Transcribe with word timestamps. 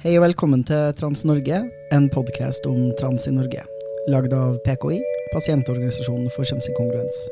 Hei 0.00 0.16
og 0.18 0.24
velkommen 0.24 0.62
til 0.66 0.94
Trans-Norge, 0.98 1.58
en 1.92 2.06
podkast 2.10 2.64
om 2.66 2.88
trans 2.98 3.28
i 3.28 3.34
Norge. 3.36 3.62
Lagd 4.08 4.32
av 4.34 4.56
PKI, 4.64 4.96
pasientorganisasjonen 5.34 6.32
for 6.34 6.48
kjønnsinkongruens. 6.48 7.28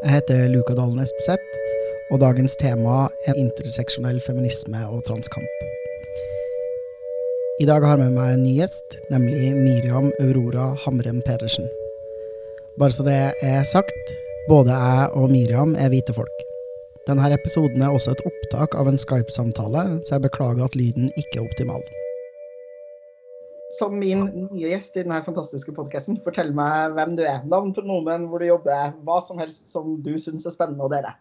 Jeg 0.00 0.14
heter 0.14 0.46
Luka 0.48 0.72
Dalen 0.72 1.02
Espeseth, 1.02 1.56
og 2.08 2.22
dagens 2.22 2.54
tema 2.56 3.10
er 3.28 3.36
interseksjonell 3.36 4.16
feminisme 4.24 4.80
og 4.88 5.02
transkamp. 5.04 5.66
I 7.60 7.66
dag 7.68 7.84
har 7.84 8.00
jeg 8.00 8.06
med 8.06 8.16
meg 8.16 8.32
en 8.32 8.46
ny 8.46 8.54
gjest, 8.62 8.96
nemlig 9.12 9.52
Miriam 9.58 10.08
Aurora 10.24 10.70
Hamrem 10.86 11.20
Pedersen. 11.26 11.68
Bare 12.80 12.96
så 12.96 13.04
det 13.04 13.20
er 13.44 13.68
sagt, 13.68 14.16
både 14.48 14.72
jeg 14.72 15.12
og 15.20 15.28
Miriam 15.36 15.76
er 15.76 15.92
hvite 15.92 16.16
folk. 16.16 16.44
Denne 17.04 17.28
episoden 17.36 17.84
er 17.84 17.92
også 17.92 18.16
et 18.16 18.24
opptak 18.24 18.80
av 18.80 18.88
en 18.88 19.00
Skype-samtale, 19.04 19.88
så 20.00 20.16
jeg 20.16 20.30
beklager 20.30 20.64
at 20.64 20.80
lyden 20.80 21.12
ikke 21.12 21.42
er 21.42 21.44
optimal 21.44 21.84
som 23.80 23.96
min 23.98 24.26
nye 24.50 24.74
gjest 24.74 24.98
i 24.98 25.04
denne 25.04 25.22
fantastiske 25.24 25.72
podkasten. 25.76 26.18
Fortell 26.26 26.52
meg 26.56 26.96
hvem 26.98 27.16
du 27.16 27.24
er. 27.24 27.40
Navn, 27.48 27.72
pronomen, 27.76 28.28
hvor 28.28 28.42
du 28.42 28.50
jobber, 28.50 28.94
hva 29.06 29.18
som 29.24 29.40
helst 29.40 29.72
som 29.72 29.96
du 30.04 30.14
syns 30.20 30.46
er 30.48 30.54
spennende 30.56 30.84
å 30.84 30.92
dele. 30.92 31.14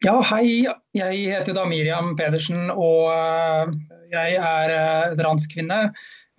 Ja, 0.00 0.16
hei. 0.30 0.64
Jeg 0.96 1.24
heter 1.28 1.54
da 1.56 1.66
Miriam 1.68 2.14
Pedersen, 2.18 2.70
og 2.72 3.10
eh, 3.12 3.74
jeg 4.14 4.38
er 4.40 4.72
eh, 4.74 5.16
transkvinne. 5.18 5.80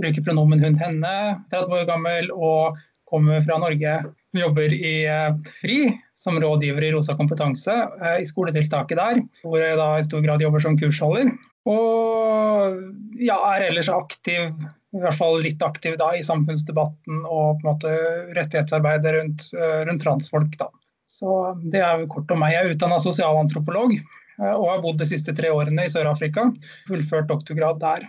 Bruker 0.01 0.25
pronomen 0.25 0.63
hun, 0.63 0.79
henne. 0.81 1.13
30 1.53 1.77
år 1.77 1.85
gammel 1.89 2.31
og 2.33 2.79
kommer 3.11 3.43
fra 3.45 3.59
Norge. 3.61 3.99
Jobber 4.35 4.73
i 4.73 4.95
eh, 5.05 5.29
FRI 5.61 5.79
som 6.17 6.41
rådgiver 6.41 6.87
i 6.87 6.91
Rosa 6.93 7.15
kompetanse 7.17 7.73
i 8.21 8.25
skoletiltaket 8.29 8.99
der, 8.99 9.23
hvor 9.41 9.57
jeg 9.57 9.77
da 9.79 9.87
i 9.97 10.03
stor 10.05 10.21
grad 10.21 10.43
jobber 10.43 10.61
som 10.61 10.75
kursholder. 10.77 11.31
Og 11.69 12.77
ja, 13.21 13.39
er 13.55 13.65
ellers 13.71 13.89
aktiv 13.89 14.51
i 14.91 14.99
hvert 14.99 15.17
fall 15.17 15.39
litt 15.43 15.61
aktiv 15.63 15.95
da, 15.99 16.11
i 16.15 16.23
samfunnsdebatten 16.25 17.23
og 17.23 17.61
på 17.61 17.63
en 17.63 17.69
måte 17.69 17.91
rettighetsarbeidet 18.35 19.13
rundt, 19.15 19.45
eh, 19.55 19.83
rundt 19.87 20.03
transfolk. 20.03 20.57
Da. 20.59 20.67
Så 21.07 21.57
Det 21.71 21.79
er 21.79 22.01
jo 22.01 22.11
kort 22.11 22.31
om 22.31 22.41
meg. 22.43 22.55
Jeg 22.55 22.65
er 22.65 22.75
utdanna 22.75 22.99
sosialantropolog 22.99 23.95
eh, 23.95 24.53
og 24.55 24.67
har 24.69 24.81
bodd 24.83 24.99
de 24.99 25.07
siste 25.07 25.35
tre 25.37 25.51
årene 25.51 25.87
i 25.87 25.91
Sør-Afrika. 25.91 26.49
Fullført 26.89 27.31
doktorgrad 27.31 27.79
der. 27.79 28.07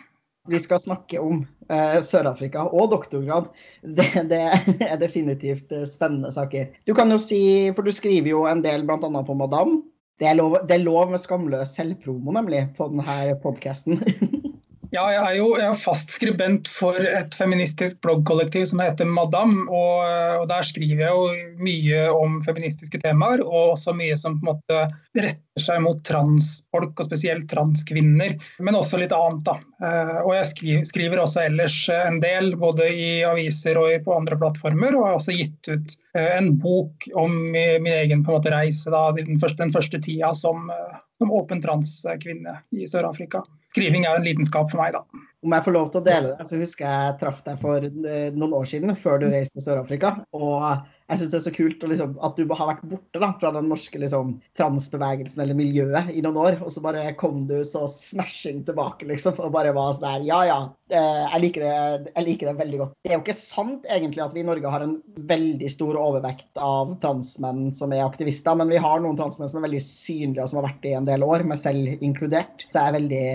Vi 0.50 0.58
skal 0.58 0.80
snakke 0.82 1.20
om 1.22 1.44
uh, 1.70 2.00
Sør-Afrika 2.02 2.64
og 2.66 2.88
doktorgrad. 2.90 3.46
Det, 3.82 4.08
det, 4.26 4.40
er 4.82 4.96
definitivt 4.98 5.70
spennende 5.86 6.32
saker. 6.34 6.72
Du 6.82 6.96
kan 6.98 7.14
jo 7.14 7.18
si, 7.22 7.70
for 7.76 7.86
du 7.86 7.94
skriver 7.94 8.32
jo 8.32 8.42
en 8.50 8.64
del 8.64 8.82
bl.a. 8.88 8.98
på 8.98 9.38
Madame. 9.38 9.84
Det 10.18 10.26
er, 10.26 10.34
lov, 10.38 10.58
det 10.66 10.76
er 10.76 10.82
lov 10.82 11.14
med 11.14 11.22
skamløs 11.22 11.76
selvpromo, 11.78 12.34
nemlig, 12.34 12.64
på 12.76 12.90
denne 12.90 13.36
podkasten. 13.42 14.02
Ja, 14.92 15.06
jeg 15.08 15.20
er 15.24 15.36
jo 15.38 15.44
jeg 15.56 15.64
er 15.64 15.78
fast 15.80 16.10
skribent 16.12 16.66
for 16.68 16.98
et 17.00 17.32
feministisk 17.32 18.02
bloggkollektiv 18.04 18.66
som 18.68 18.82
heter 18.82 19.08
Madam. 19.08 19.62
Og, 19.72 20.02
og, 20.04 20.42
der 20.50 20.66
skriver 20.68 21.06
jeg 21.06 21.14
jo 21.16 21.62
mye 21.64 22.02
om 22.12 22.34
feministiske 22.44 23.00
temaer, 23.00 23.40
og 23.40 23.72
også 23.78 23.94
mye 23.96 24.18
som 24.20 24.36
på 24.36 24.44
en 24.44 24.50
måte 24.50 24.82
retter 25.16 25.64
seg 25.64 25.80
mot 25.84 26.02
transfolk, 26.04 26.92
og 27.00 27.08
spesielt 27.08 27.48
transkvinner. 27.48 28.34
Men 28.60 28.76
også 28.76 29.00
litt 29.00 29.14
annet, 29.16 29.40
da. 29.48 29.54
Eh, 29.80 30.18
og 30.26 30.34
jeg 30.36 30.50
skriver, 30.50 30.84
skriver 30.90 31.24
også 31.24 31.46
ellers 31.46 31.78
en 31.96 32.20
del, 32.20 32.52
både 32.60 32.90
i 32.92 33.08
aviser 33.24 33.80
og 33.80 33.96
på 34.04 34.18
andre 34.18 34.36
plattformer. 34.44 34.98
Og 34.98 35.08
har 35.08 35.16
også 35.22 35.38
gitt 35.38 35.72
ut 35.72 35.96
eh, 36.18 36.34
en 36.36 36.52
bok 36.60 37.08
om 37.16 37.40
min 37.56 37.88
egen 37.96 38.26
på 38.26 38.34
en 38.34 38.42
måte, 38.42 38.52
reise 38.52 38.92
da, 38.92 39.06
den, 39.16 39.40
første, 39.40 39.62
den 39.64 39.72
første 39.72 40.04
tida 40.04 40.36
som, 40.36 40.68
eh, 40.68 41.02
som 41.16 41.32
åpen 41.32 41.64
transkvinne 41.64 42.60
i 42.76 42.84
Sør-Afrika 42.84 43.40
skriving 43.72 44.06
er 44.06 44.18
en 44.18 44.26
lidenskap 44.26 44.70
for 44.70 44.82
meg, 44.82 44.96
da. 44.96 45.26
Om 45.42 45.56
jeg 45.56 45.66
får 45.66 45.74
lov 45.74 45.90
til 45.90 46.02
å 46.02 46.06
dele 46.06 46.32
det, 46.36 46.48
så 46.48 46.58
husker 46.60 46.86
jeg 46.86 47.06
jeg 47.08 47.18
traff 47.22 47.40
deg 47.46 47.62
for 47.62 47.86
eh, 47.88 48.28
noen 48.36 48.58
år 48.60 48.68
siden, 48.70 48.94
før 48.98 49.22
du 49.22 49.26
reiste 49.32 49.58
til 49.58 49.66
Sør-Afrika. 49.66 50.14
Og 50.36 50.52
jeg 51.12 51.20
syns 51.20 51.32
det 51.32 51.38
er 51.38 51.44
så 51.44 51.52
kult 51.54 51.84
liksom, 51.90 52.12
at 52.24 52.38
du 52.38 52.46
har 52.48 52.68
vært 52.70 52.84
borte 52.88 53.20
da, 53.20 53.28
fra 53.40 53.50
den 53.52 53.68
norske 53.68 54.00
liksom, 54.00 54.36
transbevegelsen 54.58 55.42
eller 55.44 55.58
miljøet 55.58 56.12
i 56.14 56.22
noen 56.24 56.38
år, 56.40 56.58
og 56.64 56.72
så 56.72 56.82
bare 56.84 57.04
kom 57.20 57.44
du 57.50 57.58
så 57.68 57.84
smashing 57.90 58.62
tilbake, 58.68 59.08
liksom, 59.10 59.36
og 59.42 59.52
bare 59.54 59.74
var 59.76 59.96
sånn 59.96 60.06
der 60.06 60.26
Ja, 60.28 60.40
ja, 60.48 60.58
eh, 60.92 61.24
jeg 61.34 61.42
liker, 61.44 61.66
det, 61.66 62.12
jeg 62.14 62.26
liker, 62.28 62.50
det, 62.50 62.56
veldig 62.62 62.80
godt. 62.80 62.94
Det 63.02 63.12
er 63.12 63.18
jo 63.18 63.24
ikke 63.24 63.36
sant 63.38 63.88
egentlig 63.92 64.24
at 64.24 64.36
vi 64.36 64.44
i 64.44 64.48
Norge 64.48 64.72
har 64.72 64.86
en 64.86 64.96
veldig 65.28 65.72
stor 65.74 65.98
overvekt 66.00 66.62
av 66.62 66.94
transmenn 67.04 67.72
som 67.76 67.92
er 67.92 68.06
aktivister, 68.06 68.56
men 68.58 68.72
vi 68.72 68.80
har 68.80 69.02
noen 69.04 69.18
transmenn 69.20 69.52
som 69.52 69.60
er 69.60 69.68
veldig 69.68 69.82
synlige, 69.84 70.46
og 70.46 70.52
som 70.52 70.62
har 70.62 70.70
vært 70.70 70.82
det 70.86 70.94
i 70.94 70.98
en 71.00 71.08
del 71.08 71.26
år, 71.26 71.44
meg 71.48 71.60
selv 71.60 72.04
inkludert. 72.04 72.68
Så 72.70 72.78
jeg 72.78 72.88
er 72.88 72.98
veldig 72.98 73.26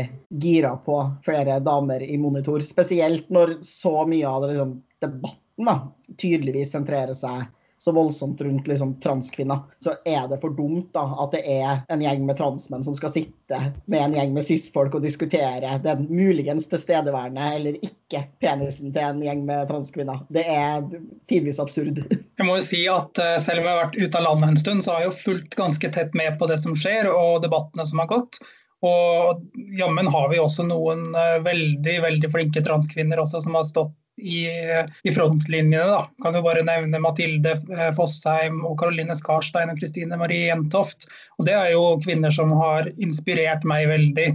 gira 0.41 0.73
på 0.88 1.01
flere 1.27 1.59
damer 1.65 2.01
i 2.01 2.17
monitor, 2.21 2.65
spesielt 2.65 3.29
når 3.33 3.59
så 3.65 3.99
mye 4.09 4.25
av 4.29 4.44
det 4.44 4.55
liksom, 4.55 4.79
debatten 5.03 5.69
da, 5.69 5.77
tydeligvis 6.21 6.73
sentrerer 6.73 7.17
seg 7.17 7.45
så 7.79 7.91
voldsomt 7.91 8.41
rundt 8.41 8.67
liksom, 8.67 8.99
transkvinner, 8.99 9.59
så 9.79 9.93
er 10.05 10.27
det 10.27 10.39
for 10.41 10.49
dumt 10.57 10.89
da, 10.97 11.03
at 11.23 11.35
det 11.35 11.43
er 11.45 11.83
en 11.93 12.01
gjeng 12.01 12.25
med 12.25 12.39
transmenn 12.39 12.85
som 12.85 12.95
skal 12.97 13.13
sitte 13.13 13.59
med 13.85 14.01
en 14.01 14.15
gjeng 14.17 14.33
med 14.33 14.45
cis-folk 14.47 14.97
og 14.97 15.05
diskutere 15.05 15.77
den 15.83 16.07
muligens 16.09 16.67
tilstedeværende 16.71 17.51
eller 17.59 17.77
ikke 17.85 18.23
penisen 18.41 18.89
til 18.95 19.03
en 19.03 19.21
gjeng 19.21 19.45
med 19.45 19.69
transkvinner. 19.69 20.23
Det 20.33 20.45
er 20.49 20.88
tidvis 21.29 21.61
absurd. 21.61 22.01
Jeg 22.38 22.45
må 22.45 22.57
jo 22.57 22.65
si 22.65 22.83
at 22.89 23.17
uh, 23.17 23.38
Selv 23.41 23.63
om 23.63 23.65
jeg 23.65 23.73
har 23.73 23.79
vært 23.88 23.95
ute 23.97 24.19
av 24.19 24.23
landet 24.27 24.51
en 24.51 24.59
stund, 24.61 24.83
så 24.85 24.94
har 24.94 25.01
jeg 25.01 25.09
jo 25.09 25.21
fulgt 25.23 25.55
ganske 25.57 25.89
tett 25.94 26.13
med 26.17 26.35
på 26.38 26.45
det 26.49 26.59
som 26.61 26.75
skjer 26.77 27.09
og 27.09 27.41
debattene 27.41 27.85
som 27.89 28.01
har 28.03 28.09
gått. 28.11 28.38
Og 28.85 29.41
jammen 29.79 30.05
har 30.13 30.27
vi 30.29 30.38
også 30.38 30.67
noen 30.67 31.09
uh, 31.17 31.39
veldig 31.45 31.95
veldig 32.03 32.29
flinke 32.33 32.61
transkvinner 32.65 33.23
også 33.23 33.41
som 33.45 33.57
har 33.57 33.65
stått 33.65 33.95
i, 34.17 34.47
i 35.03 35.11
frontlinjene. 35.11 35.88
Da. 35.88 36.09
Kan 36.23 36.35
jo 36.35 36.44
bare 36.45 36.66
nevne 36.66 37.01
Mathilde 37.01 37.55
eh, 37.73 37.89
Fossheim 37.97 38.63
og 38.66 38.78
Caroline 38.81 39.16
Skarstein 39.17 39.72
og 39.73 39.79
Kristine 39.81 40.19
Marie 40.19 40.50
Jentoft. 40.50 41.07
Og 41.38 41.47
det 41.47 41.55
er 41.57 41.73
jo 41.75 41.97
kvinner 42.03 42.33
som 42.33 42.53
har 42.57 42.91
inspirert 42.97 43.66
meg 43.67 43.88
veldig. 43.91 44.29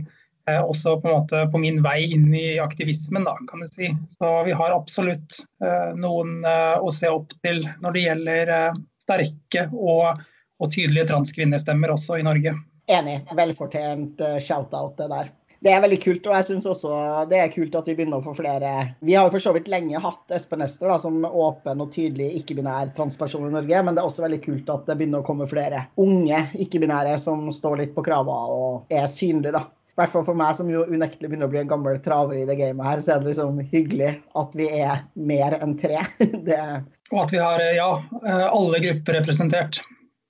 Eh, 0.50 0.62
også 0.62 0.96
på, 1.00 1.08
en 1.08 1.18
måte 1.20 1.44
på 1.52 1.62
min 1.62 1.82
vei 1.84 2.00
inn 2.14 2.32
i 2.34 2.58
aktivismen, 2.62 3.26
da, 3.28 3.36
kan 3.50 3.62
du 3.62 3.70
si. 3.70 3.92
Så 4.18 4.32
vi 4.48 4.56
har 4.58 4.74
absolutt 4.74 5.38
eh, 5.62 5.92
noen 5.98 6.40
eh, 6.46 6.78
å 6.78 6.90
se 6.94 7.10
opp 7.10 7.34
til 7.44 7.64
når 7.82 7.96
det 7.96 8.06
gjelder 8.06 8.56
eh, 8.56 8.82
sterke 9.02 9.68
og, 9.72 10.22
og 10.62 10.74
tydelige 10.74 11.10
transkvinnestemmer 11.10 11.94
også 11.94 12.18
i 12.22 12.26
Norge. 12.26 12.56
Enig. 12.90 13.20
Velfortjent 13.38 14.18
uh, 14.26 14.40
shout-out 14.42 14.96
det 14.98 15.06
der 15.12 15.28
det 15.62 15.70
er 15.70 15.82
veldig 15.84 15.98
kult. 16.02 16.26
Og 16.26 16.36
jeg 16.36 16.48
syns 16.48 16.68
også 16.68 16.92
det 17.30 17.38
er 17.38 17.52
kult 17.52 17.76
at 17.78 17.88
vi 17.88 17.94
begynner 17.98 18.20
å 18.20 18.26
få 18.26 18.34
flere 18.38 18.72
Vi 19.04 19.14
har 19.16 19.26
jo 19.26 19.34
for 19.34 19.44
så 19.44 19.54
vidt 19.56 19.70
lenge 19.72 20.00
hatt 20.02 20.34
Espen 20.34 20.64
Ester 20.64 20.90
da, 20.90 20.98
som 21.02 21.22
åpen 21.26 21.84
og 21.84 21.92
tydelig 21.94 22.32
ikke-binær 22.40 22.94
transperson 22.96 23.46
i 23.48 23.52
Norge, 23.54 23.84
men 23.84 23.94
det 23.94 24.02
er 24.02 24.10
også 24.10 24.26
veldig 24.26 24.40
kult 24.44 24.72
at 24.72 24.88
det 24.88 24.98
begynner 24.98 25.22
å 25.22 25.26
komme 25.26 25.48
flere 25.50 25.86
unge 26.02 26.46
ikke-binære 26.64 27.14
som 27.22 27.46
står 27.54 27.78
litt 27.82 27.94
på 27.96 28.04
krava 28.06 28.40
og 28.52 28.92
er 28.92 29.06
synlige, 29.10 29.54
da. 29.54 29.68
I 29.92 30.00
hvert 30.00 30.12
fall 30.14 30.24
for 30.24 30.38
meg 30.38 30.56
som 30.56 30.70
jo 30.72 30.86
unektelig 30.88 31.28
begynner 31.28 31.50
å 31.50 31.52
bli 31.52 31.60
en 31.60 31.68
gammel 31.68 31.98
traver 32.00 32.38
i 32.40 32.46
det 32.48 32.56
gamet 32.56 32.86
her, 32.88 33.02
så 33.04 33.12
er 33.12 33.20
det 33.20 33.28
liksom 33.28 33.58
hyggelig 33.74 34.14
at 34.40 34.54
vi 34.56 34.70
er 34.80 35.02
mer 35.20 35.58
enn 35.60 35.76
tre. 35.80 36.00
det... 36.48 36.60
Og 37.12 37.26
at 37.26 37.34
vi 37.34 37.42
har 37.42 37.60
ja, 37.76 37.90
alle 38.48 38.80
grupper 38.80 39.18
representert, 39.18 39.82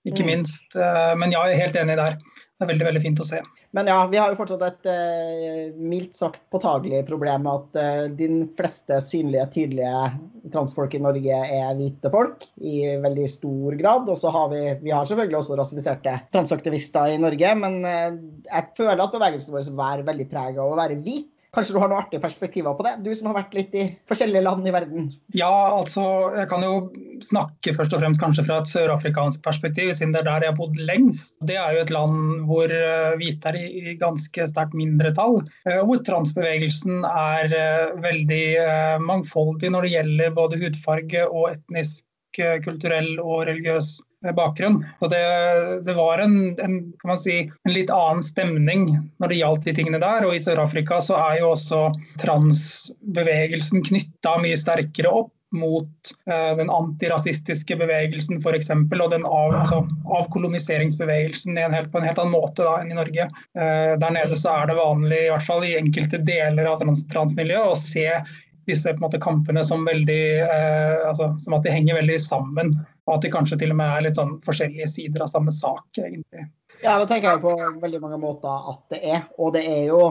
ikke 0.03 0.25
mm. 0.27 0.31
minst. 0.33 0.75
Eh, 0.75 1.13
men 1.15 1.31
ja, 1.31 1.45
jeg 1.47 1.55
er 1.55 1.63
helt 1.63 1.79
enig 1.79 1.95
der 2.01 2.19
det 2.63 2.69
er 2.69 2.73
veldig 2.73 2.87
veldig 2.87 3.03
fint 3.03 3.21
å 3.23 3.27
se. 3.27 3.41
Men 3.75 3.89
ja, 3.91 3.97
vi 4.11 4.19
har 4.21 4.31
jo 4.31 4.39
fortsatt 4.39 4.63
et 4.67 4.89
eh, 4.93 5.73
mildt 5.75 6.15
sagt 6.19 6.45
påtagelig 6.55 7.03
problem 7.09 7.47
med 7.47 7.53
at 7.53 7.81
eh, 7.83 8.05
de 8.19 8.29
fleste 8.59 9.01
synlige, 9.05 9.49
tydelige 9.57 10.53
transfolk 10.55 10.95
i 10.95 11.03
Norge 11.03 11.41
er 11.43 11.75
hvite 11.79 12.13
folk 12.13 12.47
i 12.63 12.85
veldig 13.03 13.29
stor 13.31 13.79
grad. 13.81 14.11
Og 14.13 14.21
så 14.23 14.33
har 14.35 14.53
vi, 14.53 14.63
vi 14.85 14.95
har 14.95 15.09
selvfølgelig 15.09 15.41
også 15.41 15.59
rasifiserte 15.59 16.17
transaktivister 16.35 17.17
i 17.17 17.21
Norge, 17.23 17.55
men 17.59 17.81
eh, 17.89 18.09
jeg 18.47 18.73
føler 18.79 19.03
at 19.03 19.17
bevegelsen 19.17 19.57
vår 19.59 19.83
er 19.89 20.07
veldig 20.07 20.29
prega 20.31 20.63
av 20.63 20.75
å 20.77 20.79
være 20.79 21.01
hvit. 21.03 21.32
Kanskje 21.53 21.75
du 21.77 21.83
har 21.83 21.91
noen 21.91 22.01
artige 22.01 22.23
perspektiver 22.23 22.73
på 22.79 22.85
det, 22.87 22.95
du 23.05 23.11
som 23.13 23.27
har 23.29 23.35
vært 23.43 23.53
litt 23.53 23.75
i 23.77 23.83
forskjellige 24.09 24.41
land 24.47 24.65
i 24.65 24.73
verden? 24.73 25.11
Ja, 25.37 25.51
altså 25.77 26.05
jeg 26.33 26.49
kan 26.49 26.63
jo 26.65 26.77
snakke 27.21 27.75
først 27.77 27.93
og 27.93 28.01
fremst 28.01 28.23
kanskje 28.23 28.47
fra 28.47 28.63
et 28.63 28.71
sørafrikansk 28.71 29.43
perspektiv, 29.45 29.91
siden 29.99 30.15
det 30.15 30.23
er 30.23 30.31
der 30.31 30.47
jeg 30.47 30.55
har 30.55 30.57
bodd 30.57 30.81
lengst. 30.81 31.35
Det 31.45 31.59
er 31.61 31.77
jo 31.77 31.83
et 31.83 31.93
land 31.93 32.47
hvor 32.49 32.73
eh, 32.73 33.19
hvite 33.21 33.53
er 33.53 33.59
i 33.61 33.93
ganske 34.01 34.47
sterkt 34.49 34.73
mindretall. 34.81 35.43
Eh, 35.69 35.83
hvor 35.85 36.01
transbevegelsen 36.09 37.05
er 37.11 37.53
eh, 37.59 37.93
veldig 38.01 38.47
mangfoldig 39.05 39.75
når 39.75 39.85
det 39.85 39.93
gjelder 39.99 40.35
både 40.41 40.63
hudfarge 40.65 41.27
og 41.29 41.51
etnisk, 41.53 42.07
kulturell 42.65 43.19
og 43.21 43.43
religiøs 43.45 43.99
bakgrunn. 44.37 44.81
Så 45.01 45.11
det, 45.13 45.23
det 45.87 45.95
var 45.99 46.23
en, 46.23 46.39
en, 46.61 46.79
si, 47.19 47.39
en, 47.49 47.75
litt 47.75 47.91
annen 47.91 48.23
stemning 48.27 48.89
når 49.19 49.33
det 49.33 49.41
gjaldt 49.43 49.69
de 49.69 49.77
tingene 49.77 50.03
der. 50.03 50.27
Og 50.29 50.37
i 50.37 50.43
Sør-Afrika 50.43 51.01
så 51.05 51.19
er 51.19 51.43
jo 51.43 51.53
også 51.53 51.85
transbevegelsen 52.23 53.85
knytta 53.91 54.39
mye 54.43 54.59
sterkere 54.61 55.13
opp 55.23 55.33
mot 55.53 56.13
eh, 56.27 56.57
den 56.57 56.71
antirasistiske 56.73 57.77
bevegelsen 57.77 58.39
f.eks. 58.41 58.71
og 58.73 59.11
den 59.13 59.27
av, 59.29 59.53
altså, 59.59 59.83
avkoloniseringsbevegelsen 60.21 61.59
helt, 61.61 61.91
på 61.93 62.01
en 62.01 62.07
helt 62.09 62.23
annen 62.23 62.33
måte 62.33 62.65
da, 62.65 62.79
enn 62.81 62.95
i 62.95 62.97
Norge. 62.97 63.29
Eh, 63.59 63.93
der 64.01 64.15
nede 64.17 64.39
så 64.41 64.55
er 64.63 64.71
det 64.71 64.79
vanlig, 64.81 65.19
i 65.27 65.29
hvert 65.35 65.49
fall 65.49 65.67
i 65.69 65.77
enkelte 65.77 66.23
deler 66.25 66.71
av 66.71 66.81
trans 66.81 67.05
transmiljøet, 67.13 67.69
å 67.69 67.77
se 67.79 68.09
disse 68.71 68.95
måte, 69.03 69.21
kampene 69.21 69.65
som, 69.67 69.85
veldig, 69.85 70.25
eh, 70.47 71.05
altså, 71.11 71.33
som 71.43 71.59
at 71.59 71.67
de 71.67 71.75
henger 71.75 72.01
veldig 72.01 72.19
sammen. 72.23 72.77
Og 73.09 73.17
at 73.17 73.25
de 73.25 73.33
kanskje 73.35 73.59
til 73.59 73.73
og 73.75 73.79
med 73.81 73.89
er 73.91 74.05
litt 74.07 74.19
sånn 74.19 74.37
forskjellige 74.47 74.91
sider 74.91 75.25
av 75.25 75.31
samme 75.33 75.55
sak, 75.55 75.89
egentlig. 75.99 76.47
Ja, 76.83 76.99
det 76.99 77.09
tenker 77.11 77.33
jeg 77.33 77.43
på 77.43 77.55
veldig 77.83 78.03
mange 78.03 78.21
måter 78.23 78.69
at 78.73 78.85
det 78.95 79.01
er. 79.03 79.25
Og 79.43 79.57
det 79.57 79.65
er 79.69 79.89
jo 79.91 80.03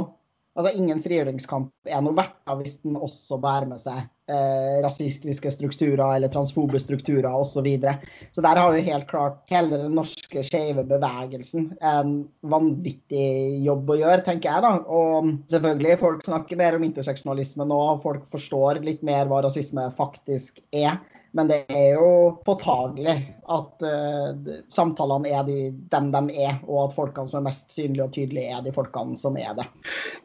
Altså, 0.51 0.73
Ingen 0.75 0.99
frigjøringskamp 0.99 1.87
er 1.87 2.01
noe 2.03 2.17
verdt 2.17 2.49
hvis 2.59 2.73
den 2.83 2.97
også 2.99 3.37
bærer 3.39 3.69
med 3.69 3.79
seg 3.79 4.01
eh, 4.27 4.81
rasistiske 4.83 5.47
strukturer 5.55 6.17
eller 6.17 6.31
transfobe 6.33 6.79
strukturer 6.83 7.29
osv. 7.29 7.53
Så, 7.53 7.63
videre. 7.63 7.93
så 8.35 8.43
der 8.43 8.59
har 8.59 8.75
jo 8.75 8.83
helt 8.83 9.07
klart 9.07 9.39
hele 9.51 9.79
den 9.79 9.95
norske 9.95 10.43
skeive 10.43 10.83
bevegelsen 10.89 11.69
en 11.79 12.13
vanvittig 12.51 13.63
jobb 13.63 13.95
å 13.95 13.99
gjøre, 14.01 14.25
tenker 14.27 14.51
jeg. 14.51 14.65
da. 14.67 14.73
Og 14.91 15.31
selvfølgelig, 15.53 16.01
folk 16.03 16.27
snakker 16.27 16.59
mer 16.59 16.75
om 16.75 16.83
interseksjonalisme 16.89 17.69
nå, 17.71 17.81
folk 18.03 18.27
forstår 18.33 18.83
litt 18.83 19.07
mer 19.07 19.31
hva 19.31 19.45
rasisme 19.47 19.87
faktisk 19.95 20.59
er. 20.75 20.99
Men 21.33 21.47
det 21.47 21.61
er 21.71 21.93
jo 21.95 22.41
påtagelig 22.45 23.13
at 23.51 23.85
uh, 23.85 24.57
samtalene 24.73 25.31
er 25.31 25.45
de, 25.47 25.69
dem 25.93 26.09
de 26.11 26.21
er, 26.43 26.57
og 26.67 26.89
at 26.89 26.95
folkene 26.97 27.31
som 27.31 27.39
er 27.39 27.47
mest 27.47 27.71
synlige 27.71 28.03
og 28.03 28.11
tydelige, 28.17 28.51
er 28.51 28.65
de 28.65 28.73
folkene 28.75 29.15
som 29.19 29.37
er 29.39 29.55
det. 29.57 29.67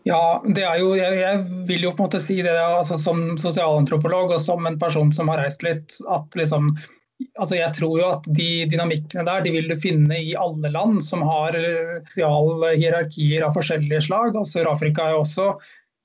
Ja, 0.08 0.42
det 0.42 0.66
er 0.66 0.82
jo, 0.82 0.90
jeg, 0.98 1.20
jeg 1.22 1.44
vil 1.70 1.86
jo 1.86 1.94
på 1.94 2.02
en 2.02 2.08
måte 2.08 2.22
si 2.22 2.40
det 2.42 2.56
altså, 2.58 2.98
som 2.98 3.36
sosialantropolog 3.38 4.34
og 4.34 4.42
som 4.42 4.66
en 4.66 4.80
person 4.82 5.14
som 5.14 5.30
har 5.30 5.44
reist 5.44 5.66
litt, 5.66 5.98
at 6.10 6.38
liksom 6.38 6.74
Altså 7.40 7.56
jeg 7.56 7.72
tror 7.72 7.94
jo 7.96 8.08
at 8.12 8.26
De 8.36 8.66
dynamikkene 8.68 9.22
der 9.24 9.40
de 9.46 9.54
vil 9.54 9.70
du 9.70 9.74
finne 9.80 10.18
i 10.20 10.34
alle 10.36 10.68
land 10.68 10.98
som 11.00 11.22
har 11.24 11.56
sosiale 12.10 12.74
hierarkier 12.74 13.46
av 13.46 13.54
forskjellige 13.56 14.02
slag. 14.04 14.36
og 14.36 14.44
Sør-Afrika 14.44 15.06
er 15.06 15.14
jo 15.14 15.22
også 15.22 15.46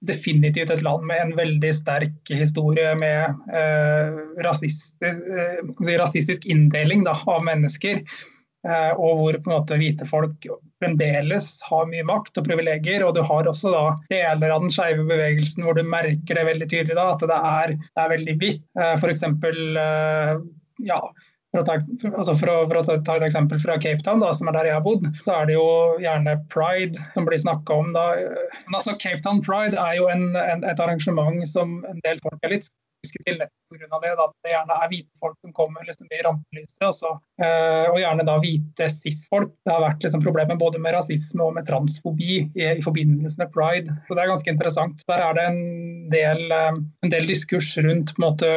definitivt 0.08 0.72
et 0.74 0.84
land 0.86 1.06
med 1.06 1.22
en 1.22 1.32
veldig 1.38 1.72
sterk 1.78 2.34
historie 2.34 2.94
med 2.98 3.54
eh, 3.54 4.20
rasistisk, 4.46 4.98
eh, 5.06 5.96
rasistisk, 6.02 6.46
inndeling 6.50 7.06
da, 7.06 7.16
av 7.30 7.44
mennesker. 7.46 8.02
Eh, 8.62 8.92
og 8.94 9.18
hvor 9.18 9.38
på 9.42 9.50
en 9.50 9.56
måte 9.56 9.78
hvite 9.82 10.06
folk 10.10 10.46
fremdeles 10.82 11.48
har 11.66 11.88
mye 11.90 12.06
makt 12.06 12.38
og 12.38 12.46
privilegier. 12.50 13.06
Og 13.06 13.16
du 13.18 13.24
har 13.26 13.50
også 13.50 13.74
da 13.74 13.84
deler 14.12 14.54
av 14.54 14.66
den 14.66 14.74
skeive 14.74 15.06
bevegelsen 15.10 15.66
hvor 15.66 15.78
du 15.78 15.86
merker 15.86 16.38
det 16.38 16.48
veldig 16.50 16.70
tydelig 16.70 16.98
da, 16.98 17.08
at 17.16 17.26
det 17.26 17.42
er, 17.54 17.76
det 17.82 18.06
er 18.06 18.14
veldig 18.16 18.38
hvitt. 18.42 18.66
Eh, 18.78 18.96
F.eks. 18.98 19.26
Eh, 19.26 20.34
ja, 20.90 21.02
for 21.52 21.62
å, 21.62 21.66
ta, 21.68 21.76
altså 22.12 22.36
for, 22.40 22.50
å, 22.52 22.60
for 22.70 22.80
å, 22.80 22.84
ta, 22.88 23.18
et 23.18 23.26
eksempel 23.28 23.60
fra 23.62 23.76
Cape 23.84 24.04
Town, 24.06 24.22
da, 24.24 24.32
som 24.36 24.48
er 24.48 24.56
der 24.56 24.70
jeg 24.70 24.78
har 24.78 24.86
bodd, 24.86 25.08
så 25.26 25.36
er 25.36 25.50
det 25.50 25.58
jo 25.58 25.66
gjerne 26.00 26.38
pride 26.54 27.08
som 27.16 27.28
blir 27.28 27.42
snakka 27.44 27.80
om 27.84 27.92
da. 27.96 28.06
Men 28.70 28.80
altså, 28.80 28.96
Cape 29.02 29.20
Town 29.26 29.44
Pride 29.44 29.80
er 29.80 29.98
jo 30.00 30.08
en, 30.12 30.32
en, 30.40 30.64
et 30.68 30.84
arrangement 30.84 31.44
som 31.52 31.82
en 31.92 32.00
del 32.08 32.24
folk 32.24 32.48
er 32.48 32.56
litt 32.56 32.70
skeptiske 32.70 33.28
til 33.28 33.44
pga. 33.72 34.00
det. 34.04 34.14
Da, 34.20 34.28
det 34.44 34.54
gjerne 34.54 34.78
er 34.78 34.92
hvite 34.92 35.24
folk 35.24 35.38
som 35.42 35.56
kommer 35.56 35.88
liksom, 35.88 36.10
i 36.12 36.22
rampelyset. 36.26 36.86
Også, 36.88 37.14
uh, 37.44 37.88
og 37.92 38.00
gjerne 38.02 38.28
da 38.28 38.38
hvite 38.44 38.90
cis-folk. 38.92 39.54
Det 39.66 39.74
har 39.74 39.84
vært 39.86 40.06
liksom, 40.06 40.24
problemer 40.26 40.60
både 40.60 40.82
med 40.84 40.96
rasisme 40.98 41.48
og 41.48 41.56
med 41.58 41.68
transfobi 41.70 42.32
i, 42.44 42.68
i, 42.68 42.84
forbindelse 42.84 43.40
med 43.42 43.52
pride. 43.56 43.98
Så 44.08 44.18
det 44.18 44.26
er 44.26 44.34
ganske 44.34 44.56
interessant. 44.56 45.04
Der 45.12 45.26
er 45.26 45.38
det 45.38 45.48
en 45.50 45.62
del, 46.14 46.48
uh, 46.52 46.82
en 47.06 47.14
del 47.14 47.30
diskurs 47.30 47.74
rundt 47.80 48.16
på 48.16 48.22
en 48.22 48.28
måte, 48.28 48.52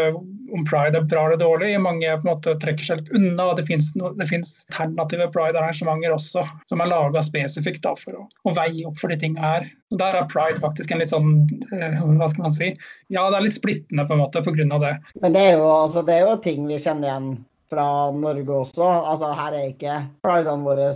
om 0.54 0.66
pride 0.68 1.00
er 1.00 1.06
bra 1.10 1.26
eller 1.28 1.40
dårlig. 1.40 1.72
Mange 1.82 2.10
på 2.20 2.26
en 2.26 2.32
måte 2.32 2.56
trekker 2.62 2.86
seg 2.86 3.00
litt 3.00 3.14
unna. 3.16 3.50
Det 3.58 3.66
finnes, 3.68 3.90
no, 3.98 4.12
alternative 4.14 5.30
pride-arrangementer 5.34 6.14
også 6.14 6.44
som 6.70 6.82
er 6.82 6.90
laga 6.90 7.22
spesifikt 7.24 7.86
for 8.00 8.16
å, 8.16 8.26
å, 8.44 8.52
veie 8.56 8.84
opp 8.88 9.00
for 9.00 9.12
de 9.12 9.18
tinga 9.20 9.42
her. 9.42 9.66
Så 9.92 9.98
Der 10.00 10.16
er 10.18 10.28
pride 10.30 10.62
faktisk 10.62 10.92
en 10.92 11.02
litt 11.02 11.12
sånn, 11.12 11.44
uh, 11.72 12.00
hva 12.18 12.28
skal 12.30 12.46
man 12.46 12.54
si, 12.54 12.72
ja 13.12 13.26
det 13.30 13.38
er 13.38 13.46
litt 13.46 13.58
splittende 13.58 14.06
på 14.08 14.16
en 14.16 14.22
måte 14.24 14.42
pga. 14.44 14.78
det. 14.82 14.94
Men 15.20 15.36
det 15.36 15.42
er, 15.48 15.58
jo, 15.58 15.68
altså, 15.70 16.02
det 16.06 16.16
er 16.16 16.28
jo 16.28 16.38
ting 16.44 16.66
vi 16.68 16.80
kjenner 16.80 17.10
igjen 17.10 17.28
fra 17.72 17.86
Norge 18.14 18.60
også. 18.64 18.84
Altså, 18.84 19.32
her 19.36 19.58
er 19.58 19.70
ikke 19.72 20.00
pridene 20.24 20.66
våre 20.66 20.90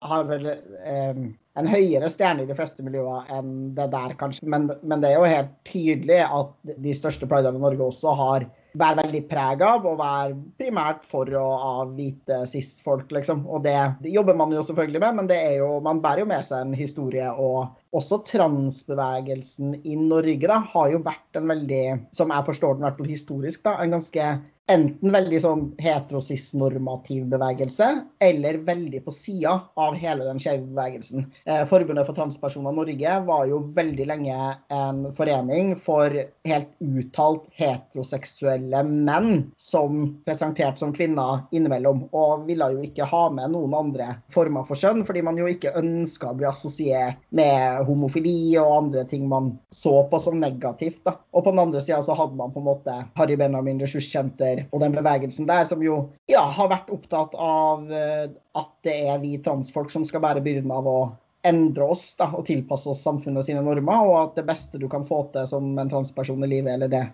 har 0.00 0.24
vel 0.24 0.46
eh, 0.48 1.18
en 1.60 1.68
høyere 1.68 2.08
stjerne 2.08 2.44
i 2.44 2.48
de 2.48 2.56
fleste 2.56 2.84
miljøer 2.84 3.26
enn 3.36 3.74
det 3.76 3.90
der, 3.92 4.14
kanskje. 4.20 4.46
Men, 4.48 4.70
men 4.80 5.02
det 5.02 5.10
er 5.10 5.18
jo 5.18 5.28
helt 5.28 5.52
tydelig 5.68 6.22
at 6.24 6.72
de 6.86 6.94
største 6.96 7.28
pridene 7.28 7.60
i 7.60 7.64
Norge 7.64 7.90
også 7.90 8.14
har 8.16 8.46
vært 8.80 9.00
veldig 9.02 9.20
preg 9.28 9.64
av 9.66 9.86
å 9.88 9.96
være 9.98 10.36
primært 10.60 11.04
for 11.10 11.28
og 11.36 11.66
av 11.66 11.92
hvite 11.96 12.44
cis-folk, 12.48 13.10
liksom. 13.12 13.42
Og 13.50 13.64
det, 13.66 13.76
det, 14.04 14.14
jobber 14.14 14.38
man 14.38 14.54
jo 14.54 14.62
selvfølgelig 14.64 15.02
med, 15.04 15.18
men 15.20 15.30
det 15.30 15.40
er 15.42 15.56
jo, 15.58 15.72
man 15.84 16.02
bærer 16.04 16.24
jo 16.24 16.30
med 16.30 16.46
seg 16.46 16.64
en 16.64 16.76
historie. 16.78 17.28
Og 17.34 17.68
også 17.96 18.20
transbevegelsen 18.28 19.74
i 19.82 19.96
Norge 19.98 20.46
da, 20.46 20.60
har 20.72 20.92
jo 20.92 21.02
vært 21.06 21.38
en 21.38 21.50
veldig, 21.50 21.84
som 22.16 22.30
jeg 22.34 22.46
forstår 22.46 22.76
den 22.76 22.84
i 22.84 22.88
hvert 22.88 23.00
fall 23.00 23.10
historisk, 23.10 23.62
da, 23.66 23.76
en 23.82 23.96
ganske 23.98 24.30
enten 24.70 25.12
veldig 25.12 25.38
sånn 25.42 25.62
heterosis-normativ 25.82 27.24
bevegelse, 27.32 27.88
eller 28.22 28.60
veldig 28.66 29.02
på 29.06 29.14
sida 29.14 29.56
av 29.80 29.96
hele 29.98 30.26
den 30.28 30.40
skeive 30.42 30.68
bevegelsen. 30.68 31.26
Eh, 31.46 31.62
Forbundet 31.70 32.06
for 32.06 32.16
transpersoner 32.16 32.74
Norge 32.76 33.16
var 33.26 33.48
jo 33.50 33.60
veldig 33.76 34.06
lenge 34.10 34.36
en 34.74 35.02
forening 35.16 35.72
for 35.86 36.14
helt 36.46 36.70
uttalt 36.84 37.48
heteroseksuelle 37.58 38.84
menn 38.86 39.50
som 39.60 40.14
presenterte 40.26 40.82
som 40.84 40.94
kvinner 40.94 41.44
innimellom, 41.56 42.06
og 42.14 42.46
ville 42.48 42.70
jo 42.76 42.84
ikke 42.86 43.08
ha 43.10 43.24
med 43.34 43.54
noen 43.56 43.74
andre 43.76 44.12
former 44.34 44.66
for 44.68 44.78
kjønn, 44.78 45.02
fordi 45.08 45.24
man 45.26 45.40
jo 45.40 45.50
ikke 45.50 45.74
ønska 45.80 46.30
å 46.30 46.38
bli 46.38 46.48
assosiert 46.50 47.18
med 47.34 47.79
homofili 47.86 48.56
og 48.60 48.72
andre 48.76 49.04
ting 49.08 49.26
man 49.28 49.52
så 49.74 50.02
på 50.10 50.20
som 50.22 50.38
negativt. 50.40 51.02
Da. 51.06 51.16
Og 51.32 51.44
på 51.44 51.52
den 51.52 51.62
andre 51.62 51.82
sida 51.82 52.00
så 52.04 52.16
hadde 52.18 52.38
man 52.38 52.52
på 52.54 52.62
en 52.62 52.68
måte 52.68 52.96
Harry 53.18 53.38
Benjamin 53.40 53.80
ressurssenter 53.82 54.66
og 54.70 54.84
den 54.84 54.96
bevegelsen 54.96 55.48
der, 55.50 55.64
som 55.68 55.82
jo 55.84 56.02
ja, 56.30 56.44
har 56.44 56.70
vært 56.72 56.92
opptatt 56.92 57.34
av 57.36 57.90
eh, 57.92 58.28
at 58.58 58.70
det 58.86 58.96
er 59.12 59.20
vi 59.22 59.36
transfolk 59.44 59.92
som 59.92 60.06
skal 60.08 60.24
bære 60.24 60.44
byrden 60.44 60.72
av 60.74 60.88
å 60.88 61.00
endre 61.46 61.86
oss 61.94 62.10
da, 62.18 62.28
og 62.36 62.44
tilpasse 62.48 62.90
oss 62.90 63.00
samfunnet 63.04 63.46
sine 63.46 63.62
normer, 63.64 64.04
og 64.04 64.16
at 64.18 64.36
det 64.36 64.44
beste 64.50 64.80
du 64.80 64.88
kan 64.92 65.06
få 65.08 65.22
til 65.32 65.46
som 65.48 65.72
en 65.80 65.92
transperson 65.92 66.44
i 66.44 66.50
livet, 66.50 66.74
eller 66.74 66.92
det 66.92 67.06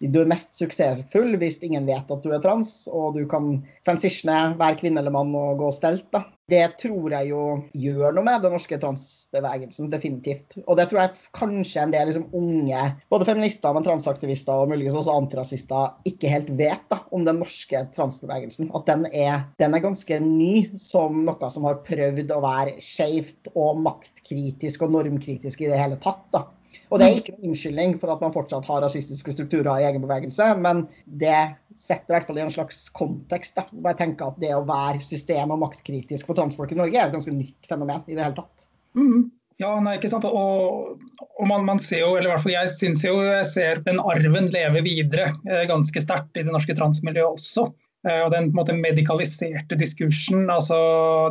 du 0.00 0.20
er 0.22 0.28
mest 0.30 0.56
suksessfull 0.56 1.34
hvis 1.40 1.58
ingen 1.66 1.88
vet 1.88 2.08
at 2.08 2.24
du 2.24 2.32
er 2.32 2.40
trans, 2.40 2.86
og 2.88 3.18
du 3.18 3.26
kan 3.28 3.58
transitione, 3.86 4.56
være 4.60 4.78
kvinne 4.80 5.02
eller 5.02 5.12
mann 5.12 5.34
og 5.36 5.60
gå 5.60 5.70
stelt. 5.76 6.06
Da. 6.14 6.24
Det 6.50 6.64
tror 6.80 7.12
jeg 7.14 7.28
jo 7.28 7.42
gjør 7.78 8.16
noe 8.16 8.26
med 8.26 8.42
den 8.42 8.54
norske 8.56 8.78
transbevegelsen, 8.82 9.90
definitivt. 9.92 10.56
Og 10.64 10.78
det 10.80 10.88
tror 10.90 11.02
jeg 11.02 11.28
kanskje 11.36 11.84
en 11.84 11.92
del 11.94 12.08
liksom, 12.10 12.26
unge, 12.34 12.84
både 13.12 13.28
feminister, 13.28 13.76
men 13.76 13.86
transaktivister 13.86 14.64
og 14.64 14.72
muligens 14.72 14.98
også 14.98 15.14
antirasister, 15.20 15.92
ikke 16.10 16.32
helt 16.32 16.50
vet 16.58 16.82
da, 16.90 17.02
om 17.14 17.26
den 17.28 17.38
norske 17.44 17.84
transbevegelsen. 17.94 18.72
At 18.74 18.88
den 18.90 19.06
er, 19.12 19.44
den 19.62 19.76
er 19.76 19.84
ganske 19.84 20.18
ny 20.24 20.54
som 20.80 21.22
noe 21.28 21.52
som 21.52 21.68
har 21.68 21.84
prøvd 21.86 22.32
å 22.34 22.40
være 22.42 22.78
skeivt 22.82 23.52
og 23.54 23.84
maktkritisk 23.84 24.88
og 24.88 24.96
normkritisk 24.96 25.62
i 25.62 25.70
det 25.70 25.78
hele 25.78 26.00
tatt. 26.02 26.24
da. 26.34 26.48
Og 26.90 26.98
det 26.98 27.06
er 27.06 27.18
ikke 27.20 27.34
noen 27.36 27.52
unnskyldning 27.52 27.92
for 28.02 28.10
at 28.12 28.22
man 28.24 28.32
fortsatt 28.34 28.66
har 28.66 28.82
rasistiske 28.82 29.34
strukturer 29.34 29.70
i 29.78 29.86
egen 29.86 30.02
bevegelse, 30.02 30.48
men 30.58 30.84
det 31.22 31.38
setter 31.78 32.10
i 32.10 32.16
hvert 32.16 32.26
fall 32.26 32.40
i 32.40 32.44
en 32.44 32.54
slags 32.54 32.80
kontekst. 32.98 33.54
Da. 33.58 33.66
Jeg 33.86 33.98
tenker 34.00 34.32
at 34.32 34.40
Det 34.42 34.50
å 34.56 34.64
være 34.66 35.02
system- 35.04 35.54
og 35.54 35.62
maktkritisk 35.62 36.26
for 36.26 36.38
transfolk 36.38 36.74
i 36.74 36.80
Norge 36.80 36.98
er 36.98 37.06
et 37.06 37.14
ganske 37.14 37.34
nytt 37.34 37.70
fenomen 37.70 38.02
i 38.08 38.16
det 38.16 38.24
hele 38.24 38.38
tatt. 38.40 38.66
Mm. 38.98 39.30
Ja, 39.60 39.74
nei, 39.84 39.98
ikke 39.98 40.08
sant. 40.08 40.24
Og, 40.24 40.96
og 41.20 41.46
man, 41.46 41.66
man, 41.68 41.82
ser 41.84 42.02
jo, 42.02 42.14
eller 42.16 42.30
i 42.30 42.32
hvert 42.32 42.44
fall 42.46 42.56
jeg 42.56 42.72
syns 42.72 43.04
jo 43.04 43.18
jeg 43.20 43.46
ser 43.50 43.82
den 43.84 44.00
arven 44.00 44.48
leve 44.54 44.82
videre 44.86 45.34
eh, 45.44 45.66
ganske 45.68 46.02
sterkt 46.02 46.40
i 46.40 46.46
det 46.46 46.54
norske 46.54 46.76
transmiljøet 46.78 47.36
også. 47.36 47.68
Eh, 48.08 48.20
og 48.24 48.30
den 48.32 48.48
måte, 48.56 48.74
medikaliserte 48.76 49.76
diskursen, 49.80 50.46
altså 50.52 50.76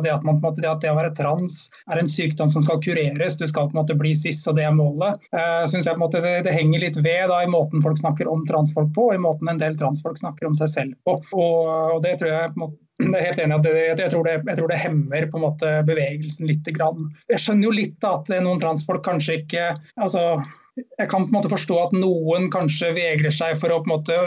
det 0.04 0.12
at, 0.14 0.26
man, 0.26 0.38
måte, 0.42 0.62
det 0.62 0.70
at, 0.70 0.82
det 0.84 0.92
å 0.92 0.98
være 0.98 1.14
trans 1.18 1.64
er 1.90 1.98
en 1.98 2.10
sykdom 2.10 2.52
som 2.52 2.62
skal 2.66 2.78
kureres, 2.84 3.38
du 3.40 3.46
skal 3.50 3.70
på 3.70 3.74
en 3.74 3.80
måte 3.82 3.96
bli 3.98 4.12
cis, 4.18 4.42
og 4.46 4.58
det 4.58 4.68
er 4.68 4.76
målet, 4.76 5.18
uh, 5.34 5.64
synes 5.70 5.88
jeg 5.88 5.96
på 5.96 5.98
en 5.98 6.04
måte 6.04 6.22
det, 6.22 6.36
det, 6.46 6.54
henger 6.54 6.84
litt 6.84 7.00
ved 7.00 7.26
da, 7.32 7.40
i 7.42 7.50
måten 7.50 7.82
folk 7.82 7.98
snakker 7.98 8.30
om 8.30 8.44
transfolk 8.46 8.92
på, 8.94 9.08
og 9.10 9.18
i 9.18 9.24
måten 9.24 9.50
en 9.50 9.58
del 9.62 9.74
transfolk 9.80 10.20
snakker 10.20 10.46
om 10.46 10.54
seg 10.58 10.70
selv 10.70 10.94
på. 11.06 11.18
Og, 11.34 11.74
og 11.96 11.98
det 12.06 12.20
tror 12.20 12.32
jeg 12.34 12.54
på 12.54 12.60
en 12.60 12.66
måte 12.68 12.78
jeg 13.00 13.16
er 13.16 13.30
helt 13.30 13.38
enig 13.40 13.54
at 13.56 13.64
det, 13.64 13.72
jeg, 13.80 14.10
tror 14.12 14.26
det, 14.28 14.32
jeg, 14.44 14.56
tror 14.58 14.68
det, 14.68 14.76
hemmer 14.82 15.26
på 15.32 15.38
en 15.38 15.44
måte 15.46 15.68
bevegelsen 15.88 16.50
litt. 16.50 16.66
Jeg 16.68 17.40
skjønner 17.40 17.64
jo 17.64 17.72
litt 17.72 17.94
da, 18.04 18.10
at 18.18 18.28
noen 18.44 18.60
transfolk 18.60 19.00
kanskje 19.06 19.38
ikke 19.40 19.70
altså, 19.96 20.42
Jeg 20.76 21.08
kan 21.08 21.24
på 21.24 21.30
en 21.30 21.38
måte 21.38 21.52
forstå 21.52 21.78
at 21.80 21.94
noen 21.96 22.50
kanskje 22.52 22.92
vegrer 22.98 23.32
seg 23.32 23.56
for 23.60 23.72
å 23.72 23.80
på 23.80 23.88
en 23.88 23.94
måte 23.94 24.18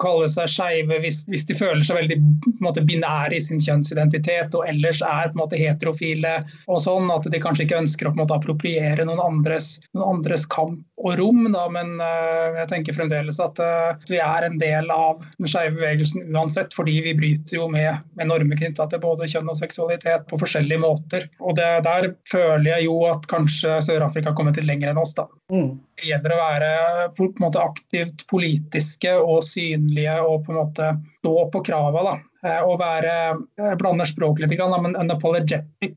kalle 0.00 0.28
seg 0.32 0.50
skeive 0.50 1.00
hvis, 1.02 1.22
hvis, 1.30 1.46
de 1.48 1.56
føler 1.58 1.84
seg 1.86 2.00
veldig 2.00 2.18
måte, 2.64 2.84
binære 2.86 3.36
i 3.36 3.42
sin 3.42 3.62
kjønnsidentitet 3.62 4.54
og 4.56 4.66
ellers 4.68 5.02
er 5.04 5.30
på 5.30 5.36
en 5.36 5.42
måte 5.42 5.60
heterofile 5.60 6.38
og 6.66 6.82
sånn, 6.84 7.10
at 7.14 7.28
de 7.32 7.40
kanskje 7.42 7.66
ikke 7.66 7.80
ønsker 7.84 8.08
å 8.08 8.12
på 8.12 8.20
en 8.20 8.24
måte 8.24 8.36
appropriere 8.36 9.06
noen 9.08 9.22
andres, 9.22 9.76
noen 9.96 10.18
andres 10.18 10.46
kamp 10.50 10.82
og 10.96 11.18
rom. 11.20 11.44
Da, 11.52 11.66
men 11.72 11.96
uh, 12.00 12.56
jeg 12.62 12.70
tenker 12.72 12.96
fremdeles 12.96 13.40
at 13.42 13.60
uh, 13.62 13.96
vi 14.08 14.20
er 14.22 14.46
en 14.46 14.58
del 14.60 14.90
av 14.92 15.24
den 15.36 15.50
skeive 15.50 15.76
bevegelsen 15.78 16.30
uansett, 16.34 16.74
fordi 16.76 16.98
vi 17.04 17.16
bryter 17.18 17.58
jo 17.58 17.68
med, 17.72 18.02
med 18.18 18.30
normer 18.30 18.60
knytta 18.60 18.88
til 18.92 19.02
både 19.04 19.28
kjønn 19.30 19.52
og 19.52 19.60
seksualitet 19.60 20.26
på 20.30 20.40
forskjellige 20.40 20.82
måter. 20.82 21.28
Og 21.40 21.56
det, 21.58 21.68
Der 21.86 22.10
føler 22.30 22.70
jeg 22.76 22.88
jo 22.88 23.00
at 23.10 23.28
kanskje 23.30 23.80
Sør-Afrika 23.84 24.32
har 24.32 24.38
kommet 24.38 24.58
litt 24.58 24.68
lenger 24.68 24.92
enn 24.92 25.02
oss. 25.02 25.14
da. 25.16 25.28
Mm. 25.52 25.76
Det 25.96 26.10
gjelder 26.10 26.34
å 26.34 26.40
være 26.40 26.70
på 27.16 27.28
en 27.28 27.38
måte 27.40 27.62
aktivt 27.62 28.26
politiske 28.28 29.14
og 29.16 29.44
synlige 29.46 29.85
og 30.22 30.46
på 30.46 30.54
en 30.54 30.60
måte 30.62 30.90
stå 31.20 31.36
på 31.52 31.62
krava. 31.66 32.06
Og 32.06 32.74
eh, 32.74 32.80
være, 32.80 33.14
jeg 33.60 33.80
blander 33.82 34.10
språk 34.10 34.42
litt, 34.42 34.58
men 34.82 34.98
unapologetic 34.98 35.96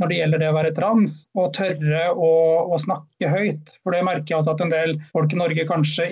når 0.00 0.10
det 0.10 0.16
gjelder 0.18 0.42
det 0.42 0.48
å 0.50 0.56
være 0.56 0.72
trans, 0.76 1.14
og 1.38 1.52
tørre 1.56 2.02
å, 2.12 2.30
å, 2.68 2.78
snakke 2.80 3.30
høyt. 3.32 3.72
For 3.80 3.96
det 3.96 4.02
merker 4.04 4.34
jeg 4.34 4.38
også 4.42 4.52
at 4.52 4.64
en 4.64 4.72
del 4.72 4.96
folk 5.14 5.32
i 5.32 5.40
Norge 5.40 5.66
kanskje 5.68 6.08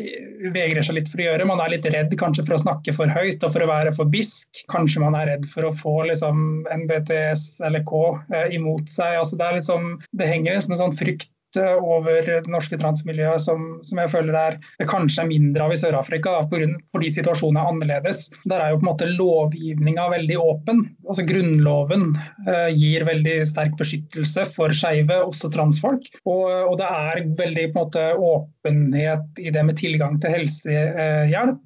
vegrer 0.54 0.86
seg 0.86 0.98
litt 0.98 1.10
for 1.12 1.20
å 1.20 1.26
gjøre. 1.26 1.48
Man 1.48 1.60
er 1.60 1.74
litt 1.74 1.88
redd 1.92 2.14
kanskje 2.20 2.46
for 2.46 2.56
å 2.56 2.62
snakke 2.64 2.94
for 2.96 3.12
høyt 3.12 3.44
og 3.44 3.52
for 3.52 3.64
å 3.64 3.68
være 3.68 3.92
for 3.96 4.08
bisk. 4.08 4.64
Kanskje 4.72 5.04
man 5.04 5.18
er 5.18 5.34
redd 5.34 5.46
for 5.52 5.68
å 5.68 5.74
få 5.82 5.98
liksom, 6.08 6.64
NBTS 6.84 7.60
eller 7.68 7.84
K 7.88 8.04
eh, 8.32 8.48
imot 8.56 8.88
seg. 8.92 9.20
Altså, 9.20 9.38
det, 9.40 9.52
liksom, 9.60 9.98
det 10.16 10.32
henger 10.32 10.56
liksom 10.56 10.76
en 10.78 10.84
sånn 10.86 10.98
frykt 11.02 11.28
over 11.62 12.23
det 12.26 12.50
norske 12.50 12.78
transmiljøet 12.80 13.42
som, 13.42 13.66
som 13.87 14.00
jeg 14.00 14.12
føler 14.12 14.37
er, 14.38 14.56
det 14.80 14.88
kanskje 14.90 15.25
er 15.25 15.30
mindre 15.30 15.66
av 15.66 15.75
i 15.75 15.78
Sør-Afrika, 15.80 16.37
fordi 16.50 17.11
situasjonen 17.14 17.61
er 17.61 17.70
annerledes. 17.70 18.26
Der 18.50 18.61
er 18.61 18.73
jo 18.73 18.80
på 18.80 18.87
en 18.87 18.90
måte 18.90 19.11
lovgivninga 19.11 20.08
veldig 20.14 20.38
åpen. 20.40 20.84
Altså 21.08 21.26
Grunnloven 21.28 22.08
eh, 22.49 22.70
gir 22.75 23.06
veldig 23.08 23.37
sterk 23.50 23.76
beskyttelse 23.80 24.49
for 24.54 24.75
skeive, 24.76 25.20
også 25.26 25.52
transfolk. 25.54 26.08
Og, 26.25 26.49
og, 26.49 26.75
det 26.80 26.88
er 26.88 27.23
veldig 27.38 27.68
på 27.70 27.78
en 27.78 27.87
måte 27.87 28.08
åpenhet 28.32 29.44
i 29.44 29.54
det 29.54 29.64
med 29.68 29.78
tilgang 29.80 30.18
til 30.23 30.37
helsehjelp. 30.38 31.62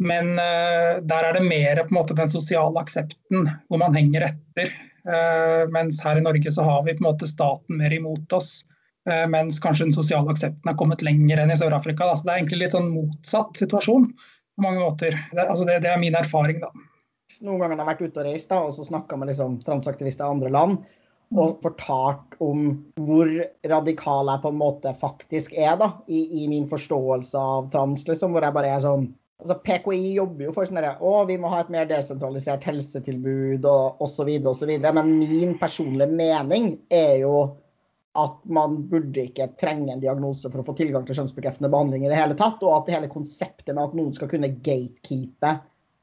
Men 0.00 0.32
eh, 0.40 1.00
der 1.04 1.26
er 1.28 1.36
det 1.36 1.44
mer 1.44 1.82
på 1.82 1.92
en 1.92 1.98
måte 1.98 2.16
den 2.16 2.30
sosiale 2.32 2.80
aksepten 2.80 3.44
hvor 3.68 3.82
man 3.82 3.96
henger 3.96 4.30
etter. 4.30 4.72
Uh, 5.00 5.64
mens 5.72 5.96
her 6.04 6.18
i 6.18 6.24
Norge 6.24 6.50
så 6.52 6.64
har 6.66 6.82
vi 6.84 6.92
på 6.92 7.00
en 7.00 7.08
måte 7.08 7.28
staten 7.28 7.78
mer 7.80 7.92
imot 7.96 8.32
oss. 8.36 8.66
Eh, 9.08 9.26
mens 9.32 9.60
kanskje 9.62 9.86
den 9.88 9.96
sosiale 9.96 10.32
aksepten 10.32 10.68
har 10.68 10.76
kommet 10.76 11.02
lenger 11.02 11.40
enn 11.40 11.52
i 11.54 11.56
Sør-Afrika. 11.56 12.10
Så 12.16 12.26
det 12.26 12.34
er 12.34 12.42
egentlig 12.42 12.62
litt 12.64 12.76
sånn 12.76 12.92
motsatt 12.92 13.56
situasjon 13.56 14.10
på 14.12 14.64
mange 14.64 14.82
måter. 14.82 15.16
Det, 15.32 15.46
altså 15.46 15.64
det, 15.68 15.80
det 15.86 15.92
er 15.94 16.02
min 16.02 16.18
erfaring, 16.18 16.60
da. 16.60 16.72
Noen 17.40 17.62
ganger 17.62 17.78
har 17.78 17.84
jeg 17.84 17.90
vært 17.92 18.02
ute 18.02 18.20
og 18.20 18.26
reist 18.26 18.50
da, 18.50 18.58
og 18.66 18.74
så 18.76 18.84
snakka 18.84 19.16
med 19.16 19.30
liksom, 19.30 19.60
transaktivister 19.64 20.26
i 20.26 20.36
andre 20.36 20.50
land 20.52 20.82
og 21.38 21.60
fortalt 21.62 22.34
om 22.42 22.72
hvor 22.98 23.28
radikal 23.70 24.26
jeg 24.32 24.42
på 24.42 24.50
en 24.50 24.58
måte 24.58 24.92
faktisk 24.98 25.54
er 25.54 25.76
da, 25.78 25.92
i, 26.10 26.24
i 26.42 26.48
min 26.50 26.66
forståelse 26.66 27.38
av 27.38 27.68
trans. 27.70 28.02
liksom, 28.08 28.34
hvor 28.34 28.42
jeg 28.42 28.56
bare 28.56 28.72
er 28.74 28.82
sånn 28.82 29.06
altså 29.40 29.56
PKI 29.64 30.10
jobber 30.18 30.48
jo 30.48 30.54
for 30.56 30.68
sånn 30.68 30.82
å, 30.82 31.12
vi 31.28 31.38
må 31.40 31.52
ha 31.52 31.62
et 31.62 31.70
mer 31.72 31.86
desentralisert 31.88 32.66
helsetilbud 32.66 33.64
og 33.70 34.02
osv. 34.04 34.28
Men 34.84 35.14
min 35.22 35.54
personlige 35.60 36.10
mening 36.12 36.74
er 36.92 37.22
jo 37.22 37.34
at 38.18 38.38
man 38.50 38.88
burde 38.90 39.22
ikke 39.22 39.52
trenge 39.60 39.92
en 39.92 40.02
diagnose 40.02 40.50
for 40.50 40.62
å 40.62 40.66
få 40.66 40.74
tilgang 40.78 41.04
til 41.06 41.18
kjønnsbekreftende 41.20 41.70
behandling 41.70 42.06
i 42.06 42.10
det 42.10 42.18
hele 42.18 42.36
tatt, 42.38 42.62
og 42.66 42.80
at 42.80 42.90
hele 42.94 43.10
konseptet 43.12 43.70
med 43.74 43.84
at 43.84 43.94
noen 43.98 44.14
skal 44.16 44.30
kunne 44.32 44.50
gatekeepe 44.56 45.52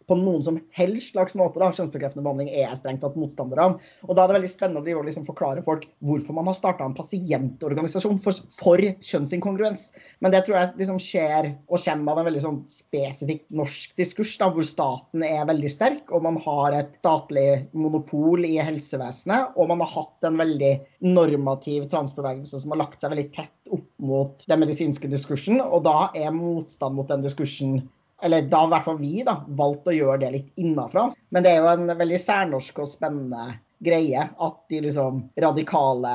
på 0.07 0.15
noen 0.15 0.43
som 0.43 0.59
helst 0.75 1.11
slags 1.11 1.35
måte. 1.35 1.59
da, 1.59 1.69
Kjønnsbekreftende 1.75 2.23
behandling 2.23 2.49
er 2.51 2.69
jeg 2.69 2.79
strengt 2.79 3.01
tatt 3.03 3.17
motstander 3.19 3.59
av. 3.63 3.77
Og 4.07 4.15
Da 4.15 4.23
er 4.23 4.31
det 4.31 4.37
veldig 4.37 4.51
spennende 4.51 4.95
å 4.95 5.03
liksom 5.05 5.25
forklare 5.27 5.63
folk 5.65 5.87
hvorfor 6.05 6.37
man 6.37 6.47
har 6.47 6.57
starta 6.57 6.85
en 6.87 6.95
pasientorganisasjon 6.97 8.21
for, 8.23 8.39
for, 8.57 8.83
kjønnsinkongruens. 9.03 9.89
Men 10.23 10.33
det 10.33 10.45
tror 10.47 10.57
jeg 10.59 10.73
liksom 10.81 11.01
skjer 11.03 11.49
og 11.67 11.83
kommer 11.83 12.13
av 12.13 12.21
en 12.21 12.29
veldig 12.29 12.43
sånn 12.45 12.61
spesifikk 12.71 13.43
norsk 13.49 13.97
diskurs, 13.99 14.35
da, 14.39 14.49
hvor 14.53 14.67
staten 14.67 15.25
er 15.27 15.47
veldig 15.49 15.71
sterk, 15.71 16.11
og 16.11 16.23
man 16.25 16.39
har 16.45 16.77
et 16.77 16.95
statlig 17.01 17.47
monopol 17.77 18.47
i 18.47 18.55
helsevesenet, 18.61 19.53
og 19.57 19.71
man 19.71 19.83
har 19.83 19.93
hatt 19.93 20.27
en 20.27 20.39
veldig 20.39 20.73
normativ 21.07 21.89
transbevegelse 21.91 22.63
som 22.63 22.73
har 22.73 22.83
lagt 22.85 23.03
seg 23.03 23.13
veldig 23.13 23.29
tett 23.35 23.73
opp 23.73 23.87
mot 23.99 24.47
den 24.47 24.61
medisinske 24.63 25.09
diskursen, 25.11 25.59
og 25.61 25.83
da 25.87 26.09
er 26.15 26.35
motstand 26.35 26.95
mot 26.97 27.09
den 27.11 27.25
diskursen 27.25 27.81
eller 28.23 28.41
da 28.49 28.63
har 28.63 28.67
i 28.67 28.73
hvert 28.75 28.87
fall 28.87 28.99
vi 29.01 29.13
da, 29.25 29.37
valgt 29.59 29.87
å 29.89 29.95
gjøre 29.95 30.21
det 30.23 30.33
litt 30.33 30.63
innafra. 30.63 31.07
Men 31.29 31.45
det 31.45 31.53
er 31.53 31.61
jo 31.61 31.71
en 31.73 31.97
veldig 31.99 32.19
særnorsk 32.23 32.81
og 32.83 32.89
spennende 32.89 33.59
greie 33.85 34.25
at 34.25 34.59
de 34.71 34.81
liksom 34.87 35.21
radikale 35.37 36.13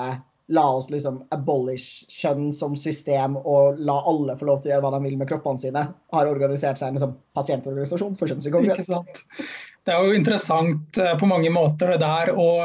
la 0.53 0.65
oss 0.77 0.89
liksom 0.91 1.23
abolish 1.33 2.03
kjønn 2.11 2.51
som 2.53 2.75
system 2.77 3.39
og 3.39 3.79
la 3.81 3.95
alle 4.11 4.35
få 4.37 4.49
lov 4.49 4.61
til 4.61 4.73
å 4.73 4.75
gjøre 4.75 4.85
hva 4.85 4.91
de 4.97 5.07
vil 5.07 5.19
med 5.21 5.31
kroppene 5.31 5.63
sine, 5.63 5.85
har 6.13 6.29
organisert 6.29 6.81
seg 6.81 6.91
en 6.91 6.99
liksom, 6.99 7.15
pasientorganisasjon 7.39 8.19
for 8.19 8.29
kjønnspsykologi. 8.29 9.07
Det 9.83 9.91
er 9.91 10.05
jo 10.07 10.15
interessant 10.15 10.99
eh, 11.03 11.15
på 11.19 11.27
mange 11.27 11.51
måter 11.51 11.91
det 11.91 12.03
der. 12.05 12.31
og 12.39 12.61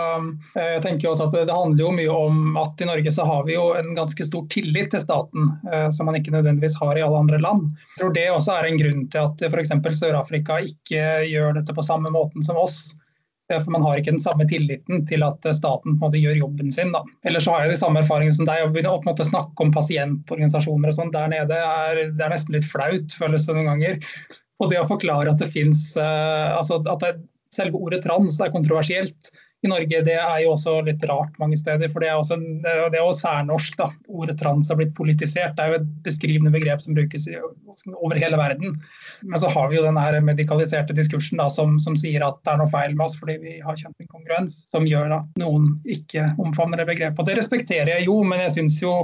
eh, 0.54 0.76
jeg 0.76 0.84
tenker 0.86 1.10
også 1.10 1.30
at 1.32 1.48
Det 1.50 1.56
handler 1.56 1.84
jo 1.84 1.96
mye 1.96 2.14
om 2.14 2.60
at 2.62 2.84
i 2.84 2.90
Norge 2.90 3.14
så 3.14 3.26
har 3.26 3.48
vi 3.48 3.56
jo 3.56 3.72
en 3.80 3.90
ganske 3.98 4.28
stor 4.28 4.46
tillit 4.54 4.92
til 4.94 5.02
staten, 5.02 5.50
eh, 5.72 5.90
som 5.96 6.10
man 6.10 6.20
ikke 6.20 6.36
nødvendigvis 6.36 6.78
har 6.78 6.94
i 6.98 7.02
alle 7.06 7.24
andre 7.24 7.42
land. 7.42 7.72
Jeg 7.96 8.04
tror 8.04 8.14
det 8.14 8.28
også 8.36 8.54
er 8.54 8.70
en 8.70 8.80
grunn 8.84 9.04
til 9.10 9.26
at 9.26 9.44
f.eks. 9.50 9.74
Sør-Afrika 10.04 10.62
ikke 10.70 11.10
gjør 11.32 11.58
dette 11.58 11.74
på 11.74 11.86
samme 11.90 12.14
måten 12.14 12.46
som 12.46 12.62
oss. 12.62 12.94
For 13.48 13.72
Man 13.72 13.82
har 13.82 13.98
ikke 13.98 14.12
den 14.12 14.22
samme 14.22 14.44
tilliten 14.46 15.06
til 15.08 15.24
at 15.24 15.46
staten 15.56 15.96
på 15.96 15.96
en 15.96 16.02
måte 16.04 16.20
gjør 16.20 16.42
jobben 16.42 16.70
sin. 16.76 16.92
Da. 16.92 17.00
Ellers 17.26 17.48
så 17.48 17.56
har 17.56 17.64
jeg 17.64 17.78
de 17.78 17.80
samme 17.80 18.02
erfaringene 18.04 18.36
som 18.36 18.46
deg. 18.46 18.66
Å 18.66 18.74
begynne 18.76 18.92
å 18.92 19.30
snakke 19.30 19.64
om 19.64 19.72
pasientorganisasjoner 19.74 20.92
og 20.92 20.98
sånn 21.00 21.14
der 21.16 21.32
nede 21.32 21.62
er, 21.64 22.02
det 22.12 22.26
er 22.26 22.34
nesten 22.36 22.58
litt 22.58 22.68
flaut, 22.68 23.16
føles 23.16 23.48
det 23.48 23.56
noen 23.56 23.72
ganger. 23.72 24.04
Og 24.58 24.72
det 24.72 24.80
å 24.82 24.88
forklare 24.90 25.34
at 25.34 25.42
det 25.42 25.52
fins 25.54 25.92
uh, 26.00 26.58
altså 26.58 26.82
at 26.82 27.04
det, 27.04 27.18
selve 27.54 27.80
ordet 27.80 28.04
trans 28.06 28.40
er 28.42 28.54
kontroversielt 28.54 29.32
i 29.66 29.70
Norge, 29.72 30.02
det 30.06 30.14
er 30.14 30.42
jo 30.44 30.52
også 30.54 30.76
litt 30.86 31.02
rart 31.10 31.34
mange 31.42 31.58
steder. 31.58 31.90
For 31.90 32.04
det 32.04 32.12
er 32.12 32.20
også, 32.20 32.36
det 32.38 32.74
er 32.94 33.02
også 33.02 33.24
særnorsk. 33.26 33.78
da. 33.80 33.88
Ordet 34.14 34.38
trans 34.38 34.70
har 34.70 34.78
blitt 34.78 34.94
politisert. 34.98 35.56
Det 35.58 35.64
er 35.64 35.72
jo 35.72 35.80
et 35.80 35.88
beskrivende 36.06 36.52
begrep 36.54 36.84
som 36.84 36.98
brukes 36.98 37.26
i, 37.32 37.40
over 37.96 38.20
hele 38.22 38.38
verden. 38.38 38.76
Men 39.24 39.42
så 39.42 39.50
har 39.50 39.72
vi 39.72 39.80
jo 39.80 39.86
den 39.88 39.98
medikaliserte 40.28 40.96
diskursen 40.98 41.42
da, 41.42 41.50
som, 41.54 41.80
som, 41.82 41.98
sier 41.98 42.26
at 42.28 42.38
det 42.46 42.54
er 42.54 42.62
noe 42.62 42.74
feil 42.74 42.94
med 42.94 43.08
oss 43.08 43.18
fordi 43.18 43.40
vi 43.42 43.56
har 43.64 43.80
kjent 43.80 43.98
en 44.04 44.12
kongruens, 44.12 44.60
som 44.70 44.86
gjør 44.86 45.16
at 45.22 45.42
noen 45.42 45.72
ikke 45.90 46.30
omfavner 46.38 46.84
det 46.84 46.92
begrepet. 46.92 47.24
Og 47.24 47.30
det 47.30 47.40
respekterer 47.42 47.96
jeg 47.96 48.12
jo, 48.12 48.20
men 48.28 48.46
jeg 48.46 48.60
syns 48.60 48.78
jo 48.84 49.00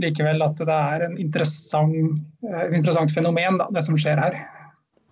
likevel 0.00 0.40
at 0.40 0.56
det 0.64 0.80
er 0.94 1.04
en 1.10 1.18
interessant, 1.20 2.16
et 2.48 2.72
interessant 2.72 3.12
fenomen, 3.12 3.60
da, 3.60 3.68
det 3.76 3.84
som 3.84 4.00
skjer 4.00 4.22
her. 4.22 4.40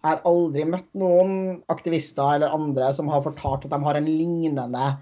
Har 0.07 0.21
aldri 0.29 0.65
møtt 0.69 0.89
noen 0.99 1.33
aktivister 1.73 2.37
eller 2.37 2.55
andre 2.55 2.93
som 2.95 3.11
har 3.11 3.25
fortalt 3.25 3.67
at 3.67 3.73
de 3.75 3.81
har 3.83 3.99
en 3.99 4.11
lignende 4.11 4.93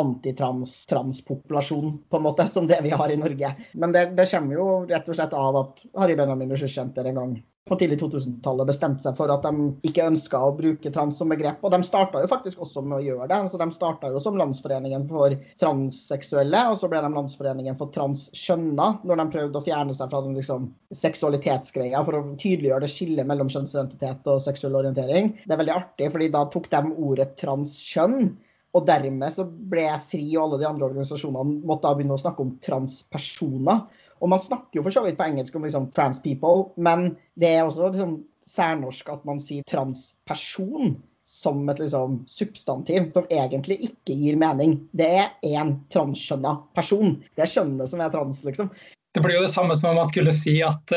antitrans-transpopulasjon 0.00 1.98
på 2.10 2.18
en 2.18 2.24
måte 2.24 2.46
som 2.50 2.66
det 2.70 2.80
vi 2.82 2.92
har 2.94 3.12
i 3.12 3.18
Norge. 3.20 3.52
Men 3.74 3.94
det, 3.94 4.06
det 4.18 4.26
kommer 4.30 4.56
jo 4.56 4.66
rett 4.90 5.08
og 5.10 5.18
slett 5.18 5.36
av 5.36 5.58
at 5.60 5.84
Harry 5.98 6.16
Benjamin 6.18 6.50
Ressurssenter 6.54 7.10
en 7.10 7.20
gang 7.20 7.34
på 7.68 7.76
tidlig 7.76 8.00
2000-tallet 8.00 8.66
bestemte 8.66 9.04
seg 9.04 9.16
for 9.18 9.30
at 9.30 9.44
de 9.44 9.68
ikke 9.86 10.06
ønska 10.10 10.38
å 10.42 10.54
bruke 10.56 10.90
trans 10.94 11.18
som 11.20 11.30
begrep. 11.30 11.60
Og 11.62 11.70
de 11.74 11.78
starta 11.86 12.22
jo 12.22 12.30
faktisk 12.30 12.62
også 12.64 12.82
med 12.82 12.98
å 12.98 13.04
gjøre 13.04 13.28
det. 13.30 13.40
Så 13.52 13.60
De 13.60 13.68
starta 13.74 14.10
jo 14.10 14.22
som 14.22 14.38
Landsforeningen 14.40 15.06
for 15.10 15.36
transseksuelle, 15.60 16.64
og 16.72 16.80
så 16.80 16.90
ble 16.90 17.02
de 17.04 17.12
Landsforeningen 17.14 17.78
for 17.78 17.92
transkjønna 17.94 18.90
når 19.06 19.22
de 19.22 19.28
prøvde 19.36 19.60
å 19.60 19.66
fjerne 19.66 19.96
seg 19.96 20.10
fra 20.10 20.22
den 20.24 20.38
liksom, 20.40 20.70
seksualitetsgreia 20.96 22.02
for 22.06 22.18
å 22.18 22.24
tydeliggjøre 22.40 22.86
det 22.86 22.92
skillet 22.94 23.28
mellom 23.28 23.52
kjønnsidentitet 23.52 24.30
og 24.32 24.42
seksuell 24.42 24.80
orientering. 24.80 25.34
Det 25.44 25.54
er 25.54 25.62
veldig 25.62 25.76
artig, 25.76 26.10
fordi 26.14 26.30
da 26.34 26.46
tok 26.50 26.70
de 26.72 26.84
ordet 26.96 27.34
transkjønn. 27.42 28.32
Og 28.76 28.86
dermed 28.86 29.34
så 29.34 29.44
ble 29.44 29.82
jeg 29.88 30.06
fri, 30.12 30.24
og 30.36 30.44
alle 30.44 30.60
de 30.60 30.68
andre 30.68 30.86
organisasjonene 30.86 31.60
måtte 31.66 31.88
da 31.88 31.96
begynne 31.98 32.14
å 32.14 32.22
snakke 32.22 32.44
om 32.44 32.52
transpersoner. 32.62 33.84
Og 34.20 34.30
man 34.30 34.42
snakker 34.42 34.78
jo 34.78 34.84
for 34.86 34.94
så 34.94 35.02
vidt 35.06 35.18
på 35.18 35.26
engelsk 35.26 35.56
om 35.58 35.66
liksom, 35.66 35.88
trans 35.96 36.20
people, 36.22 36.68
men 36.78 37.14
det 37.40 37.54
er 37.56 37.64
også 37.64 37.90
liksom, 37.90 38.18
særnorsk 38.50 39.10
at 39.10 39.24
man 39.28 39.40
sier 39.42 39.66
transperson 39.70 40.96
som 41.30 41.62
et 41.70 41.78
liksom, 41.82 42.20
substantiv 42.30 43.10
som 43.14 43.26
egentlig 43.30 43.78
ikke 43.86 44.16
gir 44.18 44.38
mening. 44.38 44.76
Det 44.96 45.08
er 45.22 45.28
én 45.46 45.76
transkjønna 45.94 46.56
person. 46.74 47.18
Det 47.38 47.46
er 47.46 47.52
skjønnet 47.52 47.90
som 47.90 48.02
er 48.02 48.10
trans, 48.14 48.42
liksom. 48.46 48.70
Det 49.14 49.22
blir 49.22 49.38
jo 49.38 49.44
det 49.46 49.52
samme 49.52 49.74
som 49.78 49.92
om 49.92 50.00
man 50.02 50.10
skulle 50.10 50.34
si 50.34 50.60
at, 50.62 50.94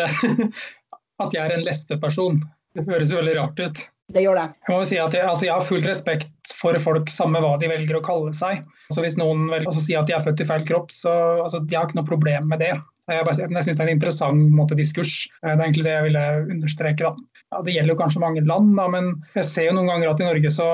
at 1.23 1.33
jeg 1.33 1.41
er 1.41 1.57
en 1.57 1.65
lesbeperson. 1.65 2.41
Det 2.73 2.85
høres 2.89 3.13
jo 3.13 3.21
veldig 3.21 3.37
rart 3.39 3.61
ut. 3.61 3.83
Det 4.11 4.23
gjør 4.25 4.35
det. 4.35 4.47
Jeg 4.67 4.75
må 4.75 4.87
si 4.87 4.97
at 4.99 5.15
jeg, 5.15 5.25
altså 5.25 5.45
jeg, 5.47 5.53
har 5.55 5.67
full 5.67 5.85
respekt 5.87 6.55
for 6.59 6.77
folk, 6.83 7.11
samme 7.11 7.39
hva 7.43 7.53
de 7.61 7.69
velger 7.71 7.97
å 7.97 8.03
kalle 8.03 8.33
seg. 8.35 8.65
Altså 8.91 9.05
hvis 9.05 9.15
noen 9.19 9.47
velger 9.47 9.69
altså, 9.71 9.83
sier 9.85 10.01
at 10.01 10.09
de 10.09 10.17
er 10.17 10.25
født 10.25 10.43
i 10.43 10.49
feil 10.49 10.65
kropp, 10.67 10.91
så 10.91 11.13
altså, 11.45 11.63
de 11.63 11.77
har 11.77 11.87
ikke 11.87 12.01
noe 12.01 12.09
problem 12.09 12.51
med 12.51 12.63
det. 12.65 12.73
Jeg, 13.11 13.23
jeg 13.27 13.63
syns 13.65 13.65
det 13.67 13.83
er 13.83 13.89
en 13.89 13.97
interessant 13.97 14.51
måte, 14.55 14.77
diskurs. 14.79 15.15
Det 15.41 15.51
er 15.51 15.59
egentlig 15.59 15.87
det 15.87 15.95
jeg 15.95 16.07
ville 16.09 16.27
understreke. 16.55 17.09
Da. 17.09 17.41
Ja, 17.51 17.63
det 17.65 17.75
gjelder 17.75 17.95
jo 17.95 17.99
kanskje 18.03 18.23
mange 18.23 18.45
land, 18.47 18.75
da, 18.79 18.87
men 18.91 19.11
jeg 19.35 19.47
ser 19.49 19.69
jo 19.69 19.75
noen 19.79 19.91
ganger 19.91 20.13
at 20.13 20.23
i 20.23 20.29
Norge 20.29 20.53
så 20.53 20.69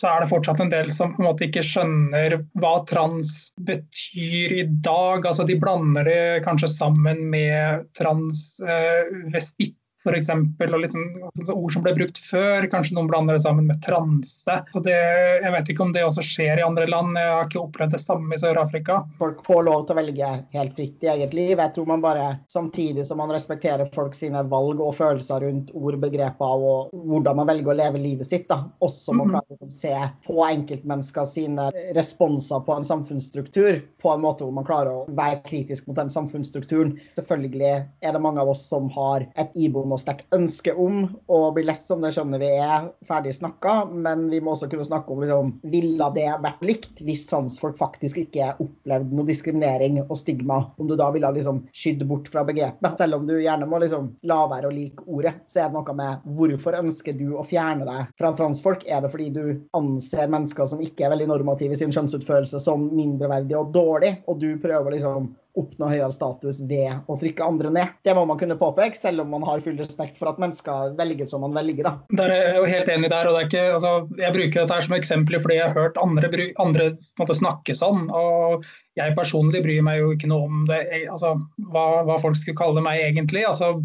så 0.00 0.08
er 0.08 0.22
det 0.22 0.30
fortsatt 0.30 0.60
en 0.62 0.70
del 0.72 0.88
som 0.96 1.12
på 1.12 1.20
en 1.20 1.26
måte 1.28 1.44
ikke 1.44 1.64
skjønner 1.66 2.38
hva 2.60 2.72
trans 2.88 3.50
betyr 3.66 4.54
i 4.56 4.64
dag. 4.80 5.26
Altså, 5.28 5.44
de 5.44 5.58
blander 5.60 6.08
det 6.08 6.22
kanskje 6.46 6.70
sammen 6.72 7.26
med 7.32 7.84
transvestitt 7.98 9.76
f.eks. 10.04 10.30
Og 10.32 10.80
litt 10.80 10.94
sånn, 10.94 11.08
ord 11.52 11.74
som 11.74 11.84
ble 11.84 11.94
brukt 11.96 12.20
før. 12.30 12.66
Kanskje 12.72 12.96
noen 12.96 13.10
blander 13.10 13.36
det 13.36 13.44
sammen 13.44 13.68
med 13.68 13.82
transe. 13.84 14.56
Så 14.72 14.82
det, 14.84 14.96
jeg 15.44 15.54
vet 15.54 15.72
ikke 15.72 15.84
om 15.86 15.94
det 15.96 16.04
også 16.06 16.24
skjer 16.24 16.60
i 16.60 16.66
andre 16.66 16.86
land. 16.90 17.18
Jeg 17.18 17.34
har 17.34 17.48
ikke 17.48 17.62
opplevd 17.62 17.96
det 17.96 18.02
samme 18.02 18.36
i 18.36 18.40
Sør-Afrika. 18.40 19.00
Folk 19.20 19.44
får 19.46 19.66
lov 19.68 19.86
til 19.86 19.96
å 19.96 20.00
velge 20.00 20.30
helt 20.56 20.76
fritt 20.78 21.04
i 21.06 21.12
eget 21.14 21.36
liv. 21.36 21.54
Jeg 21.56 21.74
tror 21.76 21.90
man 21.90 22.04
bare, 22.04 22.26
samtidig 22.52 23.06
som 23.08 23.20
man 23.20 23.32
respekterer 23.34 23.90
folk 23.94 24.16
sine 24.16 24.42
valg 24.50 24.80
og 24.80 24.96
følelser 24.98 25.44
rundt 25.46 25.74
ord, 25.76 25.98
begreper 26.00 26.64
og 26.70 26.92
hvordan 27.10 27.40
man 27.40 27.48
velger 27.50 27.72
å 27.72 27.76
leve 27.76 28.00
livet 28.00 28.28
sitt, 28.28 28.46
da, 28.48 28.62
også 28.80 29.14
må 29.16 29.26
mhm. 29.26 29.34
klare 29.36 29.68
å 29.68 29.70
se 29.74 29.94
på 30.26 30.38
enkeltmennesker 30.46 31.28
sine 31.28 31.68
responser 31.96 32.62
på 32.64 32.76
en 32.76 32.86
samfunnsstruktur 32.86 33.80
på 34.00 34.12
en 34.14 34.22
måte 34.22 34.46
hvor 34.46 34.54
man 34.56 34.66
klarer 34.66 35.02
å 35.02 35.16
være 35.16 35.42
kritisk 35.46 35.88
mot 35.88 35.98
den 35.98 36.12
samfunnsstrukturen. 36.12 36.94
Selvfølgelig 37.18 37.72
er 37.74 38.14
det 38.14 38.22
mange 38.22 38.40
av 38.42 38.52
oss 38.52 38.62
som 38.70 38.88
har 38.94 39.26
et 39.40 39.52
iboende 39.58 39.89
noe 39.90 40.00
sterkt 40.00 40.30
ønske 40.36 40.74
om 40.78 41.02
å 41.30 41.40
bli 41.56 41.64
lest 41.66 41.90
som, 41.90 42.00
det 42.02 42.12
skjønner 42.14 42.40
vi 42.42 42.50
er 42.62 42.88
ferdig 43.08 43.34
snakka, 43.36 43.74
men 43.90 44.28
vi 44.32 44.40
må 44.42 44.54
også 44.54 44.70
kunne 44.70 44.86
snakke 44.86 45.12
om 45.12 45.22
liksom, 45.24 45.52
ville 45.72 46.10
det 46.16 46.28
vært 46.44 46.64
likt 46.66 47.02
hvis 47.06 47.26
transfolk 47.30 47.78
faktisk 47.80 48.22
ikke 48.22 48.54
opplevde 48.62 49.16
noe 49.16 49.28
diskriminering 49.28 50.00
og 50.06 50.16
stigma, 50.18 50.62
om 50.80 50.90
du 50.90 50.96
da 50.98 51.10
ville 51.14 51.32
liksom 51.36 51.64
skydd 51.76 52.06
bort 52.08 52.30
fra 52.32 52.44
begrepet. 52.46 52.98
Selv 53.00 53.20
om 53.20 53.26
du 53.28 53.36
gjerne 53.38 53.68
må 53.68 53.82
liksom 53.82 54.12
la 54.30 54.40
være 54.50 54.70
å 54.70 54.74
like 54.74 55.04
ordet, 55.06 55.34
så 55.50 55.64
er 55.64 55.70
det 55.70 55.78
noe 55.78 55.96
med 56.00 56.30
hvorfor 56.38 56.78
ønsker 56.80 57.16
du 57.18 57.34
å 57.36 57.46
fjerne 57.46 57.86
deg 57.88 58.14
fra 58.20 58.32
transfolk? 58.38 58.86
Er 58.86 59.04
det 59.04 59.12
fordi 59.12 59.30
du 59.34 59.44
anser 59.76 60.30
mennesker 60.30 60.68
som 60.70 60.82
ikke 60.84 61.06
er 61.06 61.14
veldig 61.14 61.30
normative 61.32 61.76
i 61.76 61.80
sin 61.80 61.94
kjønnsutførelse 61.94 62.62
som 62.62 62.88
mindreverdige 62.94 63.60
og 63.60 63.72
dårlig, 63.74 64.16
og 64.30 64.40
du 64.42 64.52
prøver 64.62 64.96
liksom 64.96 65.32
oppnå 65.58 65.88
høyere 65.90 66.12
status 66.14 66.60
ved 66.70 67.08
å 67.10 67.16
trykke 67.20 67.46
andre 67.46 67.72
ned. 67.74 67.94
Det 68.06 68.14
må 68.16 68.22
man 68.28 68.38
kunne 68.40 68.58
påpeke, 68.60 68.98
selv 68.98 69.24
om 69.24 69.32
man 69.34 69.46
har 69.48 69.62
full 69.64 69.78
respekt 69.80 70.20
for 70.20 70.30
at 70.30 70.40
mennesker 70.42 70.94
velger 70.98 71.28
som 71.30 71.44
man 71.44 71.56
velger. 71.56 71.86
Da. 71.86 71.94
Der 72.22 72.34
er 72.34 72.42
jeg 72.44 72.56
jo 72.58 72.70
helt 72.70 72.92
enig 72.94 73.10
der. 73.12 73.28
og 73.28 73.36
det 73.36 73.42
er 73.42 73.50
ikke, 73.50 73.66
altså, 73.78 73.92
Jeg 74.20 74.36
bruker 74.36 74.60
dette 74.60 74.78
her 74.78 74.86
som 74.86 74.98
eksempel 74.98 75.40
fordi 75.40 75.58
jeg 75.58 75.68
har 75.68 75.78
hørt 75.78 76.02
andre, 76.02 76.32
andre 76.62 76.90
måte, 77.20 77.38
snakke 77.38 77.76
sånn. 77.78 78.06
og 78.14 78.66
Jeg 78.98 79.16
personlig 79.18 79.64
bryr 79.66 79.82
meg 79.86 80.02
jo 80.02 80.12
ikke 80.14 80.30
noe 80.30 80.50
om 80.50 80.66
det, 80.70 80.82
altså, 81.10 81.36
hva, 81.72 81.86
hva 82.06 82.20
folk 82.22 82.38
skulle 82.38 82.60
kalle 82.60 82.84
meg 82.84 83.02
egentlig. 83.10 83.46
altså 83.48 83.78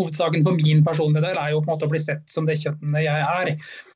hovedsaken 0.00 0.44
for 0.44 0.56
min 0.56 0.82
personlige 0.84 1.26
del 1.26 1.38
er 1.38 1.52
jo 1.52 1.60
på 1.62 1.68
en 1.68 1.74
måte 1.74 1.88
å 1.88 1.92
bli 1.92 2.00
sett 2.00 2.24
som 2.32 2.46
det 2.48 2.58
kjøttet 2.60 3.02
jeg 3.04 3.26
er. 3.28 3.52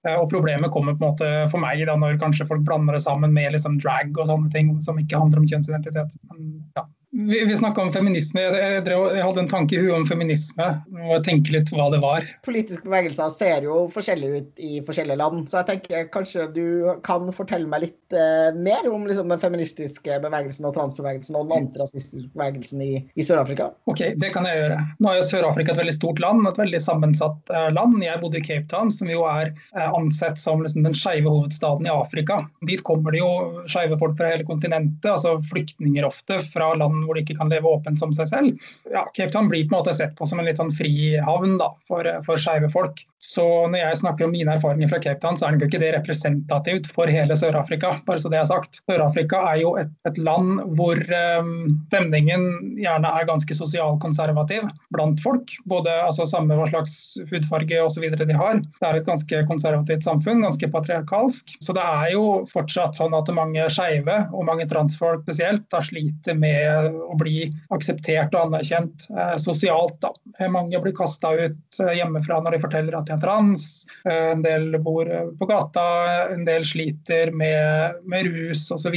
Eh, 0.06 0.18
og 0.20 0.30
Problemet 0.32 0.72
kommer 0.74 0.96
på 0.96 1.04
en 1.04 1.10
måte 1.12 1.32
for 1.52 1.62
meg 1.62 1.82
da 1.88 1.96
når 1.98 2.20
kanskje 2.22 2.48
folk 2.48 2.64
blander 2.68 2.96
det 2.96 3.04
sammen 3.04 3.34
med 3.36 3.54
liksom 3.56 3.80
drag 3.82 4.14
og 4.16 4.30
sånne 4.30 4.52
ting 4.54 4.76
som 4.86 5.00
ikke 5.02 5.20
handler 5.20 5.42
om 5.42 5.50
kjønnsidentitet. 5.50 6.20
Men, 6.30 6.52
ja. 6.78 6.86
Vi, 7.18 7.44
vi 7.44 7.56
snakka 7.56 7.82
om 7.82 7.92
feminisme. 7.92 8.42
Jeg, 8.42 8.80
drev, 8.84 9.06
jeg, 9.14 9.22
hadde 9.24 9.40
en 9.40 9.48
tanke 9.48 9.76
i 9.76 9.78
huet 9.80 9.94
om 9.96 10.04
feminisme. 10.04 10.66
og 11.06 11.22
tenke 11.24 11.54
litt 11.54 11.70
hva 11.72 11.86
det 11.92 12.00
var. 12.02 12.26
Politiske 12.44 12.84
bevegelser 12.84 13.30
ser 13.32 13.64
jo 13.64 13.86
forskjellig 13.94 14.28
ut 14.34 14.60
i 14.60 14.80
forskjellige 14.84 15.16
land. 15.22 15.46
Så 15.48 15.62
jeg 15.62 15.68
tenker 15.70 16.10
kanskje 16.12 16.48
du 16.52 16.66
kan 17.06 17.30
fortelle 17.32 17.70
meg 17.72 17.86
litt 17.86 18.16
eh, 18.16 18.50
mer 18.52 18.88
om 18.90 19.06
liksom, 19.08 19.32
den 19.32 19.40
feministiske 19.40 20.18
bevegelsen 20.26 20.68
og 20.68 20.74
transbevegelsen 20.76 21.38
og 21.38 21.48
den 21.48 21.62
antirasistiske 21.62 22.28
bevegelsen 22.36 22.84
i, 22.84 22.92
i 23.16 23.24
Sør-Afrika? 23.24 23.70
Ok, 23.88 24.02
det 24.20 24.32
kan 24.36 24.48
jeg 24.50 24.60
gjøre. 24.60 24.82
Nå 25.00 25.12
er 25.12 25.20
jo 25.22 25.28
Sør-Afrika 25.30 25.72
et 25.72 25.80
veldig 25.80 25.96
stort 25.96 26.20
land, 26.20 26.44
et 26.50 26.60
veldig 26.60 26.82
sammensatt 26.84 27.54
eh, 27.54 27.70
land. 27.72 27.96
Jeg 28.04 28.20
bodde 28.20 28.42
i 28.42 28.44
Cape 28.44 28.68
Town, 28.72 28.92
som 28.92 29.08
jo 29.08 29.24
er 29.30 29.54
eh, 29.54 29.88
ansett 29.96 30.38
som 30.38 30.62
liksom, 30.62 30.84
den 30.86 30.96
skeive 30.96 31.30
hovedstaden 31.32 31.86
i 31.88 31.92
Afrika. 31.92 32.40
Dit 32.68 32.82
kommer 32.86 33.14
det 33.14 33.22
jo 33.22 33.64
skeive 33.70 33.98
folk 34.00 34.16
fra 34.18 34.32
hele 34.32 34.46
kontinentet, 34.48 35.08
altså 35.12 35.36
flyktninger 35.50 36.06
ofte 36.06 36.40
fra 36.52 36.72
land 36.78 37.04
hvor 37.06 37.16
de 37.16 37.24
ikke 37.24 37.38
kan 37.40 37.52
leve 37.52 37.70
åpent 37.70 38.00
som 38.02 38.14
seg 38.16 38.30
selv. 38.30 38.68
Ja, 38.92 39.06
Cape 39.16 39.32
Town 39.34 39.50
blir 39.52 39.66
på 39.66 39.74
en 39.74 39.80
måte 39.80 39.96
sett 39.96 40.16
på 40.18 40.28
som 40.28 40.40
en 40.42 40.48
litt 40.48 40.60
sånn 40.60 40.74
frihavn 40.76 41.58
da, 41.62 41.72
for, 41.88 42.08
for 42.26 42.40
skeive 42.40 42.70
folk. 42.72 43.02
Så 43.36 43.44
når 43.68 43.82
jeg 43.82 44.00
snakker 44.00 44.26
om 44.26 44.32
mine 44.32 44.54
erfaringer 44.56 44.88
fra 44.88 45.00
Cape 45.02 45.20
Town, 45.20 45.36
så 45.36 45.46
er 45.46 45.56
det 45.56 45.68
ikke 45.68 45.82
det 45.82 45.92
representativt 45.98 46.88
for 46.94 47.10
hele 47.12 47.36
Sør-Afrika. 47.36 47.98
bare 48.06 48.22
så 48.22 48.32
det 48.32 48.40
er 48.40 48.48
sagt. 48.48 48.80
Sør-Afrika 48.88 49.42
er 49.50 49.60
jo 49.60 49.74
et, 49.80 49.92
et 50.08 50.20
land 50.24 50.62
hvor 50.78 50.96
um, 50.96 51.50
stemningen 51.90 52.46
gjerne 52.80 53.10
er 53.12 53.28
ganske 53.28 53.58
sosialkonservativ 53.58 54.64
blant 54.94 55.20
folk. 55.24 55.52
Både 55.68 55.92
altså, 56.06 56.24
samme 56.28 56.56
hva 56.56 56.68
slags 56.70 56.96
hudfarge 57.30 57.82
osv. 57.84 58.08
de 58.16 58.38
har. 58.40 58.62
Det 58.64 58.88
er 58.88 59.00
et 59.00 59.08
ganske 59.08 59.42
konservativt 59.50 60.06
samfunn, 60.06 60.44
ganske 60.46 60.70
patriarkalsk. 60.72 61.58
Så 61.60 61.76
det 61.76 61.84
er 61.84 62.14
jo 62.14 62.24
fortsatt 62.52 62.96
sånn 62.96 63.16
at 63.16 63.32
mange 63.36 63.68
skeive, 63.72 64.16
og 64.32 64.48
mange 64.48 64.68
transfolk 64.70 65.26
spesielt, 65.26 65.66
da 65.74 65.82
sliter 65.84 66.38
med 66.38 66.96
å 67.04 67.18
bli 67.20 67.50
akseptert 67.74 68.34
og 68.36 68.48
anerkjent 68.48 69.08
eh, 69.12 69.36
sosialt. 69.42 69.98
Da. 70.00 70.14
Mange 70.52 70.80
blir 70.80 70.96
kasta 70.96 71.34
ut 71.36 71.80
eh, 71.82 71.94
hjemmefra 71.98 72.40
når 72.40 72.56
de 72.56 72.64
forteller 72.64 72.96
at 72.96 73.08
de 73.08 73.16
er 73.16 73.25
trans. 73.26 73.68
Eh, 74.06 74.32
en 74.32 74.46
del 74.46 74.78
bor 74.86 75.10
på 75.36 75.50
gata, 75.50 75.86
en 76.32 76.46
del 76.46 76.64
sliter 76.64 77.34
med, 77.34 78.00
med 78.06 78.30
rus 78.30 78.68
osv. 78.72 78.96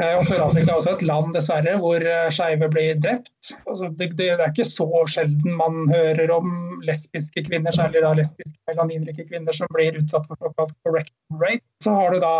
Eh, 0.00 0.14
og 0.16 0.24
Sør-Afrika 0.24 0.72
er 0.72 0.78
også 0.78 0.94
et 0.96 1.04
land 1.04 1.34
dessverre 1.36 1.76
hvor 1.80 2.00
eh, 2.00 2.30
skeive 2.32 2.68
blir 2.72 3.00
drept. 3.02 3.34
Altså, 3.66 3.88
det, 3.98 4.12
det, 4.18 4.28
er 4.36 4.44
ikke 4.48 4.66
så 4.66 4.86
sjelden 5.10 5.56
man 5.58 5.88
hører 5.90 6.30
om 6.34 6.80
lesbiske 6.86 7.44
kvinner, 7.48 7.74
særlig 7.74 8.02
da 8.04 8.12
lesbiske 8.16 8.54
melaninrike 8.70 9.26
kvinner, 9.28 9.56
som 9.56 9.70
blir 9.74 9.98
utsatt 9.98 10.28
for 10.28 10.38
såkalt 10.38 10.74
correct 10.86 11.12
rape. 11.40 11.64
Så 11.82 11.94
har 11.96 12.14
du 12.14 12.20
da 12.22 12.34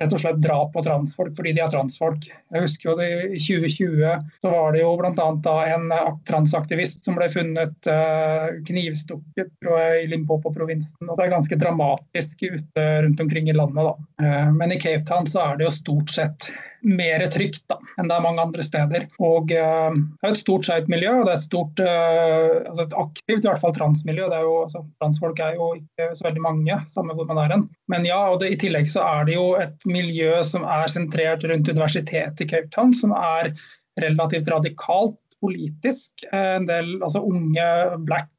rett 0.00 0.14
og 0.14 0.22
slett 0.22 0.40
drap 0.42 0.72
på 0.74 0.82
transfolk 0.86 1.36
fordi 1.38 1.54
de 1.54 1.62
er 1.62 1.72
transfolk. 1.72 2.26
Jeg 2.26 2.64
husker 2.64 2.90
jo 2.90 2.96
det, 2.98 3.08
I 3.38 3.42
2020 3.42 4.24
så 4.42 4.52
var 4.54 4.74
det 4.74 4.82
jo 4.82 4.94
bl.a. 4.98 5.56
en 5.74 5.92
transaktivist 6.28 7.04
som 7.06 7.18
ble 7.18 7.28
funnet 7.32 7.90
uh, 7.90 8.48
knivstukket 8.66 9.52
jeg, 9.62 10.02
i 10.02 10.08
Limpopo-provinsen. 10.10 11.06
og 11.06 11.14
Det 11.14 11.26
er 11.26 11.36
ganske 11.36 11.60
dramatisk 11.60 12.48
ute 12.48 12.88
rundt 13.06 13.22
omkring 13.22 13.50
i 13.50 13.56
landet. 13.56 13.92
da. 13.92 13.94
Uh, 14.22 14.50
men 14.56 14.74
i 14.74 14.80
Cape 14.82 15.06
Town 15.06 15.30
så 15.30 15.44
er 15.44 15.60
det 15.60 15.68
jo 15.68 15.76
stort 15.78 16.14
sett 16.14 16.50
mer 16.82 17.24
trygt 17.32 17.64
da, 17.70 17.78
enn 17.98 18.06
det 18.10 18.14
er 18.14 18.22
mange 18.22 18.42
andre 18.42 18.64
steder. 18.66 19.06
Og 19.22 19.50
uh, 19.54 19.94
Det 19.94 20.30
er 20.30 20.38
stort 20.48 20.64
skeivt 20.64 20.88
miljø, 20.88 21.12
og 21.20 21.26
det 21.28 21.34
er 21.34 21.38
et 21.38 21.44
stort, 21.44 21.82
uh, 21.84 22.56
altså 22.70 22.86
et 22.86 22.96
aktivt 23.02 23.44
i 23.44 23.50
hvert 23.50 23.62
fall 23.62 23.74
transmiljø. 23.76 24.28
det 24.32 24.38
er 24.38 24.46
jo, 24.46 24.56
altså, 24.64 24.82
Transfolk 25.02 25.42
er 25.44 25.58
jo 25.58 25.70
ikke 25.76 26.10
så 26.16 26.28
veldig 26.28 26.44
mange, 26.44 26.80
samme 26.94 27.16
hvor 27.18 27.28
man 27.28 27.42
er 27.44 27.54
hen. 27.54 27.66
Men 27.92 28.08
ja, 28.08 28.20
og 28.32 28.40
det, 28.42 28.54
i 28.54 28.60
tillegg 28.64 28.88
så 28.90 29.04
er 29.04 29.28
det 29.28 29.36
jo 29.36 29.50
et 29.60 29.88
miljø 29.88 30.40
som 30.46 30.64
er 30.64 30.88
sentrert 30.92 31.44
rundt 31.48 31.68
universitetet 31.68 32.46
i 32.46 32.48
Cape 32.48 32.72
Town, 32.74 32.96
som 32.96 33.12
er 33.16 33.52
relativt 34.00 34.50
radikalt 34.50 35.20
politisk. 35.42 36.24
En 36.34 36.66
del 36.68 36.96
altså 37.02 37.22
unge 37.22 37.68
black 38.08 38.30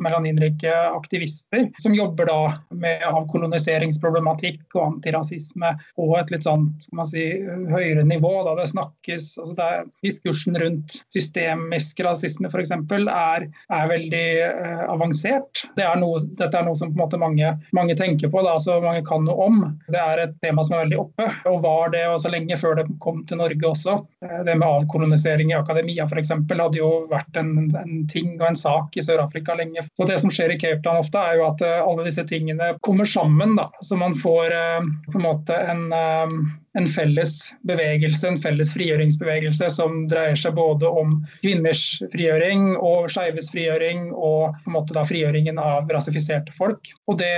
melaninrike 0.00 0.72
aktivister 0.90 1.68
som 1.82 1.94
jobber 1.94 2.26
da 2.26 2.40
med 2.70 3.02
avkoloniseringsproblematikk 3.04 4.76
og 4.76 4.84
antirasisme 4.86 5.72
på 5.96 6.08
et 6.18 6.32
litt 6.32 6.46
sånn 6.46 6.68
skal 6.82 7.00
man 7.00 7.10
si, 7.10 7.24
høyere 7.70 8.04
nivå. 8.06 8.32
Da 8.46 8.54
det 8.60 8.68
snakkes, 8.72 9.34
altså 9.40 9.56
det 9.58 9.66
er, 9.66 9.84
Diskursen 10.06 10.58
rundt 10.60 10.96
systemisk 11.12 12.00
rasisme 12.04 12.48
f.eks. 12.48 12.72
Er, 12.72 13.46
er 13.46 13.90
veldig 13.90 14.24
eh, 14.46 14.82
avansert. 14.88 15.64
Det 15.76 15.84
er 15.84 16.00
noe, 16.00 16.20
dette 16.38 16.56
er 16.56 16.66
noe 16.66 16.78
som 16.78 16.92
på 16.92 16.98
en 16.98 17.04
måte 17.04 17.20
mange, 17.20 17.52
mange 17.76 17.96
tenker 17.98 18.32
på, 18.32 18.42
da, 18.46 18.56
så 18.62 18.78
mange 18.84 19.04
kan 19.06 19.26
noe 19.26 19.48
om. 19.50 19.62
Det 19.92 20.00
er 20.00 20.24
et 20.26 20.36
tema 20.44 20.64
som 20.66 20.78
er 20.78 20.86
veldig 20.86 21.00
oppe, 21.02 21.28
og 21.50 21.60
var 21.64 21.92
det 21.94 22.06
også 22.08 22.32
lenge 22.32 22.58
før 22.60 22.80
det 22.80 22.88
kom 23.04 23.22
til 23.28 23.40
Norge 23.42 23.72
også. 23.72 23.98
Eh, 24.24 24.40
det 24.48 24.56
med 24.56 24.68
avkolonisering 24.68 25.52
i 25.52 25.58
akademia 25.60 26.08
f.eks. 26.08 26.32
hadde 26.56 26.80
jo 26.80 26.90
vært 27.12 27.40
en, 27.40 27.68
en 27.76 28.04
ting 28.10 28.34
og 28.40 28.48
en 28.50 28.60
sak 28.60 28.96
i 28.96 29.04
Sør-Afrika 29.04 29.25
Afrika 29.26 29.56
lenge. 29.58 29.86
Så 29.96 30.06
Det 30.08 30.20
som 30.22 30.32
skjer 30.32 30.54
i 30.54 30.60
Cape 30.60 30.82
Town 30.84 31.02
ofte, 31.02 31.22
er 31.22 31.40
jo 31.40 31.48
at 31.50 31.64
eh, 31.66 31.82
alle 31.82 32.06
disse 32.06 32.24
tingene 32.28 32.74
kommer 32.86 33.08
sammen. 33.08 33.56
da, 33.58 33.70
Så 33.84 33.98
man 34.00 34.16
får 34.18 34.54
eh, 34.54 34.88
på 35.10 35.18
en 35.20 35.26
måte 35.26 35.58
en 35.74 35.86
eh, 35.92 36.38
en 36.76 36.86
felles 36.90 37.32
bevegelse, 37.68 38.28
en 38.28 38.38
felles 38.40 38.70
frigjøringsbevegelse 38.74 39.70
som 39.72 40.04
dreier 40.10 40.36
seg 40.38 40.56
både 40.58 40.88
om 40.88 41.14
kvinners 41.40 41.84
frigjøring 42.12 42.74
og 42.76 43.08
skeives 43.12 43.48
frigjøring, 43.52 44.10
og 44.12 44.56
på 44.62 44.70
en 44.70 44.76
måte 44.76 44.96
da 44.96 45.06
frigjøringen 45.08 45.60
av 45.62 45.88
rasifiserte 45.92 46.54
folk. 46.58 46.92
Og 47.08 47.18
Det, 47.20 47.32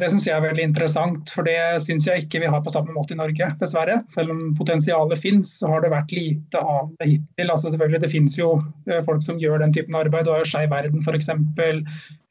det 0.00 0.10
syns 0.12 0.28
jeg 0.28 0.36
er 0.36 0.46
veldig 0.46 0.68
interessant, 0.68 1.32
for 1.34 1.46
det 1.48 1.58
syns 1.82 2.06
jeg 2.08 2.24
ikke 2.24 2.44
vi 2.44 2.50
har 2.50 2.62
på 2.64 2.72
samme 2.74 2.94
måte 2.94 3.16
i 3.16 3.18
Norge, 3.18 3.50
dessverre. 3.60 4.00
Selv 4.14 4.34
om 4.34 4.44
potensialet 4.58 5.20
finnes, 5.20 5.56
så 5.58 5.72
har 5.72 5.82
det 5.82 5.92
vært 5.94 6.14
lite 6.14 6.62
av 6.62 6.92
det 7.00 7.10
hittil. 7.10 7.50
Altså 7.50 7.72
selvfølgelig, 7.72 8.04
Det 8.04 8.12
finnes 8.12 8.38
jo 8.38 8.50
eh, 8.90 9.02
folk 9.06 9.24
som 9.26 9.40
gjør 9.42 9.64
den 9.64 9.74
typen 9.74 9.98
arbeid. 9.98 10.28
og 10.28 10.38
har 10.38 10.44
jo 10.44 10.52
Skeiv 10.52 10.70
Verden 10.70 11.02
f.eks. 11.02 11.30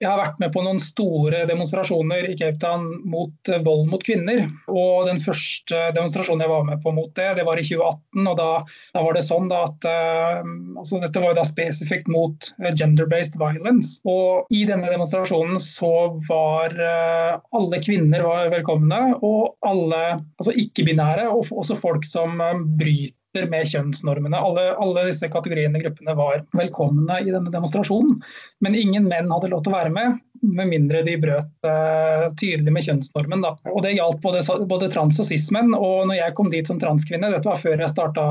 Jeg 0.04 0.12
har 0.12 0.20
vært 0.20 0.42
med 0.44 0.52
på 0.52 0.62
noen 0.66 0.82
store 0.84 1.46
demonstrasjoner 1.48 2.26
i 2.28 2.34
Cape 2.36 2.60
Town 2.60 2.90
mot 3.08 3.52
eh, 3.52 3.62
vold 3.64 3.86
mot 3.88 4.04
kvinner. 4.04 4.50
og 4.68 5.08
Den 5.08 5.22
første 5.24 5.80
demonstrasjonen 5.96 6.44
jeg 6.44 6.52
var 6.52 6.66
med 6.68 6.82
på 6.84 6.92
mot 6.92 7.14
det. 7.16 7.30
Det 7.38 7.46
var 7.48 7.60
i 7.62 7.64
2018. 7.64 8.28
og 8.28 8.36
Da, 8.42 8.50
da 8.98 9.06
var 9.06 9.16
det 9.16 9.24
sånn 9.30 9.48
at 9.56 9.88
uh, 9.88 10.44
altså 10.82 11.00
Dette 11.00 11.24
var 11.24 11.32
jo 11.32 11.40
da 11.40 11.48
spesifikt 11.48 12.12
mot 12.12 12.52
gender-based 12.60 13.40
violence. 13.40 14.02
Og 14.04 14.52
I 14.52 14.66
denne 14.68 14.92
demonstrasjonen 14.92 15.62
så 15.64 15.94
var 16.28 16.76
uh, 16.76 17.40
alle 17.56 17.80
kvinner 17.86 18.28
var 18.28 18.52
velkomne, 18.52 19.02
og 19.24 19.56
alle 19.64 20.04
altså 20.20 20.52
ikke-binære, 20.66 21.30
og 21.32 21.48
også 21.64 21.80
folk 21.80 22.04
som 22.10 22.44
uh, 22.44 22.60
bryter 22.60 23.16
med 23.50 23.70
kjønnsnormene. 23.72 24.38
Alle, 24.38 24.66
alle, 24.78 25.08
disse 25.10 25.30
kategoriene 25.34 25.82
gruppene 25.82 26.16
var 26.18 26.44
velkomne 26.58 27.20
i 27.24 27.32
denne 27.32 27.54
demonstrasjonen. 27.54 28.20
Men 28.64 28.78
ingen 28.78 29.10
menn 29.10 29.32
hadde 29.34 29.50
lov 29.54 29.64
til 29.66 29.74
å 29.74 29.78
være 29.80 29.94
med, 29.94 30.20
med 30.44 30.70
mindre 30.70 31.04
de 31.08 31.16
brøt 31.22 31.68
uh, 31.68 32.28
tydelig 32.40 32.74
med 32.76 32.86
kjønnsnormen. 32.86 33.44
Da. 33.46 33.54
Og 33.72 33.82
Det 33.86 33.96
gjaldt 33.96 34.22
både, 34.24 34.44
både 34.70 34.90
trans 34.94 35.20
og 35.24 35.30
cis-menn. 35.30 35.74
Og 35.78 36.08
når 36.10 36.20
jeg 36.20 36.38
kom 36.38 36.52
dit 36.54 36.70
som 36.70 36.82
transkvinne, 36.82 37.32
dette 37.34 37.50
var 37.50 37.62
før 37.62 37.80
jeg 37.80 37.94
starta 37.94 38.24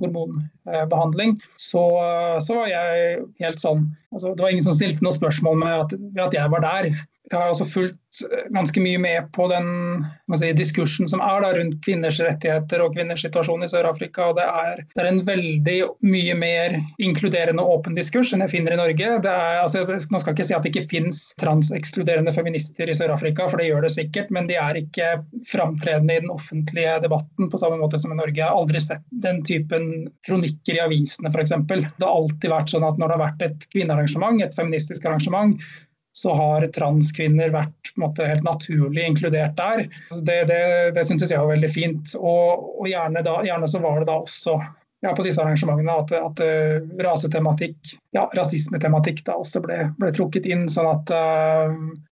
hormonbehandling, 0.00 1.38
så, 1.60 1.84
så, 2.44 2.58
var 2.60 2.70
jeg 2.72 3.22
helt 3.42 3.62
sånn 3.62 3.88
altså, 4.14 4.34
Det 4.34 4.44
var 4.44 4.52
ingen 4.54 4.68
som 4.68 4.76
stilte 4.78 5.04
noe 5.06 5.16
spørsmål 5.16 5.64
med 5.64 5.78
at, 5.86 5.96
at 6.28 6.36
jeg 6.36 6.54
var 6.54 6.66
der. 6.66 6.92
Jeg 7.30 7.38
har 7.38 7.52
også 7.52 7.66
fulgt 7.70 8.20
eh, 8.26 8.46
ganske 8.50 8.82
mye 8.82 8.98
med 8.98 9.28
på 9.36 9.46
den 9.52 9.68
si, 10.34 10.50
diskursen 10.58 11.06
som 11.10 11.22
er 11.22 11.44
da, 11.44 11.52
rundt 11.54 11.76
kvinners 11.84 12.18
rettigheter 12.22 12.82
og 12.82 12.96
kvinners 12.96 13.22
situasjon 13.22 13.62
i 13.62 13.68
Sør-Afrika. 13.70 14.30
og 14.30 14.40
det 14.40 14.46
er, 14.48 14.82
det 14.96 15.04
er, 15.04 15.10
en 15.10 15.22
veldig 15.28 15.76
mye 16.02 16.34
mer 16.38 16.74
inkluderende 16.98 17.62
og 17.62 17.78
åpen 17.78 17.98
diskurs 17.98 18.34
enn 18.34 18.42
jeg 18.42 18.54
finner 18.56 18.74
i 18.74 18.80
Norge. 18.80 19.12
Er, 19.20 19.60
altså, 19.62 19.84
nå 19.86 20.00
skal 20.22 20.32
jeg 20.32 20.40
ikke 20.40 20.48
si 20.48 20.56
at 20.58 20.66
det 20.66 20.74
ikke 20.74 20.90
finnes 20.90 21.22
transekskluderende 21.40 22.32
feminister 22.36 22.90
i 22.90 22.94
Sør-Afrika, 22.96 23.48
for 23.50 23.60
det 23.60 23.70
gjør 23.70 23.86
det 23.86 23.92
sikkert, 23.94 24.30
men 24.34 24.48
de 24.50 24.56
er 24.60 24.78
ikke 24.80 25.10
framtredende 25.50 26.16
i 26.16 26.22
den 26.24 26.32
offentlige 26.32 26.96
debatten 27.04 27.50
på 27.50 27.60
samme 27.60 27.80
måte 27.80 28.00
som 28.00 28.14
i 28.14 28.18
Norge. 28.18 28.38
Jeg 28.38 28.46
har 28.48 28.56
aldri 28.58 28.82
sett 28.84 29.04
den 29.24 29.42
typen 29.48 29.90
kronikker 30.26 30.78
i 30.78 30.82
avisene 30.84 31.32
f.eks. 31.32 31.54
Det 31.68 32.06
har 32.06 32.10
alltid 32.10 32.50
vært 32.52 32.74
sånn 32.74 32.88
at 32.88 33.00
når 33.00 33.08
det 33.08 33.16
har 33.16 33.24
vært 33.26 33.46
et 33.48 33.70
kvinnearrangement, 33.72 34.42
et 34.44 34.58
feministisk 34.58 35.06
arrangement, 35.08 35.56
så 36.12 36.34
har 36.34 36.66
transkvinner 36.74 37.52
vært 37.54 37.92
måte, 38.00 38.26
helt 38.26 38.44
naturlig 38.44 39.04
inkludert 39.06 39.54
der. 39.58 39.84
Det, 40.10 40.40
det, 40.50 40.62
det 40.96 41.04
syntes 41.06 41.30
jeg 41.30 41.38
var 41.38 41.52
veldig 41.52 41.70
fint. 41.70 42.14
Og, 42.18 42.66
og 42.82 42.88
gjerne, 42.90 43.22
da, 43.26 43.38
gjerne, 43.46 43.68
så 43.70 43.82
var 43.82 44.00
det 44.00 44.10
da 44.10 44.18
også 44.24 44.58
ja, 45.00 45.14
på 45.16 45.24
disse 45.24 45.40
arrangementene 45.42 45.96
at, 46.02 46.12
at 46.12 46.44
uh, 46.44 46.92
rasetematikk, 47.04 47.94
ja, 48.16 48.26
rasismetematikk 48.36 49.24
da 49.26 49.38
også 49.40 49.62
ble, 49.64 49.82
ble, 50.00 50.12
trukket 50.16 50.48
inn. 50.48 50.68
sånn 50.72 50.90
at 50.90 51.12
uh, 51.14 51.76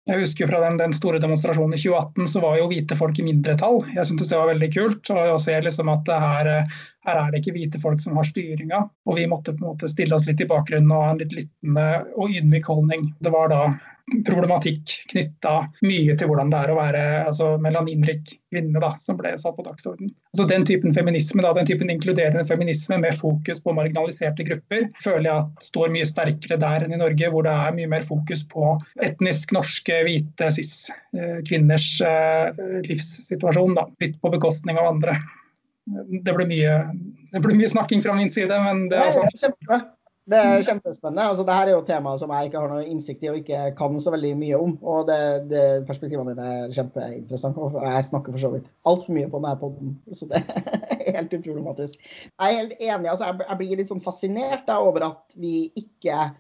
jeg 0.10 0.20
husker 0.20 0.50
fra 0.52 0.60
den, 0.66 0.76
den, 0.82 0.92
store 0.96 1.22
demonstrasjonen 1.24 1.78
i 1.78 1.80
2018 1.80 2.28
så 2.28 2.42
var 2.44 2.58
jo 2.60 2.68
hvite 2.68 2.98
folk 3.00 3.20
i 3.20 3.24
mindretall. 3.24 3.80
Jeg 3.96 4.10
syntes 4.10 4.28
det 4.28 4.36
var 4.36 4.50
veldig 4.52 4.70
kult. 4.74 5.12
og 5.14 5.30
Jeg 5.30 5.38
ser 5.46 5.64
liksom 5.64 5.92
at 5.94 6.12
her, 6.12 6.50
her, 7.08 7.22
er 7.22 7.32
det 7.32 7.40
ikke 7.40 7.54
hvite 7.56 7.80
folk 7.80 8.04
som 8.04 8.20
har 8.20 8.28
styringa. 8.28 8.82
Og 9.08 9.16
vi 9.16 9.30
måtte 9.32 9.56
på 9.56 9.64
en 9.64 9.70
måte 9.72 9.88
stille 9.88 10.18
oss 10.18 10.28
litt 10.28 10.44
i 10.44 10.50
bakgrunnen 10.50 10.92
og 10.92 11.06
ha 11.06 11.14
en 11.14 11.24
litt 11.24 11.38
lyttende 11.38 11.88
og 12.18 12.36
ydmyk 12.36 12.68
holdning. 12.68 13.08
Det 13.24 13.32
var 13.32 13.54
da 13.54 13.62
problematikk 14.28 14.92
knytta 15.12 15.54
mye 15.86 16.16
til 16.20 16.28
hvordan 16.30 16.52
det 16.52 16.60
er 16.60 16.72
å 16.74 16.78
være 16.78 17.04
altså, 17.24 17.54
melaninrik 17.64 18.34
kvinne, 18.52 18.82
da, 18.84 18.92
som 19.02 19.18
ble 19.18 19.32
satt 19.40 19.56
på 19.58 19.66
dagsorden. 19.66 20.12
Altså, 20.34 20.48
den 20.50 20.66
typen 20.68 20.94
feminisme, 20.96 21.42
da, 21.46 21.54
den 21.56 21.70
typen 21.70 21.92
inkluderende 21.94 22.44
feminisme 22.50 23.00
med 23.02 23.16
fokus 23.20 23.62
på 23.64 23.76
marginaliserte 23.78 24.46
grupper, 24.48 24.90
føler 25.06 25.30
jeg 25.30 25.46
at 25.46 25.70
står 25.70 25.94
mye 25.96 26.10
sterkere 26.10 26.60
der 26.62 26.86
enn 26.86 26.98
i 26.98 27.02
Norge, 27.02 27.32
hvor 27.32 27.48
det 27.48 27.56
er 27.56 27.78
mye 27.80 27.94
mer 27.96 28.06
fokus 28.08 28.44
på 28.52 28.76
etnisk 29.08 29.56
norske, 29.56 30.04
hvite 30.06 30.52
cis-kvinners 30.58 31.90
eh, 32.10 32.62
livssituasjon. 32.90 33.80
Da, 33.80 33.88
litt 34.04 34.20
på 34.22 34.36
bekostning 34.36 34.78
av 34.82 34.92
andre. 34.94 35.18
Det 36.24 36.32
blir 36.36 36.48
mye, 36.48 36.78
det 37.34 37.42
ble 37.44 37.58
mye 37.58 37.72
snakking 37.72 38.04
fra 38.04 38.16
min 38.20 38.32
side, 38.32 38.56
men 38.68 38.88
det 38.92 39.00
er 39.00 39.16
sånn. 39.16 39.92
Det 40.24 40.38
er 40.40 40.62
kjempespennende. 40.64 41.24
Altså, 41.34 41.44
Dette 41.44 41.64
er 41.68 41.74
jo 41.74 41.82
tema 41.88 42.14
som 42.20 42.32
jeg 42.32 42.48
ikke 42.48 42.62
har 42.64 42.70
noe 42.72 42.86
innsikt 42.88 43.26
i 43.26 43.32
og 43.32 43.40
ikke 43.42 43.64
kan 43.76 43.98
så 44.00 44.14
veldig 44.14 44.32
mye 44.40 44.60
om. 44.60 44.78
og 44.80 45.10
det, 45.10 45.18
det 45.52 45.64
Perspektivene 45.88 46.32
dine 46.32 46.52
er 46.62 46.76
kjempeinteressante. 46.76 47.60
og 47.60 47.76
Jeg 47.84 48.06
snakker 48.08 48.36
for 48.36 48.44
så 48.46 48.54
vidt 48.54 48.70
altfor 48.88 49.18
mye 49.18 49.32
på 49.32 49.42
denne 49.42 49.58
poden, 49.60 49.98
så 50.16 50.30
det 50.30 50.40
er 50.40 51.18
helt 51.18 51.36
uproblematisk. 51.36 52.00
Jeg 52.24 52.40
er 52.40 52.62
helt 52.62 52.78
enig. 52.80 53.10
altså 53.12 53.34
jeg 53.34 53.60
blir 53.60 53.76
litt 53.82 53.92
sånn 53.92 54.06
fascinert 54.06 54.64
da, 54.70 54.80
over 54.80 55.10
at 55.12 55.36
vi 55.36 55.68
ikke 55.80 56.32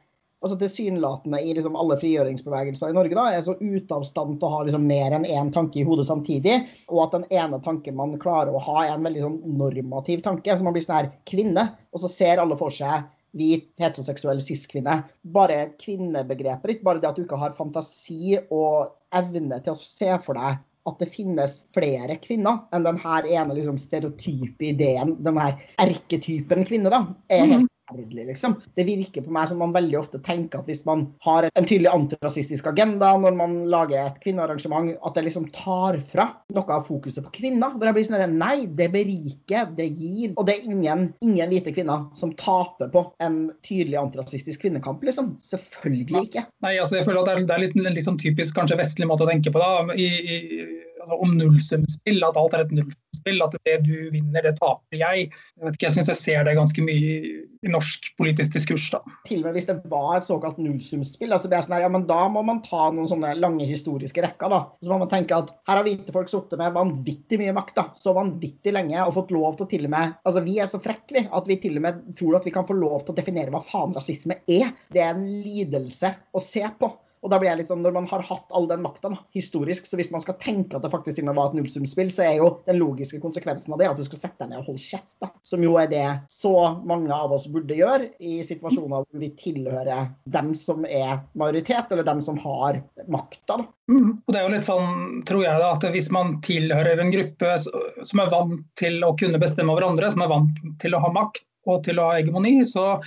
altså 0.43 0.57
Tilsynelatende 0.59 1.39
i 1.39 1.53
liksom 1.55 1.75
alle 1.79 1.95
frigjøringsbevegelser 2.01 2.91
i 2.91 2.95
Norge 2.95 3.15
da, 3.15 3.29
er 3.31 3.43
så 3.45 3.55
ute 3.59 3.95
av 3.95 4.03
stand 4.07 4.37
til 4.39 4.47
å 4.47 4.57
ha 4.57 4.65
liksom 4.67 4.83
mer 4.89 5.15
enn 5.15 5.27
én 5.27 5.51
tanke 5.55 5.79
i 5.79 5.85
hodet 5.87 6.03
samtidig. 6.09 6.57
Og 6.91 6.99
at 7.05 7.15
den 7.15 7.23
ene 7.31 7.61
tanken 7.63 7.95
man 7.95 8.17
klarer 8.19 8.51
å 8.51 8.63
ha, 8.63 8.81
er 8.83 8.95
en 8.97 9.07
veldig 9.07 9.23
sånn 9.23 9.37
normativ 9.59 10.23
tanke. 10.25 10.51
Så 10.51 10.67
man 10.67 10.75
blir 10.75 10.83
sånn 10.83 10.97
her 10.99 11.11
kvinne, 11.29 11.69
og 11.95 12.03
så 12.03 12.11
ser 12.11 12.43
alle 12.43 12.59
for 12.59 12.75
seg 12.75 13.07
hvit, 13.37 13.69
heteroseksuell 13.81 14.41
cis-kvinne. 14.43 14.99
Bare 15.35 15.71
kvinnebegreper, 15.81 16.75
ikke 16.75 16.87
bare 16.89 17.01
det 17.03 17.09
at 17.11 17.17
du 17.17 17.25
ikke 17.25 17.39
har 17.41 17.57
fantasi 17.57 18.37
og 18.43 18.93
evne 19.15 19.59
til 19.63 19.75
å 19.75 19.81
se 19.81 20.13
for 20.25 20.39
deg 20.39 20.61
at 20.89 20.99
det 20.99 21.07
finnes 21.13 21.61
flere 21.75 22.17
kvinner 22.19 22.65
enn 22.75 22.83
den 22.83 22.97
her 22.99 23.27
ene 23.29 23.55
liksom, 23.55 23.77
stereotype 23.79 24.67
ideen, 24.73 25.15
den 25.23 25.39
her 25.39 25.55
erketypen 25.79 26.65
kvinne, 26.67 26.91
da, 26.91 27.05
er 27.31 27.47
helt 27.53 27.72
forferdelig, 27.93 28.25
liksom. 28.27 28.55
Det 28.75 28.83
virker 28.83 29.21
på 29.21 29.31
meg 29.33 29.49
som 29.49 29.59
man 29.61 29.73
veldig 29.73 29.97
ofte 29.99 30.19
tenker 30.23 30.61
at 30.61 30.69
hvis 30.69 30.83
man 30.85 31.05
har 31.23 31.47
en 31.49 31.67
tydelig 31.67 31.91
antirasistisk 31.91 32.67
agenda 32.67 33.13
når 33.17 33.35
man 33.37 33.55
lager 33.71 34.07
et 34.07 34.19
kvinnearrangement, 34.23 34.93
at 35.03 35.15
det 35.15 35.25
liksom 35.27 35.49
tar 35.55 35.99
fra 36.11 36.29
noe 36.53 36.73
av 36.73 36.87
fokuset 36.87 37.23
på 37.25 37.33
kvinner. 37.39 37.75
Hvor 37.75 37.89
jeg 37.89 37.97
blir 37.97 38.07
sånn 38.07 38.37
Nei, 38.37 38.65
det 38.67 38.89
beriker, 38.93 39.69
det 39.77 39.87
gir. 39.91 40.33
Og 40.37 40.47
det 40.47 40.57
er 40.57 40.69
ingen, 40.69 41.05
ingen 41.23 41.51
hvite 41.51 41.73
kvinner 41.75 42.07
som 42.17 42.33
taper 42.39 42.89
på 42.93 43.05
en 43.23 43.51
tydelig 43.65 43.99
antirasistisk 44.01 44.63
kvinnekamp, 44.65 45.03
liksom. 45.05 45.35
Selvfølgelig 45.43 46.27
ikke. 46.29 46.47
Nei, 46.65 46.77
altså 46.79 46.99
jeg 46.99 47.07
føler 47.07 47.23
at 47.23 47.29
det 47.29 47.35
er, 47.35 47.47
det 47.49 47.57
er 47.57 47.65
litt, 47.67 47.77
litt 47.99 48.07
sånn 48.07 48.21
typisk 48.21 48.55
kanskje 48.57 48.79
vestlig 48.79 49.09
måte 49.09 49.27
å 49.27 49.29
tenke 49.29 49.53
på 49.53 49.61
da. 49.61 49.73
I, 49.93 50.07
i, 50.07 50.67
altså 51.03 51.19
om 51.19 51.35
nullsumspill, 51.37 52.23
at 52.25 52.39
alt 52.39 52.57
er 52.57 52.65
et 52.65 52.75
nullsumspill 52.75 53.12
spill, 53.23 53.41
at 53.45 53.57
det 53.65 53.79
du 53.87 53.95
vinner, 54.13 54.45
det 54.45 54.57
taper 54.59 54.99
jeg. 54.99 55.29
Jeg 55.31 55.65
vet 55.65 55.77
ikke, 55.77 55.89
jeg 55.89 55.97
syns 55.97 56.11
jeg 56.13 56.21
ser 56.21 56.47
det 56.47 56.57
ganske 56.59 56.85
mye 56.85 57.17
i 57.63 57.71
norsk 57.71 58.11
politisk 58.19 58.53
diskurs. 58.57 58.89
da. 58.93 59.01
Til 59.27 59.41
og 59.41 59.47
med 59.47 59.57
hvis 59.57 59.69
det 59.69 59.79
var 59.91 60.17
et 60.17 60.27
såkalt 60.27 60.59
nullsumspill, 60.61 61.33
altså 61.33 61.51
sånn 61.53 61.79
ja, 61.79 61.89
men 61.91 62.05
da 62.09 62.21
må 62.31 62.43
man 62.45 62.61
ta 62.65 62.89
noen 62.91 63.09
sånne 63.09 63.33
lange 63.39 63.67
historiske 63.69 64.23
rekker. 64.25 64.51
da. 64.53 64.61
Så 64.83 64.91
må 64.91 64.99
man 65.03 65.11
tenke 65.11 65.37
at 65.37 65.53
her 65.69 65.79
har 65.79 65.87
hvite 65.87 66.15
folk 66.15 66.31
sittet 66.31 66.59
med 66.59 66.75
vanvittig 66.75 67.39
mye 67.41 67.55
makt 67.55 67.77
da, 67.79 67.87
så 67.97 68.15
vanvittig 68.17 68.75
lenge 68.75 68.99
og 69.03 69.15
fått 69.17 69.33
lov 69.35 69.57
til 69.57 69.67
å 69.67 69.71
til 69.73 69.87
og 69.87 69.93
med 69.93 70.13
Altså 70.27 70.43
vi 70.45 70.57
er 70.61 70.69
så 70.69 70.79
frekke 70.81 71.25
at 71.35 71.47
vi 71.49 71.57
til 71.63 71.79
og 71.79 71.85
med 71.85 72.01
tror 72.17 72.37
at 72.37 72.47
vi 72.47 72.53
kan 72.53 72.67
få 72.67 72.75
lov 72.77 73.03
til 73.03 73.13
å 73.13 73.17
definere 73.17 73.53
hva 73.53 73.63
faen 73.63 73.95
rasisme 73.95 74.39
er. 74.51 74.73
Det 74.93 75.01
er 75.03 75.15
en 75.15 75.25
lidelse 75.43 76.13
å 76.33 76.41
se 76.43 76.63
på. 76.79 76.91
Og 77.23 77.31
da 77.31 77.39
blir 77.39 77.51
jeg 77.53 77.67
sånn, 77.67 77.83
Når 77.83 77.95
man 77.95 78.07
har 78.11 78.23
hatt 78.27 78.51
all 78.55 78.67
den 78.67 78.83
makta 78.83 79.13
historisk, 79.35 79.87
så 79.87 79.97
hvis 79.99 80.11
man 80.13 80.23
skal 80.23 80.37
tenke 80.41 80.77
at 80.77 80.83
det 80.83 80.91
faktisk 80.91 81.21
var 81.23 81.49
et 81.49 81.57
nullsumspill, 81.57 82.11
så 82.11 82.25
er 82.27 82.33
jo 82.41 82.49
den 82.67 82.79
logiske 82.81 83.19
konsekvensen 83.23 83.73
av 83.73 83.79
det 83.79 83.89
at 83.89 83.99
du 83.99 84.03
skal 84.07 84.19
sette 84.19 84.43
deg 84.43 84.51
ned 84.51 84.61
og 84.61 84.71
holde 84.71 84.83
kjeft. 84.83 85.15
da, 85.23 85.31
Som 85.47 85.63
jo 85.63 85.77
er 85.79 85.87
det 85.91 86.05
så 86.31 86.53
mange 86.83 87.13
av 87.15 87.31
oss 87.35 87.47
burde 87.51 87.77
gjøre 87.77 88.11
i 88.19 88.41
situasjoner 88.45 89.07
hvor 89.07 89.23
vi 89.23 89.31
tilhører 89.39 90.11
dem 90.35 90.53
som 90.57 90.87
er 90.87 91.23
majoritet, 91.39 91.91
eller 91.91 92.07
dem 92.07 92.21
som 92.25 92.39
har 92.43 92.81
makta. 93.07 93.63
Mm. 93.91 94.19
Og 94.23 94.29
det 94.31 94.39
er 94.39 94.47
jo 94.47 94.53
litt 94.53 94.67
sånn, 94.67 95.23
tror 95.27 95.43
jeg 95.45 95.63
da, 95.63 95.73
at 95.77 95.89
Hvis 95.93 96.09
man 96.13 96.37
tilhører 96.43 96.99
en 96.99 97.11
gruppe 97.13 97.55
som 97.61 98.21
er 98.23 98.31
vant 98.31 98.63
til 98.79 99.03
å 99.05 99.13
kunne 99.19 99.39
bestemme 99.41 99.71
over 99.73 99.87
andre, 99.87 100.11
som 100.11 100.23
er 100.25 100.31
vant 100.31 100.63
til 100.81 100.95
å 100.95 101.03
ha 101.03 101.11
makt 101.13 101.43
og 101.69 101.83
til 101.85 101.99
å 101.99 102.09
ha 102.09 102.17
hegemoni, 102.17 102.57
så 102.67 102.97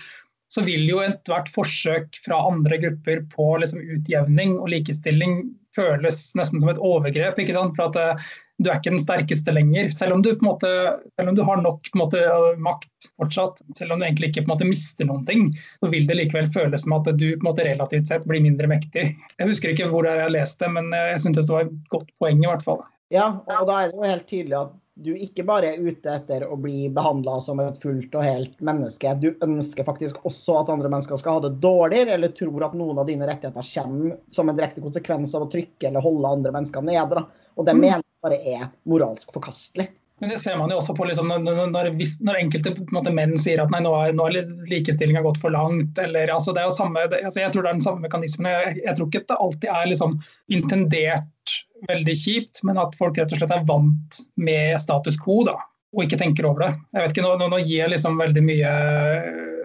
så 0.52 0.62
vil 0.66 0.86
jo 0.88 1.02
ethvert 1.02 1.48
forsøk 1.54 2.18
fra 2.24 2.38
andre 2.48 2.78
grupper 2.82 3.24
på 3.32 3.52
liksom 3.62 3.82
utjevning 3.82 4.58
og 4.60 4.70
likestilling 4.72 5.40
føles 5.76 6.20
nesten 6.38 6.62
som 6.62 6.70
et 6.72 6.80
overgrep. 6.80 7.38
ikke 7.40 7.56
sant? 7.56 7.74
For 7.76 7.90
at 7.90 7.98
uh, 7.98 8.28
Du 8.56 8.70
er 8.70 8.78
ikke 8.78 8.94
den 8.94 9.02
sterkeste 9.02 9.52
lenger. 9.52 9.90
Selv 9.92 10.14
om 10.14 10.22
du, 10.24 10.30
på 10.38 10.46
måte, 10.46 10.70
selv 11.18 11.28
om 11.28 11.36
du 11.36 11.42
har 11.44 11.58
nok 11.60 11.90
måte, 12.00 12.22
makt 12.64 13.10
fortsatt, 13.20 13.60
selv 13.76 13.92
om 13.92 14.00
du 14.00 14.06
egentlig 14.06 14.30
ikke 14.30 14.46
på 14.46 14.54
måte 14.54 14.68
mister 14.68 15.04
noen 15.04 15.26
ting, 15.28 15.50
så 15.84 15.90
vil 15.92 16.08
det 16.08 16.16
likevel 16.16 16.48
føles 16.54 16.86
som 16.86 16.94
at 16.96 17.10
du 17.20 17.26
på 17.34 17.44
måte 17.44 17.66
relativt 17.66 18.08
sett 18.08 18.24
blir 18.24 18.40
mindre 18.40 18.70
mektig. 18.72 19.10
Jeg 19.36 19.50
husker 19.50 19.74
ikke 19.74 19.90
hvor 19.92 20.08
jeg 20.08 20.32
leste, 20.32 20.70
men 20.72 20.88
jeg 20.96 21.20
syntes 21.26 21.50
det 21.50 21.56
var 21.58 21.68
et 21.68 21.76
godt 21.92 22.08
poeng 22.22 22.40
i 22.40 22.48
hvert 22.48 22.64
fall. 22.64 22.80
Ja, 23.12 23.28
og 23.44 23.68
da 23.68 23.82
er 23.82 23.92
det 23.92 24.00
jo 24.00 24.08
helt 24.08 24.28
tydelig 24.30 24.56
at 24.62 24.72
du 24.96 25.10
ikke 25.12 25.44
bare 25.44 25.74
er 25.74 25.82
ute 25.84 26.08
etter 26.08 26.46
å 26.48 26.56
bli 26.56 26.86
behandla 26.92 27.36
som 27.44 27.60
et 27.60 27.76
fullt 27.82 28.14
og 28.16 28.24
helt 28.24 28.62
menneske. 28.64 29.10
Du 29.20 29.28
ønsker 29.44 29.84
faktisk 29.84 30.22
også 30.24 30.54
at 30.62 30.70
andre 30.72 30.88
mennesker 30.88 31.20
skal 31.20 31.36
ha 31.36 31.42
det 31.44 31.58
dårligere, 31.60 32.14
eller 32.16 32.32
tror 32.36 32.64
at 32.64 32.76
noen 32.78 33.02
av 33.02 33.10
dine 33.10 33.28
rettigheter 33.28 33.66
kommer 33.74 34.16
som 34.32 34.48
en 34.48 34.56
direkte 34.56 34.84
konsekvens 34.84 35.36
av 35.36 35.44
å 35.44 35.50
trykke 35.52 35.90
eller 35.90 36.04
holde 36.04 36.32
andre 36.38 36.54
mennesker 36.56 36.86
nede. 36.86 37.26
Og 37.56 37.68
det 37.68 37.76
mm. 37.76 37.82
mener 37.82 38.00
jeg 38.00 38.24
bare 38.24 38.40
er 38.56 38.64
moralsk 38.88 39.36
forkastelig. 39.36 39.90
Men 40.20 40.30
det 40.32 40.38
ser 40.40 40.56
man 40.56 40.70
jo 40.72 40.78
også 40.80 40.94
på 40.96 41.04
liksom, 41.04 41.28
når, 41.28 41.58
når, 41.68 41.90
når, 42.24 42.38
enkelte 42.40 42.72
måte, 42.94 43.12
menn 43.12 43.34
sier 43.40 43.60
at 43.60 43.72
nei, 43.72 43.82
nå 43.84 43.92
har, 43.92 44.14
nå 44.16 44.30
likestillinga 44.70 45.20
gått 45.26 45.40
for 45.42 45.52
langt. 45.52 45.98
Eller, 46.00 46.32
altså, 46.32 46.54
det 46.56 46.62
er 46.62 46.70
jo 46.70 46.76
samme, 46.78 47.04
det, 47.12 47.20
altså, 47.28 47.42
jeg 47.42 47.52
tror 47.52 47.66
det 47.66 47.70
er 47.70 47.76
den 47.76 47.84
samme 47.84 48.04
mekanismen. 48.06 48.48
Jeg, 48.54 48.78
jeg, 48.80 48.96
tror 48.96 49.10
ikke 49.10 49.24
det 49.28 49.38
alltid 49.46 49.72
er 49.74 49.90
liksom, 49.92 50.18
intendert 50.56 51.56
veldig 51.90 52.16
kjipt, 52.16 52.62
men 52.64 52.80
at 52.80 52.96
folk 52.96 53.20
rett 53.20 53.34
og 53.36 53.42
slett 53.42 53.52
er 53.58 53.66
vant 53.68 54.22
med 54.40 54.80
status 54.80 55.20
quo. 55.20 55.42
da. 55.50 55.58
og 55.96 56.06
ikke 56.06 56.20
tenker 56.20 56.48
over 56.48 56.64
det. 56.64 56.72
Jeg 56.96 57.02
vet 57.02 57.14
ikke, 57.14 57.26
Nå, 57.26 57.36
nå, 57.40 57.50
nå 57.52 57.60
gir 57.66 57.82
jeg 57.82 57.92
liksom 57.92 58.16
veldig 58.20 58.46
mye 58.48 58.72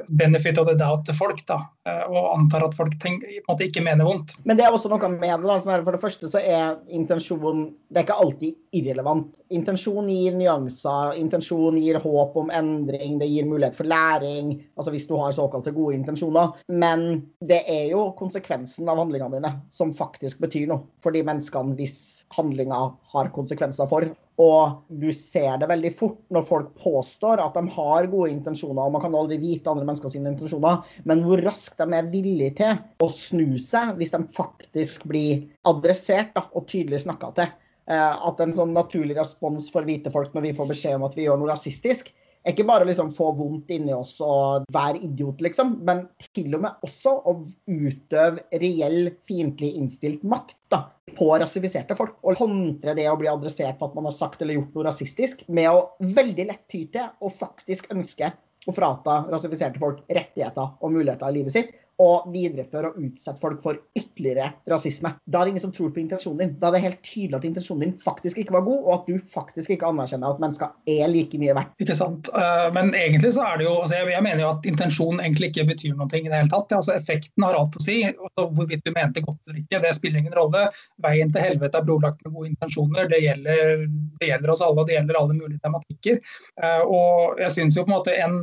benefit 0.10 0.58
of 0.58 0.68
the 0.68 0.76
doubt 0.78 1.06
til 1.08 1.18
folk, 1.18 1.44
da, 1.50 1.60
eh, 1.88 2.04
og 2.10 2.32
antar 2.36 2.66
at 2.68 2.76
folk 2.78 2.98
tenker, 3.02 3.42
måte, 3.48 3.68
ikke 3.68 3.84
mener 3.86 4.08
vondt. 4.08 4.36
Men 4.46 4.60
det 4.60 4.66
er 4.66 4.76
også 4.76 4.92
noe 4.92 5.12
med 5.14 5.46
det. 5.46 5.58
Sånn 5.66 5.86
for 5.86 5.96
det 5.96 6.04
første 6.04 6.32
så 6.32 6.42
er 6.42 6.80
intensjon 6.90 7.70
det 7.92 8.00
er 8.00 8.06
ikke 8.06 8.20
alltid 8.24 8.78
irrelevant. 8.80 9.34
Intensjon 9.52 10.08
gir 10.08 10.36
nyanser, 10.40 11.18
intensjon 11.20 11.76
gir 11.82 12.00
håp 12.00 12.38
om 12.40 12.52
endring, 12.56 13.18
det 13.20 13.28
gir 13.28 13.50
mulighet 13.50 13.76
for 13.76 13.90
læring. 13.90 14.54
altså 14.78 14.94
Hvis 14.96 15.08
du 15.10 15.18
har 15.20 15.36
såkalte 15.36 15.74
gode 15.76 15.98
intensjoner. 15.98 16.56
Men 16.68 17.28
det 17.44 17.64
er 17.68 17.90
jo 17.92 18.10
konsekvensen 18.20 18.88
av 18.90 19.02
handlingene 19.04 19.38
dine 19.38 19.54
som 19.76 19.92
faktisk 19.94 20.40
betyr 20.40 20.70
noe 20.72 20.86
for 21.04 21.12
de 21.12 21.24
menneskene 21.28 21.76
hvis 21.76 22.24
handlinga 22.32 22.80
har 23.12 23.32
konsekvenser 23.36 23.90
for. 23.92 24.08
Og 24.42 24.82
du 25.02 25.10
ser 25.14 25.60
det 25.62 25.70
veldig 25.70 25.92
fort 26.00 26.22
når 26.34 26.46
folk 26.48 26.70
påstår 26.82 27.42
at 27.44 27.58
de 27.58 27.76
har 27.76 28.08
gode 28.10 28.32
intensjoner, 28.32 28.84
og 28.88 28.96
man 28.96 29.04
kan 29.04 29.18
aldri 29.18 29.38
vite 29.42 29.70
andre 29.70 29.86
menneskers 29.86 30.16
intensjoner, 30.18 30.86
men 31.06 31.22
hvor 31.26 31.44
raskt 31.46 31.82
de 31.82 31.98
er 31.98 32.10
villige 32.14 32.56
til 32.62 33.04
å 33.04 33.10
snu 33.14 33.60
seg 33.62 33.98
hvis 34.00 34.14
de 34.16 34.24
faktisk 34.38 35.06
blir 35.12 35.44
adressert 35.70 36.34
da, 36.38 36.48
og 36.56 36.66
tydelig 36.72 37.04
snakka 37.04 37.34
til. 37.38 37.52
Eh, 37.92 38.16
at 38.30 38.42
en 38.42 38.56
sånn 38.56 38.74
naturlig 38.78 39.18
respons 39.20 39.70
for 39.74 39.86
hvite 39.86 40.14
folk 40.14 40.34
når 40.36 40.48
vi 40.48 40.56
får 40.58 40.74
beskjed 40.74 40.98
om 40.98 41.08
at 41.08 41.18
vi 41.18 41.28
gjør 41.28 41.42
noe 41.42 41.52
rasistisk, 41.52 42.12
ikke 42.50 42.66
bare 42.66 42.88
liksom 42.90 43.12
få 43.14 43.32
vondt 43.38 43.70
inni 43.76 43.94
oss 43.94 44.16
og 44.26 44.66
være 44.74 45.04
idiot, 45.06 45.42
liksom, 45.46 45.76
men 45.86 46.06
til 46.34 46.56
og 46.58 46.64
med 46.64 46.86
også 46.88 47.14
å 47.30 47.36
utøve 47.70 48.62
reell 48.64 49.12
fiendtlig 49.28 49.76
innstilt 49.78 50.24
makt 50.26 50.58
da, 50.74 50.84
på 51.18 51.30
rasifiserte 51.42 51.98
folk. 51.98 52.16
Og 52.26 52.40
håndtre 52.42 52.96
det 52.98 53.06
å 53.12 53.18
bli 53.20 53.30
adressert 53.30 53.78
på 53.80 53.90
at 53.90 53.98
man 53.98 54.10
har 54.10 54.18
sagt 54.18 54.42
eller 54.42 54.58
gjort 54.58 54.74
noe 54.78 54.88
rasistisk, 54.90 55.46
med 55.54 55.70
å 55.70 56.16
veldig 56.18 56.48
lett 56.50 56.66
ty 56.72 56.88
til 56.94 57.12
å 57.22 57.30
faktisk 57.30 57.92
ønske 57.94 58.34
å 58.70 58.74
frata 58.78 59.24
rasifiserte 59.30 59.82
folk 59.82 60.02
rettigheter 60.10 60.76
og 60.82 60.94
muligheter 60.94 61.30
i 61.30 61.40
livet 61.40 61.56
sitt 61.56 61.72
og 62.02 62.30
videreføre 62.34 62.92
og 62.92 63.02
utsette 63.06 63.42
folk 63.42 63.62
for 63.64 63.78
ytterligere 63.98 64.52
rasisme. 64.70 65.14
Da 65.26 65.42
er 65.42 65.48
det 65.48 65.54
ingen 65.54 65.66
som 65.66 65.74
tror 65.76 65.92
på 65.94 66.02
intensjonen 66.02 66.42
din. 66.42 66.54
Da 66.62 66.70
er 66.70 66.78
det 66.78 66.84
helt 66.86 67.02
tydelig 67.06 67.38
at 67.38 67.48
intensjonen 67.48 67.86
din 67.86 67.96
faktisk 68.02 68.40
ikke 68.42 68.56
var 68.56 68.66
god, 68.66 68.80
og 68.82 68.94
at 68.96 69.10
du 69.10 69.34
faktisk 69.34 69.74
ikke 69.76 69.90
anerkjenner 69.90 70.34
at 70.34 70.42
mennesker 70.42 70.72
er 70.96 71.12
like 71.12 71.42
mye 71.42 71.56
verdt. 71.58 71.76
Ikke 71.84 71.98
sant. 71.98 72.32
Eh, 72.34 72.68
men 72.76 72.94
egentlig 72.98 73.34
så 73.36 73.46
er 73.46 73.62
det 73.62 73.68
jo 73.68 73.76
altså 73.82 74.00
Jeg 74.02 74.24
mener 74.26 74.44
jo 74.44 74.52
at 74.54 74.68
intensjon 74.70 75.22
egentlig 75.22 75.52
ikke 75.52 75.68
betyr 75.74 75.98
noe 75.98 76.10
i 76.12 76.24
det 76.26 76.34
hele 76.34 76.54
tatt. 76.54 76.74
Altså 76.78 76.96
Effekten 76.96 77.46
har 77.46 77.58
alt 77.58 77.78
å 77.78 77.84
si. 77.84 78.00
Hvorvidt 78.40 78.86
du 78.86 78.94
mente 78.96 79.24
godt 79.26 79.40
eller 79.48 79.62
ikke, 79.62 79.84
det 79.84 79.94
spiller 79.98 80.24
ingen 80.24 80.38
rolle. 80.38 80.68
Veien 81.04 81.34
til 81.34 81.46
helvete 81.46 81.80
er 81.80 81.88
brolagt 81.88 82.24
med 82.26 82.36
gode 82.36 82.52
intensjoner. 82.54 83.10
Det 83.12 83.22
gjelder, 83.22 83.86
det 84.22 84.32
gjelder 84.32 84.56
oss 84.56 84.66
alle, 84.66 84.82
og 84.82 84.90
det 84.90 84.98
gjelder 84.98 85.22
alle 85.22 85.38
mulige 85.38 85.62
tematikker. 85.66 86.20
Eh, 86.64 86.82
og 86.88 87.42
jeg 87.42 87.56
synes 87.58 87.78
jo 87.78 87.86
på 87.86 87.92
en 87.92 87.98
måte 88.00 88.18
en 88.18 88.42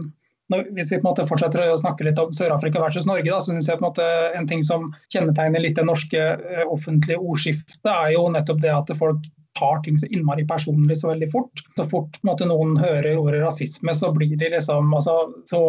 hvis 0.48 0.90
vi 0.90 0.96
på 0.96 1.02
en 1.02 1.10
måte 1.10 1.26
fortsetter 1.28 1.66
å 1.68 1.78
snakke 1.80 2.06
litt 2.06 2.20
om 2.20 2.32
Sør-Afrika 2.32 2.80
versus 2.80 3.06
Norge, 3.08 3.28
da, 3.28 3.40
så 3.40 3.52
synes 3.52 3.68
jeg 3.68 3.80
på 3.80 3.84
en 3.84 3.88
måte 3.90 4.06
en 4.38 4.48
ting 4.48 4.62
som 4.64 4.88
kjennetegner 5.12 5.62
litt 5.62 5.76
det 5.76 5.84
norske 5.88 6.22
eh, 6.36 6.62
offentlige 6.64 7.20
ordskiftet, 7.20 7.90
er 7.92 8.14
jo 8.14 8.28
nettopp 8.32 8.62
det 8.64 8.72
at 8.72 8.94
folk 8.98 9.28
tar 9.58 9.82
ting 9.84 9.98
så 9.98 10.06
innmari 10.06 10.46
personlig 10.48 10.98
så 11.00 11.10
veldig 11.10 11.28
fort. 11.32 11.62
Så 11.76 11.86
fort 11.90 12.18
måte, 12.26 12.46
noen 12.48 12.76
hører 12.80 13.18
ordet 13.18 13.42
rasisme, 13.42 13.94
så 13.94 14.12
blir 14.14 14.36
de 14.38 14.52
liksom 14.54 14.94
altså, 14.94 15.16
så 15.50 15.62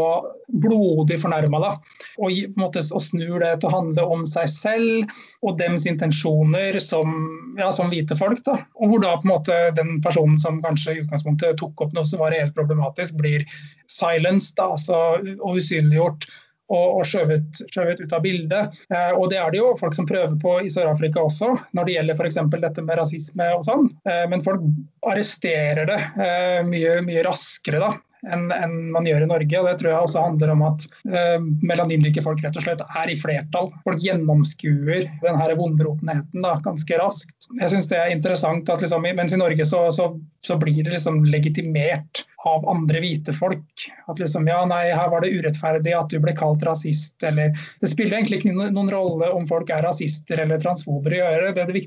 blodig 0.61 1.19
fornærma. 1.23 1.73
Og, 2.21 2.59
og 2.61 3.03
snur 3.03 3.39
det 3.41 3.53
til 3.59 3.69
å 3.69 3.75
handle 3.75 4.05
om 4.15 4.25
seg 4.29 4.49
selv 4.53 5.13
og 5.45 5.57
dems 5.59 5.87
intensjoner 5.89 6.79
som, 6.83 7.15
ja, 7.59 7.71
som 7.75 7.91
hvite 7.91 8.17
folk. 8.19 8.43
Da. 8.45 8.59
Og 8.79 8.93
hvor 8.93 9.03
da 9.03 9.15
på 9.17 9.27
en 9.27 9.33
måte 9.33 9.61
den 9.77 9.97
personen 10.05 10.37
som 10.41 10.61
kanskje 10.63 10.97
i 10.97 11.01
utgangspunktet 11.03 11.59
tok 11.59 11.85
opp 11.85 11.95
noe 11.97 12.07
som 12.07 12.21
var 12.23 12.35
helt 12.37 12.55
problematisk, 12.57 13.17
blir 13.19 13.47
silenced 13.89 14.61
altså, 14.61 15.19
og 15.39 15.59
usynliggjort 15.59 16.29
og, 16.69 16.99
og 16.99 17.07
skjøvet, 17.09 17.63
ut 18.03 18.13
av 18.13 18.23
bildet. 18.25 18.81
Eh, 18.93 19.13
og 19.15 19.29
Det 19.31 19.39
er 19.41 19.53
det 19.53 19.61
jo 19.61 19.71
folk 19.79 19.97
som 19.97 20.07
prøver 20.09 20.35
på 20.41 20.59
i 20.65 20.73
Sør-Afrika 20.73 21.23
også, 21.25 21.55
når 21.77 21.87
det 21.87 21.97
gjelder 21.97 22.19
f.eks. 22.19 22.41
dette 22.59 22.85
med 22.85 23.01
rasisme 23.01 23.49
og 23.55 23.65
sånn. 23.67 23.89
Eh, 24.09 24.25
men 24.31 24.45
folk 24.45 24.67
arresterer 25.09 25.89
det 25.89 25.99
eh, 26.19 26.61
mye, 26.67 26.99
mye 27.05 27.25
raskere 27.25 27.81
da, 27.81 27.91
enn, 28.27 28.49
en 28.53 28.75
man 28.93 29.07
gjør 29.07 29.25
i 29.25 29.29
Norge. 29.31 29.59
og 29.59 29.69
Det 29.69 29.75
tror 29.81 29.91
jeg 29.91 30.07
også 30.07 30.25
handler 30.25 30.53
om 30.53 30.63
at 30.67 30.87
eh, 31.09 31.37
melaninrike 31.65 32.23
folk 32.25 32.43
rett 32.43 32.57
og 32.59 32.65
slett 32.65 32.83
er 32.85 33.11
i 33.11 33.17
flertall. 33.19 33.71
Folk 33.85 34.03
gjennomskuer 34.05 35.09
denne 35.23 35.59
vondbrotenheten 35.59 36.45
da, 36.45 36.57
ganske 36.65 37.01
raskt. 37.01 37.49
Jeg 37.59 37.73
synes 37.73 37.89
det 37.91 38.01
er 38.01 38.15
interessant 38.15 38.69
at 38.69 38.85
liksom, 38.85 39.07
mens 39.09 39.35
i 39.35 39.41
Norge 39.41 39.65
så, 39.67 39.87
så, 39.95 40.11
så 40.45 40.59
blir 40.61 40.83
det 40.83 40.97
liksom 40.97 41.23
legitimert 41.29 42.25
av 42.47 42.67
andre 42.69 43.01
hvite 43.03 43.33
folk. 43.35 43.85
At 44.07 44.19
liksom, 44.21 44.47
ja, 44.47 44.61
nei, 44.67 44.85
her 44.95 45.09
var 45.11 45.23
det 45.23 45.33
urettferdig 45.35 45.93
at 45.95 46.11
du 46.11 46.19
ble 46.23 46.33
kalt 46.37 46.63
rasist, 46.67 47.17
eller 47.25 47.55
Det 47.81 47.91
spiller 47.91 48.19
egentlig 48.19 48.39
ikke 48.39 48.55
noen 48.55 48.91
rolle 48.93 49.31
om 49.35 49.47
folk 49.49 49.71
er 49.73 49.83
rasister 49.83 50.39
eller 50.39 50.61
transfober 50.61 51.15
å 51.15 51.21
gjøre. 51.23 51.53
Det, 51.57 51.67
det, 51.71 51.85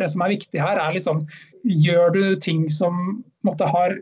det 0.00 0.10
som 0.12 0.24
er 0.24 0.36
viktig 0.36 0.62
her, 0.62 0.80
er 0.80 0.96
liksom 0.96 1.26
Gjør 1.60 2.14
du 2.14 2.22
ting 2.40 2.70
som 2.72 3.20
måte, 3.46 3.66
har 3.68 3.94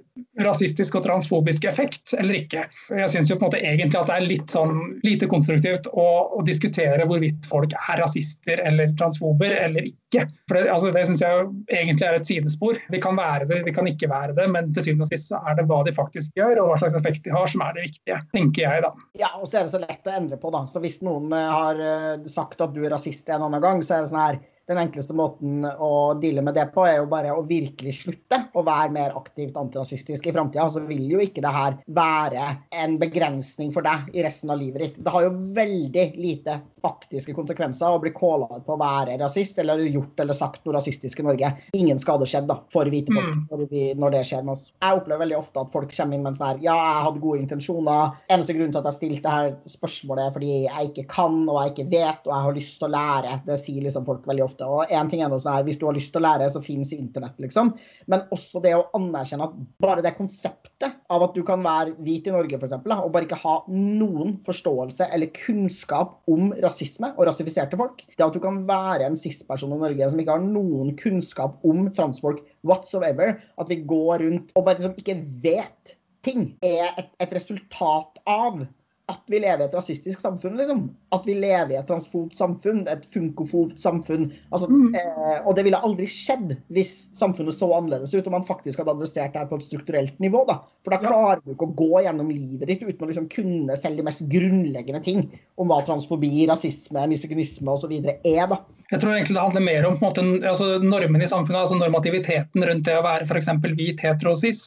rasistisk 0.43 0.99
og 0.99 1.05
transfobisk 1.07 1.65
effekt, 1.69 2.15
eller 2.19 2.41
ikke? 2.41 2.65
Jeg 2.91 3.11
syns 3.13 3.31
egentlig 3.31 3.99
at 4.01 4.11
det 4.11 4.17
er 4.17 4.27
litt 4.27 4.55
sånn 4.55 4.75
lite 5.07 5.29
konstruktivt 5.31 5.89
å, 5.93 6.07
å, 6.35 6.43
diskutere 6.49 7.07
hvorvidt 7.09 7.47
folk 7.51 7.75
er 7.77 8.01
rasister 8.03 8.63
eller 8.67 8.95
transfober 8.99 9.55
eller 9.55 9.89
ikke. 9.91 10.27
For 10.49 10.59
Det, 10.59 10.65
altså, 10.73 10.93
det 10.95 11.05
syns 11.09 11.23
jeg 11.25 11.47
egentlig 11.75 12.09
er 12.09 12.19
et 12.19 12.31
sidespor. 12.31 12.81
De 12.93 13.03
kan 13.03 13.19
være 13.19 13.49
det, 13.51 13.63
de 13.69 13.75
kan 13.75 13.89
ikke 13.91 14.11
være 14.11 14.37
det, 14.39 14.49
men 14.55 14.73
til 14.75 14.89
syvende 14.89 15.09
og 15.09 15.15
sist 15.15 15.31
så 15.33 15.43
er 15.47 15.59
det 15.59 15.69
hva 15.71 15.83
de 15.87 15.95
faktisk 15.97 16.39
gjør 16.39 16.63
og 16.63 16.73
hva 16.73 16.83
slags 16.83 16.99
effekt 16.99 17.27
de 17.27 17.35
har, 17.35 17.49
som 17.51 17.65
er 17.67 17.77
det 17.77 17.89
viktige, 17.89 18.21
tenker 18.35 18.65
jeg 18.67 18.87
da. 18.87 18.93
Ja, 19.21 19.33
og 19.39 19.49
så 19.49 19.61
er 19.61 19.69
det 19.69 19.75
så 19.75 19.83
lett 19.83 20.09
å 20.09 20.17
endre 20.19 20.41
på, 20.41 20.53
da. 20.55 20.65
Så 20.71 20.83
hvis 20.85 21.01
noen 21.05 21.33
eh, 21.37 21.51
har 21.59 21.83
eh, 21.83 22.29
sagt 22.31 22.63
at 22.65 22.75
du 22.75 22.85
er 22.85 22.95
rasist 22.97 23.29
en 23.31 23.47
annen 23.47 23.63
gang, 23.63 23.85
så 23.85 23.99
er 23.99 24.07
det 24.07 24.13
sånn 24.13 24.25
her 24.25 24.41
den 24.69 24.81
enkleste 24.83 25.17
måten 25.17 25.65
å 25.65 26.15
deale 26.21 26.43
med 26.45 26.57
det 26.59 26.67
på, 26.75 26.85
er 26.85 26.99
jo 27.01 27.09
bare 27.11 27.33
å 27.33 27.45
virkelig 27.49 27.95
slutte 28.03 28.43
å 28.53 28.65
være 28.67 28.93
mer 28.93 29.17
aktivt 29.17 29.57
antirasistisk 29.57 30.29
i 30.29 30.35
framtida. 30.35 30.69
Så 30.71 30.83
vil 30.89 31.07
jo 31.09 31.23
ikke 31.25 31.45
det 31.45 31.53
her 31.55 31.79
være 31.97 32.49
en 32.77 32.99
begrensning 33.01 33.73
for 33.75 33.87
deg 33.87 34.11
i 34.13 34.25
resten 34.27 34.53
av 34.53 34.61
livet 34.61 34.85
ditt. 34.85 35.01
Det 35.05 35.15
har 35.15 35.25
jo 35.25 35.37
veldig 35.57 36.07
lite 36.21 36.59
faktiske 36.83 37.35
konsekvenser 37.35 37.91
å 37.91 38.01
bli 38.03 38.13
kåla 38.15 38.61
på 38.65 38.75
å 38.75 38.81
være 38.81 39.17
rasist 39.21 39.59
eller 39.59 39.81
gjort 39.89 40.21
eller 40.23 40.37
sagt 40.37 40.65
noe 40.67 40.77
rasistisk 40.77 41.23
i 41.23 41.27
Norge. 41.27 41.51
Ingen 41.79 41.99
skade 42.03 42.29
skjedd 42.29 42.49
da, 42.51 42.59
for 42.73 42.91
hvite 42.93 43.15
folk 43.15 43.57
når, 43.99 44.13
det 44.15 44.25
skjer 44.29 44.45
med 44.45 44.59
oss. 44.59 44.73
Jeg 44.77 45.01
opplever 45.01 45.25
veldig 45.25 45.39
ofte 45.39 45.65
at 45.65 45.73
folk 45.73 45.95
kommer 45.95 46.19
inn 46.19 46.27
med 46.27 46.33
en 46.35 46.39
sånn 46.39 46.49
her 46.53 46.63
Ja, 46.65 46.77
jeg 46.77 47.07
hadde 47.09 47.25
gode 47.25 47.43
intensjoner. 47.43 48.15
Eneste 48.29 48.57
grunn 48.57 48.75
til 48.75 48.83
at 48.83 48.91
jeg 48.91 48.99
stilte 48.99 49.35
dette 49.49 49.73
spørsmålet 49.73 50.29
er 50.29 50.37
fordi 50.37 50.53
jeg 50.67 50.93
ikke 50.93 51.07
kan 51.11 51.41
og 51.49 51.61
jeg 51.63 51.75
ikke 51.75 51.89
vet 51.97 52.29
og 52.29 52.35
jeg 52.35 52.47
har 52.47 52.59
lyst 52.61 52.79
til 52.79 52.89
å 52.89 52.95
lære. 52.95 53.35
Det 53.49 53.59
sier 53.61 53.89
liksom 53.89 54.07
folk 54.09 54.29
veldig 54.29 54.45
ofte 54.47 54.58
ofte. 54.59 54.67
Og 54.67 54.91
en 54.91 55.11
ting 55.11 55.23
er 55.23 55.29
noe 55.29 55.41
her, 55.41 55.65
Hvis 55.65 55.79
du 55.79 55.87
har 55.87 55.95
lyst 55.95 56.13
til 56.13 56.21
å 56.21 56.27
lære, 56.27 56.49
så 56.51 56.63
finnes 56.63 56.93
internett, 56.93 57.39
liksom. 57.39 57.75
Men 58.07 58.27
også 58.31 58.63
det 58.63 58.75
å 58.75 58.89
anerkjenne 58.95 59.45
at 59.45 59.55
bare 59.81 60.03
det 60.03 60.17
konseptet 60.17 60.95
av 61.09 61.23
at 61.23 61.35
du 61.35 61.43
kan 61.43 61.63
være 61.63 61.97
hvit 61.99 62.27
i 62.27 62.33
Norge, 62.35 62.59
f.eks., 62.59 62.73
og 62.73 63.13
bare 63.13 63.27
ikke 63.27 63.43
ha 63.43 63.63
noen 63.69 64.39
forståelse 64.47 65.09
eller 65.13 65.33
kunnskap 65.35 66.19
om 66.29 66.53
rasisme 66.63 67.13
og 67.17 67.27
rasifiserte 67.29 67.79
folk. 67.79 68.05
Det 68.17 68.25
at 68.25 68.35
du 68.35 68.41
kan 68.41 68.65
være 68.69 69.07
en 69.07 69.17
cis-person 69.19 69.73
i 69.75 69.81
Norge 69.81 70.11
som 70.11 70.21
ikke 70.21 70.39
har 70.39 70.45
noen 70.45 70.95
kunnskap 70.99 71.59
om 71.65 71.89
transfolk 71.97 72.43
whatsoever, 72.67 73.39
at 73.59 73.71
vi 73.71 73.83
går 73.89 74.25
rundt 74.25 74.53
og 74.55 74.67
bare 74.67 74.81
liksom 74.81 74.99
ikke 74.99 75.21
vet 75.45 75.97
ting, 76.27 76.51
er 76.67 76.91
et, 76.99 77.13
et 77.23 77.33
resultat 77.33 78.19
av 78.29 78.65
at 79.09 79.31
vi 79.33 79.39
lever 79.41 79.63
i 79.63 79.67
et 79.69 79.75
rasistisk 79.77 80.21
samfunn, 80.21 80.59
liksom. 80.61 80.83
At 81.17 81.25
vi 81.25 81.35
lever 81.39 81.73
i 81.73 81.79
et 81.81 81.87
transfobt 81.89 82.37
samfunn, 82.37 82.83
et 82.93 83.07
funkofobt 83.15 83.79
samfunn. 83.81 84.29
Altså, 84.53 84.69
mm. 84.69 84.97
eh, 85.01 85.39
og 85.39 85.55
det 85.57 85.65
ville 85.65 85.81
aldri 85.81 86.09
skjedd 86.13 86.53
hvis 86.77 86.93
samfunnet 87.17 87.57
så 87.57 87.71
annerledes 87.73 88.13
ut, 88.13 88.29
om 88.29 88.37
man 88.37 88.47
faktisk 88.49 88.83
hadde 88.83 88.93
adressert 88.99 89.33
det 89.33 89.41
her 89.41 89.49
på 89.49 89.61
et 89.61 89.69
strukturelt 89.71 90.21
nivå. 90.21 90.45
Da. 90.51 90.61
For 90.85 90.93
da 90.93 91.01
klarer 91.01 91.41
du 91.41 91.55
ikke 91.55 91.71
å 91.71 91.77
gå 91.79 92.05
gjennom 92.05 92.33
livet 92.33 92.69
ditt 92.69 92.85
uten 92.85 93.07
å 93.07 93.11
liksom 93.11 93.31
kunne 93.33 93.79
selv 93.81 94.01
de 94.01 94.09
mest 94.11 94.25
grunnleggende 94.29 95.01
ting 95.05 95.25
om 95.57 95.73
hva 95.73 95.81
transfobi, 95.89 96.45
rasisme, 96.51 97.09
misogynisme 97.09 97.79
osv. 97.79 97.97
er. 98.05 98.45
da. 98.53 98.61
Jeg 98.89 99.03
tror 99.03 99.13
egentlig 99.13 99.35
det 99.37 99.43
handler 99.43 99.65
mer 99.67 99.85
om 99.85 99.99
måte, 100.01 100.23
altså, 100.49 100.67
normen 100.81 101.21
i 101.21 101.29
samfunnet, 101.29 101.61
altså 101.61 101.77
normativiteten 101.77 102.65
rundt 102.65 102.87
det 102.87 102.95
å 102.97 103.03
være 103.05 103.27
f.eks. 103.27 103.51
hvit 103.77 104.01
heterosis, 104.01 104.63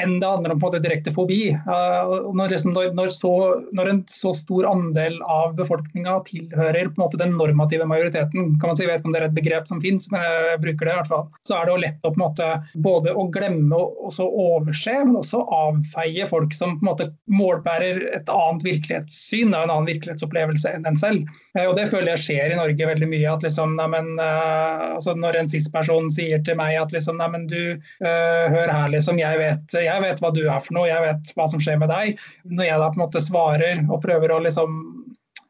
enn 0.00 0.14
det 0.22 0.30
handler 0.30 0.54
om 0.54 0.62
på 0.62 0.64
en 0.64 0.70
måte 0.70 0.80
direkte 0.84 1.12
fobi. 1.12 1.50
Uh, 1.68 2.32
når, 2.32 2.54
liksom, 2.54 2.72
når, 2.72 2.94
når, 2.96 3.12
så, 3.12 3.32
når, 3.76 3.85
en 3.90 4.02
så 4.10 4.32
stor 4.36 4.68
andel 4.70 5.18
av 5.22 5.56
befolkninga 5.58 6.18
tilhører 6.28 6.90
på 6.90 7.00
en 7.00 7.04
måte 7.04 7.20
den 7.20 7.36
normative 7.38 7.88
majoriteten, 7.88 8.56
kan 8.60 8.72
man 8.72 8.78
si, 8.78 8.84
jeg 8.84 8.92
vet 8.92 9.02
ikke 9.02 9.10
om 9.10 9.16
det 9.16 9.22
er 9.22 9.28
et 9.30 9.38
begrep 9.38 9.70
som 9.70 9.82
finnes, 9.82 10.08
men 10.12 10.24
jeg 10.24 10.62
bruker 10.64 10.88
det 10.88 10.94
i 10.94 11.00
hvert 11.00 11.12
fall, 11.12 11.26
så 11.46 11.58
er 11.58 11.66
det 11.66 11.74
jo 11.74 11.82
lett 11.84 12.06
å 12.06 12.12
på 12.12 12.20
en 12.20 12.24
måte 12.26 12.50
både 12.86 13.14
å 13.16 13.26
glemme 13.34 13.76
og 13.76 14.08
også 14.10 14.26
overse, 14.26 14.96
men 15.02 15.20
også 15.20 15.42
avfeie 15.56 16.28
folk 16.30 16.54
som 16.56 16.78
på 16.78 16.84
en 16.84 16.90
måte 16.92 17.10
målbærer 17.32 18.02
et 18.16 18.30
annet 18.32 18.66
virkelighetssyn 18.66 19.54
en 19.56 19.70
annen 19.70 19.88
virkelighetsopplevelse 19.88 20.72
enn 20.76 20.86
en 20.88 20.98
selv. 21.00 21.26
Uh, 21.56 21.66
og 21.68 21.76
Det 21.78 21.88
føler 21.92 22.14
jeg 22.14 22.24
skjer 22.24 22.54
i 22.54 22.58
Norge 22.58 22.90
veldig 22.90 23.08
mye. 23.10 23.32
at 23.32 23.44
liksom 23.46 23.76
nei, 23.78 23.88
men, 23.92 24.12
uh, 24.20 24.96
altså 24.96 25.14
Når 25.16 25.40
en 25.40 25.50
cis-person 25.50 26.10
sier 26.12 26.42
til 26.46 26.58
meg 26.58 26.76
at 26.80 26.92
liksom 26.94 27.18
nei, 27.20 27.28
men 27.32 27.46
du, 27.50 27.76
uh, 28.04 28.44
hør 28.52 28.72
her, 28.72 28.88
liksom, 28.92 29.20
jeg 29.20 29.40
vet, 29.40 29.78
jeg 29.86 30.04
vet 30.04 30.22
hva 30.22 30.32
du 30.34 30.44
er 30.46 30.60
for 30.60 30.76
noe, 30.76 30.88
jeg 30.90 31.04
vet 31.04 31.32
hva 31.36 31.48
som 31.50 31.62
skjer 31.62 31.80
med 31.82 31.92
deg. 31.92 32.20
Når 32.44 32.70
jeg 32.70 32.82
da 32.82 32.90
på 32.90 33.00
en 33.00 33.04
måte 33.06 33.24
svarer 33.24 33.75
og 33.84 34.02
prøver 34.04 34.34
å 34.34 34.42
liksom 34.44 34.80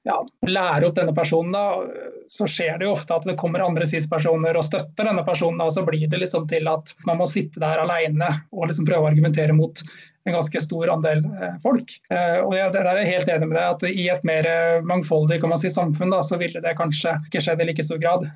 ja, 0.06 0.16
lære 0.46 0.86
opp 0.86 0.96
denne 0.98 1.14
personen, 1.14 1.54
da, 1.54 1.64
så 2.30 2.46
skjer 2.50 2.78
det 2.78 2.86
jo 2.86 2.94
ofte 2.94 3.16
at 3.16 3.26
det 3.26 3.36
kommer 3.40 3.64
andre 3.64 3.88
cis-personer 3.90 4.58
og 4.58 4.66
støtter 4.66 5.08
denne 5.08 5.24
personen. 5.26 5.58
Da, 5.62 5.70
så 5.74 5.82
blir 5.86 6.06
det 6.10 6.20
liksom 6.22 6.46
til 6.50 6.68
at 6.70 6.94
man 7.08 7.20
må 7.20 7.26
sitte 7.30 7.62
der 7.62 7.82
alene 7.82 8.30
og 8.52 8.70
liksom 8.70 8.86
prøve 8.86 9.06
å 9.06 9.10
argumentere 9.10 9.56
mot 9.56 9.82
en 10.26 10.32
ganske 10.32 10.60
stor 10.60 10.90
andel 10.90 11.24
eh, 11.24 11.54
folk. 11.62 11.92
Eh, 12.10 12.40
og 12.42 12.56
jeg, 12.56 12.72
er 12.74 13.00
helt 13.06 13.28
enig 13.30 13.46
med 13.46 13.56
deg 13.56 13.66
at 13.76 13.84
I 13.86 14.06
et 14.10 14.24
mer 14.26 14.48
eh, 14.50 14.82
mangfoldig 14.86 15.38
si, 15.60 15.70
samfunn 15.70 16.10
da, 16.10 16.18
så 16.24 16.38
ville 16.40 16.62
det 16.62 16.74
kanskje 16.78 17.14
ikke 17.28 17.42
skjedd 17.44 17.62
i 17.62 17.68
like 17.68 17.86
stor 17.86 18.00
grad. 18.02 18.26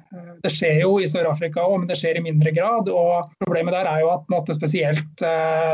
Det 0.45 0.53
skjer 0.55 0.85
jo 0.85 0.95
i 1.03 1.09
Sør-Afrika 1.11 1.65
òg, 1.67 1.81
men 1.83 1.91
det 1.91 1.99
skjer 1.99 2.21
i 2.21 2.25
mindre 2.25 2.55
grad. 2.55 2.89
og 2.89 3.35
Problemet 3.43 3.75
der 3.75 3.91
er 3.91 4.05
jo 4.05 4.13
at 4.15 4.31
måte, 4.31 4.55
spesielt 4.55 5.25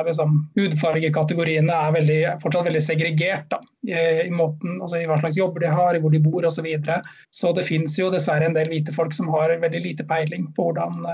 liksom, 0.09 0.41
hudfargekategoriene 0.57 1.77
er 1.85 1.95
veldig, 1.99 2.21
fortsatt 2.43 2.71
veldig 2.71 2.85
segregert. 2.85 3.47
Da, 3.53 3.61
i, 3.87 4.31
måten, 4.33 4.81
altså 4.81 4.99
i 4.99 5.07
hva 5.07 5.21
slags 5.21 5.39
jobber 5.39 5.63
de 5.63 5.71
har, 5.71 6.01
hvor 6.01 6.15
de 6.15 6.23
bor 6.25 6.41
osv. 6.43 6.57
Så, 6.57 6.65
videre. 6.65 7.03
så 7.31 7.53
det 7.55 7.67
finnes 7.69 7.95
jo 8.01 8.09
dessverre 8.11 8.49
en 8.49 8.57
del 8.57 8.71
hvite 8.73 8.95
folk 8.97 9.13
som 9.15 9.29
har 9.35 9.53
veldig 9.61 9.83
lite 9.85 10.07
peiling 10.09 10.49
på 10.57 10.71
hvordan 10.71 11.05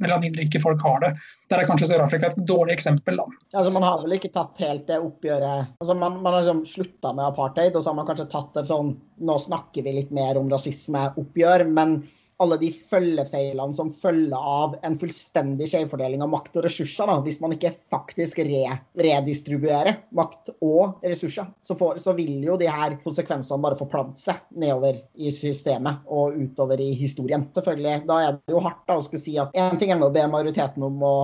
melaninrike 0.00 0.62
folk 0.62 0.80
har 0.86 1.02
det. 1.02 1.10
Der 1.52 1.60
er 1.60 1.68
kanskje 1.68 1.90
Sør-Afrika 1.90 2.30
et 2.32 2.38
dårlig 2.48 2.72
eksempel. 2.78 3.18
da. 3.20 3.26
Altså, 3.52 3.72
man 3.74 3.84
har 3.84 4.00
vel 4.00 4.16
ikke 4.16 4.32
tatt 4.32 4.60
helt 4.62 4.86
det 4.88 4.96
oppgjøret 5.04 5.74
altså, 5.82 5.94
Man, 5.98 6.16
man 6.24 6.32
har 6.32 6.46
liksom 6.46 6.62
slutta 6.68 7.12
med 7.12 7.26
apartheid, 7.26 7.76
og 7.76 7.84
så 7.84 7.92
har 7.92 7.98
man 7.98 8.08
kanskje 8.08 8.30
tatt 8.32 8.56
et 8.62 8.70
sånn 8.70 8.94
Nå 9.20 9.36
snakker 9.42 9.84
vi 9.84 9.92
litt 9.98 10.14
mer 10.16 10.40
om 10.40 10.48
rasisme-oppgjør, 10.52 11.66
men 11.68 11.98
alle 12.42 12.58
de 12.60 12.70
følgefeilene 12.90 13.76
som 13.76 13.92
følger 13.94 14.36
av 14.36 14.76
en 14.82 14.96
fullstendig 14.98 15.68
skjevfordeling 15.70 16.24
av 16.24 16.32
makt 16.32 16.58
og 16.58 16.66
ressurser, 16.66 17.08
da, 17.08 17.18
hvis 17.24 17.40
man 17.42 17.54
ikke 17.56 17.74
faktisk 17.92 18.42
re 18.46 18.78
redistribuerer 18.98 20.02
makt 20.16 20.52
og 20.62 21.02
ressurser, 21.06 21.48
så, 21.64 21.76
får, 21.78 22.00
så, 22.02 22.14
vil 22.16 22.42
jo 22.44 22.56
de 22.60 22.68
her 22.70 22.96
konsekvensene 23.04 23.62
bare 23.62 23.78
forplante 23.78 24.22
seg 24.22 24.40
nedover 24.58 25.00
i 25.14 25.32
systemet 25.34 26.06
og 26.12 26.36
utover 26.38 26.80
i 26.82 26.92
historien. 26.98 27.46
Selvfølgelig, 27.54 28.02
Da 28.08 28.18
er 28.22 28.38
det 28.38 28.54
jo 28.54 28.62
hardt 28.64 28.82
da, 28.88 28.98
å 28.98 29.06
skulle 29.06 29.22
si 29.22 29.36
at 29.40 29.54
én 29.58 29.78
ting 29.80 29.92
er 29.94 30.02
å 30.02 30.12
be 30.12 30.24
majoriteten 30.30 30.84
om 30.86 31.02
å 31.06 31.14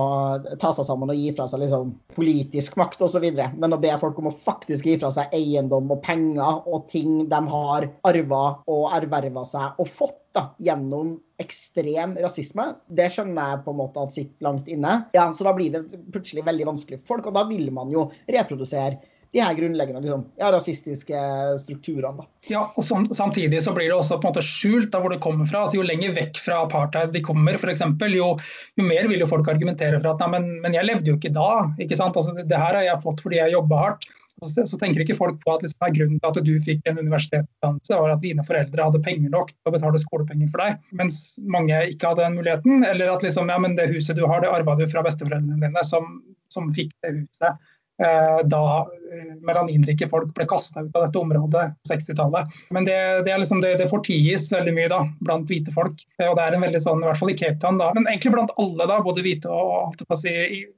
ta 0.61 0.71
seg 0.75 0.87
sammen 0.87 1.11
og 1.11 1.19
gi 1.19 1.33
fra 1.35 1.47
seg 1.51 1.63
liksom, 1.63 1.93
politisk 2.15 2.79
makt 2.79 3.03
osv., 3.05 3.27
men 3.59 3.75
å 3.75 3.81
be 3.81 3.91
folk 4.01 4.19
om 4.21 4.31
å 4.31 4.37
faktisk 4.39 4.87
gi 4.87 4.97
fra 5.01 5.11
seg 5.13 5.35
eiendom 5.35 5.91
og 5.93 6.01
penger 6.05 6.63
og 6.69 6.87
ting 6.91 7.25
de 7.29 7.43
har 7.53 7.89
arva 8.07 8.43
og 8.69 8.89
erverva 8.95 9.45
seg 9.47 9.79
og 9.79 9.93
fått 9.99 10.17
da, 10.39 10.47
gjennom 10.71 11.13
ekstrem 11.39 12.17
rasisme. 12.23 12.71
Det 12.87 13.11
skjønner 13.13 13.53
jeg 13.53 13.63
på 13.67 13.75
en 13.75 13.79
måte 13.83 14.07
at 14.07 14.15
sitter 14.15 14.49
langt 14.49 14.67
inne. 14.71 14.97
Ja, 15.15 15.29
Så 15.35 15.47
da 15.47 15.53
blir 15.55 15.75
det 15.75 16.01
plutselig 16.13 16.47
veldig 16.47 16.71
vanskelig 16.73 17.03
for 17.03 17.17
folk, 17.17 17.29
og 17.29 17.37
da 17.37 17.45
vil 17.51 17.69
man 17.75 17.91
jo 17.93 18.09
reprodusere 18.31 18.99
de 19.31 19.41
her 19.43 19.53
grunnleggende 19.53 20.01
liksom, 20.01 20.23
ja, 20.39 20.49
rasistiske 20.51 21.19
strukturene. 21.61 22.23
Da. 22.23 22.27
Ja, 22.49 22.61
og 22.73 23.13
Samtidig 23.15 23.61
så 23.61 23.73
blir 23.75 23.91
det 23.91 23.97
også 23.99 24.17
på 24.17 24.25
en 24.25 24.33
måte 24.33 24.45
skjult 24.45 24.89
da 24.93 25.01
hvor 25.03 25.13
det 25.13 25.21
kommer 25.21 25.45
fra. 25.49 25.65
altså 25.65 25.77
Jo 25.77 25.85
lenger 25.85 26.15
vekk 26.17 26.39
fra 26.41 26.63
apartheid 26.65 27.13
de 27.13 27.21
kommer, 27.25 27.59
for 27.61 27.69
eksempel, 27.69 28.15
jo, 28.17 28.31
jo 28.79 28.87
mer 28.87 29.09
vil 29.11 29.21
jo 29.21 29.29
folk 29.29 29.49
argumentere 29.51 29.99
for 30.01 30.15
at 30.15 30.23
nei, 30.23 30.31
men, 30.37 30.49
men 30.65 30.77
jeg 30.77 30.89
levde 30.89 31.13
jo 31.13 31.19
ikke 31.19 31.33
da. 31.35 31.67
ikke 31.77 31.99
sant? 31.99 32.17
Altså, 32.17 32.33
det 32.41 32.63
her 32.63 32.79
har 32.79 32.87
jeg 32.87 33.03
fått 33.05 33.21
fordi 33.25 33.41
jeg 33.41 33.53
jobba 33.53 33.83
hardt. 33.83 34.09
Så, 34.43 34.77
tenker 34.79 35.03
ikke 35.03 35.17
folk 35.17 35.39
på 35.43 35.55
at 35.55 35.65
liksom, 35.65 35.93
grunnen 35.95 36.19
til 36.21 36.29
at 36.29 36.39
du 36.47 36.53
fikk 36.63 36.87
en 36.89 37.01
universitetsutdannelse, 37.01 37.99
var 38.01 38.13
at 38.13 38.23
dine 38.23 38.45
foreldre 38.47 38.85
hadde 38.87 39.01
penger 39.05 39.33
nok 39.33 39.51
til 39.53 39.71
å 39.71 39.75
betale 39.75 40.01
skolepenger 40.01 40.51
for 40.53 40.63
deg, 40.63 40.77
mens 41.01 41.19
mange 41.55 41.81
ikke 41.93 42.13
hadde 42.13 42.25
den 42.25 42.37
muligheten. 42.39 42.85
Eller 42.87 43.11
at 43.13 43.25
liksom, 43.25 43.51
ja, 43.51 43.59
det 43.79 43.89
huset 43.93 44.19
du 44.19 44.25
har, 44.25 44.43
det 44.43 44.51
arva 44.53 44.77
du 44.79 44.85
fra 44.91 45.03
besteforeldrene 45.05 45.59
dine, 45.61 45.85
som, 45.87 46.21
som 46.53 46.71
fikk 46.75 46.95
det 47.05 47.15
huset. 47.21 47.69
Eh, 47.99 48.47
da 48.47 48.87
eh, 49.11 49.35
melaninrike 49.43 50.07
folk 50.09 50.31
ble 50.35 50.45
kasta 50.47 50.85
ut 50.85 50.95
av 50.95 51.03
dette 51.03 51.19
området 51.19 51.63
på 51.75 51.93
60-tallet. 51.93 52.53
Men 52.69 52.85
det, 52.87 52.99
det, 53.27 53.37
liksom, 53.41 53.59
det, 53.61 53.73
det, 53.81 53.89
forties 53.91 54.47
veldig 54.53 54.73
mye 54.77 54.91
da, 54.91 55.01
blant 55.19 55.51
hvite 55.51 55.73
folk. 55.75 55.99
Eh, 56.21 56.29
og 56.29 56.37
det 56.37 56.45
er 56.45 56.55
en 56.55 56.63
veldig 56.63 56.81
sånn, 56.85 57.03
i 57.03 57.09
hvert 57.09 57.19
fall 57.19 57.33
i 57.33 57.35
Cape 57.39 57.59
Town, 57.59 57.79
da, 57.81 57.89
men 57.97 58.07
egentlig 58.07 58.31
blant 58.37 58.53
alle, 58.55 58.87
da, 58.87 59.01
både 59.03 59.25
hvite 59.25 59.51
og 59.51 59.99
å 59.99 60.19
si, 60.19 60.31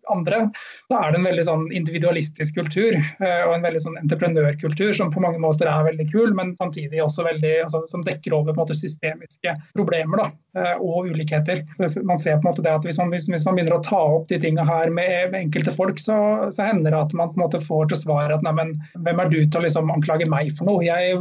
andre, 0.09 0.47
da 0.89 1.03
er 1.03 1.13
det 1.13 1.21
en 1.21 1.27
veldig 1.29 1.45
sånn 1.45 1.67
individualistisk 1.75 2.57
kultur 2.57 2.97
og 3.21 3.51
en 3.53 3.63
veldig 3.63 3.81
sånn 3.83 3.97
entreprenørkultur 4.01 4.91
som 4.97 5.11
på 5.13 5.21
mange 5.23 5.39
måter 5.41 5.69
er 5.69 5.85
veldig 5.85 6.07
kul, 6.09 6.33
men 6.35 6.53
samtidig 6.59 6.99
også 7.03 7.25
veldig, 7.27 7.53
altså, 7.67 7.83
som 7.91 8.03
dekker 8.05 8.33
over 8.35 8.51
på 8.51 8.57
en 8.57 8.61
måte 8.63 8.77
systemiske 8.79 9.53
problemer 9.77 10.23
da, 10.23 10.27
og 10.81 11.11
ulikheter. 11.11 11.63
Så 11.77 12.03
man 12.07 12.19
ser 12.19 12.39
på 12.39 12.45
en 12.45 12.49
måte 12.49 12.65
det 12.65 12.73
at 12.73 12.85
Hvis 12.87 12.99
man, 12.99 13.11
hvis 13.13 13.45
man 13.45 13.55
begynner 13.55 13.77
å 13.77 13.83
ta 13.85 14.01
opp 14.17 14.27
de 14.31 14.39
tingene 14.41 14.65
her 14.67 14.91
med, 14.91 15.31
med 15.31 15.39
enkelte 15.45 15.75
folk, 15.77 16.01
så, 16.01 16.17
så 16.55 16.67
hender 16.67 16.91
det 16.91 17.03
at 17.05 17.10
man 17.17 17.31
på 17.31 17.39
en 17.39 17.45
måte 17.45 17.61
får 17.63 17.91
til 17.91 18.01
svar 18.03 18.33
at 18.33 18.43
neimen, 18.45 18.73
hvem 19.05 19.21
er 19.23 19.31
du 19.31 19.39
til 19.41 19.59
å 19.59 19.63
liksom 19.65 19.91
anklage 19.93 20.27
meg 20.29 20.53
for 20.57 20.69
noe? 20.69 20.83
Jeg, 20.85 21.17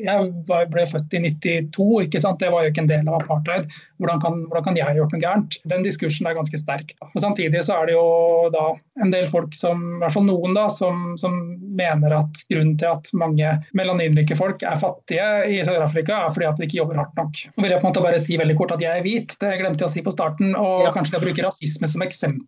jeg 0.00 0.30
ble 0.72 0.86
født 0.90 1.16
i 1.16 1.22
92, 1.28 1.88
ikke 2.06 2.22
sant? 2.22 2.40
det 2.40 2.52
var 2.52 2.64
jo 2.64 2.72
ikke 2.72 2.84
en 2.84 2.90
del 2.90 3.08
av 3.08 3.20
apartheid. 3.20 3.68
Hvordan 4.00 4.22
kan, 4.22 4.38
hvordan 4.48 4.66
kan 4.68 4.78
jeg 4.78 4.96
gjort 4.96 5.14
noe 5.14 5.22
gærent? 5.22 5.58
Den 5.72 5.84
diskursen 5.84 6.28
er 6.28 6.38
ganske 6.38 6.60
sterk. 6.60 6.94
Da. 7.00 7.10
Og 7.10 7.24
Samtidig 7.24 7.64
så 7.66 7.80
er 7.80 7.90
det 7.90 7.96
jo 7.96 8.06
da 8.54 8.66
en 9.04 9.12
del 9.12 9.28
folk 9.32 9.54
som, 9.56 9.82
i 9.96 10.02
hvert 10.02 10.16
fall 10.16 10.26
noen 10.28 10.56
da, 10.56 10.66
som, 10.72 11.14
som 11.20 11.36
mener 11.76 12.14
at 12.20 12.42
grunnen 12.52 12.76
til 12.80 12.90
at 12.90 13.10
mange 13.16 13.52
melaninrike 13.76 14.36
folk 14.38 14.64
er 14.66 14.80
fattige 14.80 15.28
i 15.50 15.60
Sør-Afrika, 15.66 16.24
er 16.26 16.34
fordi 16.36 16.48
at 16.48 16.60
de 16.60 16.68
ikke 16.68 16.80
jobber 16.80 17.00
hardt 17.02 17.16
nok. 17.20 17.44
Og 17.56 17.64
vil 17.64 17.74
jeg 17.74 17.82
på 17.82 17.86
en 17.86 17.90
måte 17.92 18.06
bare 18.06 18.22
si 18.22 18.38
veldig 18.40 18.56
kort 18.60 18.74
at 18.76 18.84
jeg 18.84 19.00
er 19.00 19.06
hvit, 19.06 19.36
det 19.40 19.56
glemte 19.60 19.84
jeg 19.84 19.90
å 19.90 19.94
si 19.94 20.04
på 20.06 20.14
starten. 20.14 20.54
Og 20.58 20.86
ja. 20.86 20.94
kanskje 20.94 21.18
jeg 21.18 21.26
bruker 21.26 21.48
rasisme 21.48 21.90
som 21.90 22.06
eksempel 22.06 22.46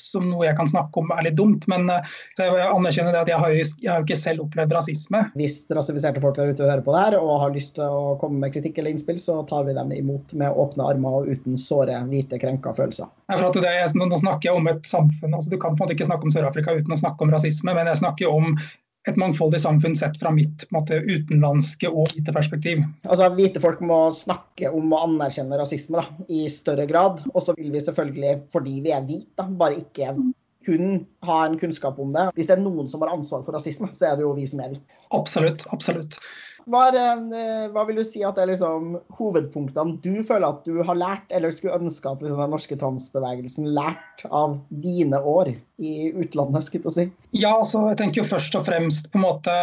som 0.00 0.24
noe 0.30 0.46
jeg 0.46 0.56
kan 0.58 0.68
snakke 0.68 1.00
om 1.00 1.10
er 1.14 1.26
litt 1.26 1.36
dumt, 1.38 1.66
men 1.70 1.86
jeg 1.88 2.52
anerkjenner 2.64 3.14
det 3.14 3.22
at 3.24 3.30
jeg 3.30 3.40
har, 3.42 3.52
jo, 3.54 3.66
jeg 3.82 3.90
har 3.92 4.04
ikke 4.04 4.18
selv 4.18 4.44
opplevd 4.46 4.74
rasisme. 4.74 5.20
Hvis 5.38 5.60
rasifiserte 5.74 6.22
folk 6.22 6.38
er 6.40 6.52
ute 6.52 6.64
og 6.64 6.70
hører 6.72 6.84
på 6.86 6.94
det 6.94 7.02
her 7.04 7.18
og 7.20 7.32
har 7.42 7.54
lyst 7.54 7.74
til 7.78 7.84
å 7.84 8.14
komme 8.20 8.40
med 8.42 8.54
kritikk 8.54 8.80
eller 8.80 8.94
innspill, 8.94 9.20
så 9.20 9.40
tar 9.48 9.66
vi 9.68 9.76
dem 9.76 9.92
imot 9.94 10.34
med 10.38 10.60
åpne 10.64 10.88
armer 10.94 11.20
og 11.20 11.30
uten 11.30 11.58
såre, 11.60 11.98
hvite, 12.10 12.40
krenka 12.42 12.74
følelser. 12.76 13.10
Det, 13.28 13.74
nå 14.00 14.20
snakker 14.20 14.50
jeg 14.50 14.58
om 14.58 14.70
et 14.72 14.88
samfunn. 14.88 15.36
altså 15.36 15.52
Du 15.52 15.58
kan 15.58 15.76
på 15.76 15.82
en 15.82 15.86
måte 15.86 15.98
ikke 15.98 16.08
snakke 16.08 16.28
om 16.28 16.34
Sør-Afrika 16.34 16.74
uten 16.74 16.96
å 16.96 17.00
snakke 17.00 17.24
om 17.24 17.34
rasisme, 17.34 17.76
men 17.76 17.90
jeg 17.92 18.02
snakker 18.02 18.28
jo 18.28 18.34
om 18.40 18.58
et 19.08 19.18
mangfoldig 19.20 19.60
samfunn 19.60 19.96
sett 19.98 20.16
fra 20.20 20.32
mitt 20.32 20.64
måte, 20.72 20.96
utenlandske 21.04 21.90
og 21.90 22.14
hvite 22.14 22.32
perspektiv. 22.32 22.80
Altså, 23.04 23.28
Hvite 23.36 23.60
folk 23.60 23.82
må 23.84 23.98
snakke 24.16 24.70
om 24.72 24.94
å 24.94 25.02
anerkjenne 25.04 25.58
rasisme 25.60 26.00
da, 26.00 26.06
i 26.32 26.46
større 26.52 26.86
grad. 26.88 27.20
Og 27.34 27.44
så 27.44 27.56
vil 27.58 27.72
vi 27.74 27.84
selvfølgelig, 27.84 28.38
fordi 28.54 28.78
vi 28.84 28.94
er 28.96 29.04
hvite, 29.04 29.48
bare 29.60 29.82
ikke 29.82 30.14
kun 30.64 31.04
ha 31.28 31.38
en 31.44 31.58
kunnskap 31.60 31.98
om 32.00 32.14
det. 32.14 32.30
Hvis 32.38 32.48
det 32.48 32.56
er 32.56 32.64
noen 32.64 32.88
som 32.88 33.04
har 33.04 33.12
ansvar 33.12 33.44
for 33.44 33.56
rasisme, 33.56 33.90
så 33.92 34.08
er 34.08 34.16
det 34.16 34.24
jo 34.24 34.32
vi 34.38 34.48
som 34.48 34.64
er 34.64 34.72
hvite. 34.72 35.00
Absolutt. 35.12 35.66
absolutt. 35.76 36.16
Hva, 36.70 36.84
det, 36.94 37.04
eh, 37.36 37.64
hva, 37.74 37.84
vil 37.88 37.98
du 38.00 38.04
si 38.06 38.22
at 38.24 38.38
er 38.40 38.48
liksom 38.48 38.94
hovedpunktene 39.18 39.98
du 40.04 40.22
føler 40.24 40.46
at 40.48 40.68
du 40.68 40.80
har 40.86 40.96
lært, 40.98 41.26
eller 41.34 41.52
skulle 41.52 41.76
ønske 41.76 42.08
at 42.08 42.24
liksom 42.24 42.40
den 42.40 42.54
norske 42.56 42.78
transbevegelsen 42.80 43.68
lærte 43.76 44.30
av 44.30 44.58
dine 44.84 45.20
år 45.20 45.52
i 45.54 45.94
utlandet? 46.12 46.64
skulle 46.64 46.88
jeg 46.88 46.96
si? 46.96 47.08
Ja, 47.36 47.56
altså, 47.58 47.86
jeg 47.92 48.00
tenker 48.00 48.22
jo 48.22 48.30
først 48.32 48.56
og 48.58 48.68
fremst 48.68 49.10
på 49.12 49.20
en 49.20 49.26
måte 49.26 49.56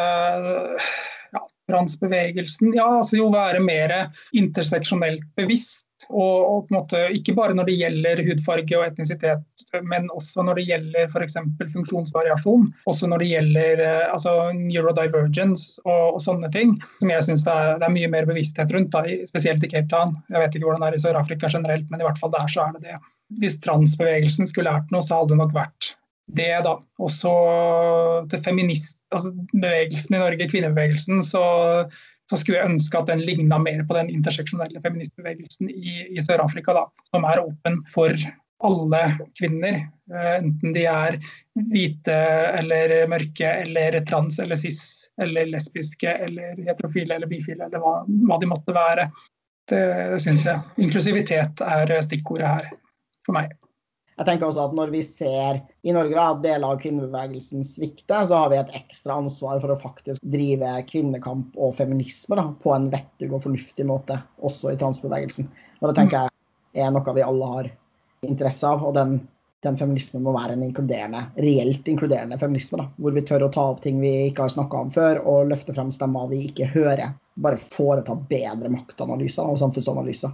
ja, 1.33 1.45
transbevegelsen. 1.71 2.75
Ja, 2.77 2.89
altså 3.01 3.17
jo 3.21 3.31
være 3.33 3.63
mer 3.65 3.95
interseksjonelt 4.37 5.25
bevisst 5.39 5.87
og, 6.09 6.37
og, 6.41 6.57
på 6.67 6.73
en 6.73 6.77
måte 6.79 7.01
Ikke 7.15 7.35
bare 7.37 7.55
når 7.57 7.69
det 7.69 7.77
gjelder 7.79 8.23
hudfarge 8.27 8.77
og 8.79 8.85
etnisitet, 8.87 9.63
men 9.87 10.09
også 10.15 10.45
når 10.47 10.59
det 10.59 10.65
gjelder 10.69 11.07
f.eks. 11.11 11.37
funksjonsvariasjon. 11.75 12.67
Også 12.89 13.09
når 13.11 13.23
det 13.23 13.29
gjelder 13.31 13.83
eh, 13.85 14.03
altså, 14.09 14.35
neurodivergence 14.57 15.81
og, 15.85 16.17
og, 16.17 16.19
sånne 16.23 16.51
ting. 16.53 16.75
Som 16.99 17.13
jeg 17.13 17.27
syns 17.27 17.45
det, 17.47 17.57
det, 17.81 17.87
er 17.87 17.95
mye 17.97 18.11
mer 18.15 18.29
bevissthet 18.29 18.75
rundt, 18.75 18.93
da, 18.95 19.05
spesielt 19.31 19.65
i 19.67 19.71
Cape 19.71 19.91
Town. 19.93 20.15
Jeg 20.31 20.45
vet 20.45 20.57
ikke 20.57 20.69
hvordan 20.69 20.85
det 20.85 20.91
er 20.91 20.99
i 20.99 21.05
Sør-Afrika 21.05 21.51
generelt, 21.53 21.89
men 21.91 22.03
i 22.03 22.07
hvert 22.07 22.21
fall 22.21 22.33
der 22.33 22.51
så 22.51 22.67
er 22.67 22.77
det 22.77 22.85
det. 22.89 23.01
Hvis 23.41 23.59
transbevegelsen 23.63 24.49
skulle 24.49 24.71
lært 24.71 24.91
noe, 24.91 25.03
så 25.05 25.21
hadde 25.21 25.35
det 25.35 25.43
nok 25.43 25.55
vært 25.55 25.93
det, 26.31 26.53
da. 26.65 26.77
Også 27.01 27.31
til 28.31 28.43
feminist, 28.45 28.97
altså 29.11 29.33
bevegelsen 29.51 30.15
i 30.15 30.21
Norge, 30.21 30.47
kvinnebevegelsen, 30.51 31.23
så 31.27 31.43
så 32.31 32.39
skulle 32.39 32.61
jeg 32.61 32.71
ønske 32.71 32.95
at 32.95 33.09
den 33.11 33.23
ligna 33.27 33.59
mer 33.59 33.83
på 33.87 33.97
den 33.97 34.09
interseksjonelle 34.13 34.79
feministbevegelsen 34.83 35.67
i, 35.69 35.97
i 36.15 36.23
Sør-Afrika, 36.23 36.85
som 37.11 37.27
er 37.27 37.43
åpen 37.43 37.81
for 37.91 38.15
alle 38.63 39.01
kvinner. 39.35 39.81
Eh, 40.13 40.33
enten 40.37 40.75
de 40.77 40.85
er 40.87 41.17
hvite 41.73 42.15
eller 42.61 42.93
mørke 43.11 43.51
eller 43.65 43.99
trans 44.07 44.39
eller 44.39 44.59
cis 44.59 44.81
eller 45.21 45.49
lesbiske 45.51 46.13
eller 46.27 46.61
heterofile 46.63 47.17
eller 47.17 47.29
bifile 47.29 47.67
eller 47.67 47.83
hva, 47.83 47.97
hva 48.07 48.39
de 48.39 48.49
måtte 48.49 48.75
være. 48.75 49.09
Det, 49.69 49.83
syns 50.23 50.47
jeg. 50.47 50.63
Inklusivitet 50.83 51.61
er 51.63 51.91
stikkordet 52.03 52.47
her 52.47 52.71
for 53.27 53.35
meg. 53.37 53.51
Jeg 54.21 54.27
tenker 54.27 54.51
også 54.51 54.67
at 54.67 54.75
Når 54.77 54.91
vi 54.93 55.01
ser 55.01 55.61
i 55.81 55.95
Norge 55.95 56.21
at 56.21 56.43
deler 56.43 56.67
av 56.67 56.79
kvinnebevegelsen 56.83 57.65
svikter, 57.65 58.27
så 58.29 58.43
har 58.43 58.51
vi 58.53 58.59
et 58.59 58.75
ekstra 58.77 59.17
ansvar 59.17 59.57
for 59.63 59.73
å 59.73 59.79
faktisk 59.81 60.21
drive 60.21 60.75
kvinnekamp 60.91 61.57
og 61.57 61.73
feminisme 61.79 62.37
da, 62.37 62.45
på 62.61 62.75
en 62.75 62.91
vettug 62.93 63.33
og 63.33 63.47
fornuftig 63.47 63.87
måte, 63.89 64.19
også 64.45 64.75
i 64.75 64.79
transbevegelsen. 64.81 65.49
Og 65.81 65.89
Det 65.89 65.97
tenker 65.97 66.29
jeg 66.77 66.85
er 66.85 66.93
noe 66.93 67.15
vi 67.17 67.25
alle 67.25 67.53
har 67.55 67.71
interesse 68.21 68.69
av. 68.69 68.85
og 68.85 68.93
den 68.95 69.23
den 69.61 69.77
feminismen 69.77 70.23
må 70.25 70.33
være 70.33 70.55
en 70.55 70.63
inkluderende, 70.65 71.19
reelt 71.37 71.87
inkluderende 71.87 72.37
feminisme. 72.41 72.79
Da, 72.81 72.87
hvor 72.97 73.13
vi 73.13 73.21
tør 73.21 73.45
å 73.45 73.51
ta 73.53 73.65
opp 73.73 73.83
ting 73.83 73.99
vi 74.01 74.13
ikke 74.29 74.47
har 74.47 74.53
snakka 74.55 74.85
om 74.85 74.93
før, 74.93 75.21
og 75.21 75.51
løfte 75.51 75.75
frem 75.75 75.91
stemmer 75.93 76.31
vi 76.31 76.47
ikke 76.47 76.69
hører. 76.73 77.13
Bare 77.41 77.59
foreta 77.61 78.15
bedre 78.15 78.71
maktanalyser 78.73 79.45
og 79.45 79.59
samfunnsanalyser. 79.61 80.33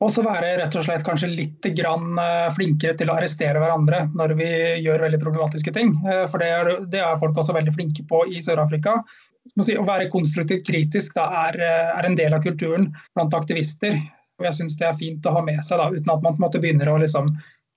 Og 0.00 0.08
så 0.14 0.22
være 0.24 0.54
rett 0.56 0.76
og 0.80 0.84
slett 0.86 1.04
kanskje 1.04 1.28
litt 1.28 1.66
eh, 1.68 2.46
flinkere 2.56 2.96
til 2.96 3.10
å 3.10 3.16
arrestere 3.18 3.60
hverandre 3.60 4.06
når 4.16 4.32
vi 4.38 4.48
gjør 4.86 5.04
veldig 5.04 5.20
problematiske 5.20 5.74
ting. 5.76 5.92
Eh, 6.08 6.24
for 6.32 6.40
det 6.40 6.48
er, 6.56 6.70
det 6.88 7.02
er 7.04 7.20
folk 7.20 7.36
også 7.36 7.56
veldig 7.56 7.74
flinke 7.76 8.06
på 8.08 8.22
i 8.32 8.40
Sør-Afrika. 8.44 8.96
Å 9.60 9.84
være 9.84 10.08
konstruktivt 10.12 10.64
kritisk 10.68 11.18
da, 11.18 11.28
er, 11.48 11.60
eh, 11.60 11.92
er, 11.98 12.08
en 12.08 12.16
del 12.16 12.36
av 12.36 12.44
kulturen 12.46 12.88
blant 13.12 13.36
aktivister. 13.36 13.98
Og 14.40 14.48
jeg 14.48 14.56
syns 14.56 14.80
det 14.80 14.88
er 14.88 14.96
fint 14.96 15.28
å 15.28 15.36
ha 15.36 15.44
med 15.44 15.60
seg, 15.66 15.82
da, 15.82 15.90
uten 15.92 16.16
at 16.16 16.24
man 16.24 16.40
måte 16.40 16.62
begynner 16.62 16.88
å 16.88 16.98
liksom, 17.02 17.28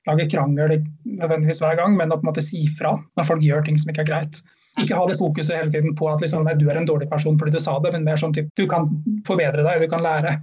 lage 0.07 0.30
krangel 0.32 0.78
nødvendigvis 1.03 1.59
hver 1.63 1.76
gang, 1.80 1.97
men 1.99 2.11
å 2.15 2.21
måte 2.24 2.43
si 2.43 2.69
fra 2.80 2.95
når 3.19 3.28
folk 3.28 3.43
gjør 3.43 3.67
ting 3.67 3.80
som 3.80 3.91
ikke 3.91 4.07
er 4.07 4.11
greit. 4.13 4.43
Ikke 4.80 4.95
ha 4.97 5.03
det 5.05 5.19
fokuset 5.19 5.59
hele 5.59 5.74
tiden 5.76 5.91
på 5.99 6.07
at 6.09 6.24
liksom, 6.24 6.47
nei, 6.47 6.55
du 6.57 6.69
er 6.71 6.80
en 6.80 6.88
dårlig 6.88 7.09
person 7.11 7.36
fordi 7.38 7.53
du 7.53 7.61
sa 7.61 7.76
det, 7.84 7.91
men 7.93 8.07
mer 8.07 8.17
sånn 8.19 8.34
typ, 8.34 8.47
du 8.57 8.63
kan 8.71 8.88
forbedre 9.28 9.65
deg, 9.67 9.84
du 9.84 9.91
kan 9.91 10.03
lære. 10.03 10.38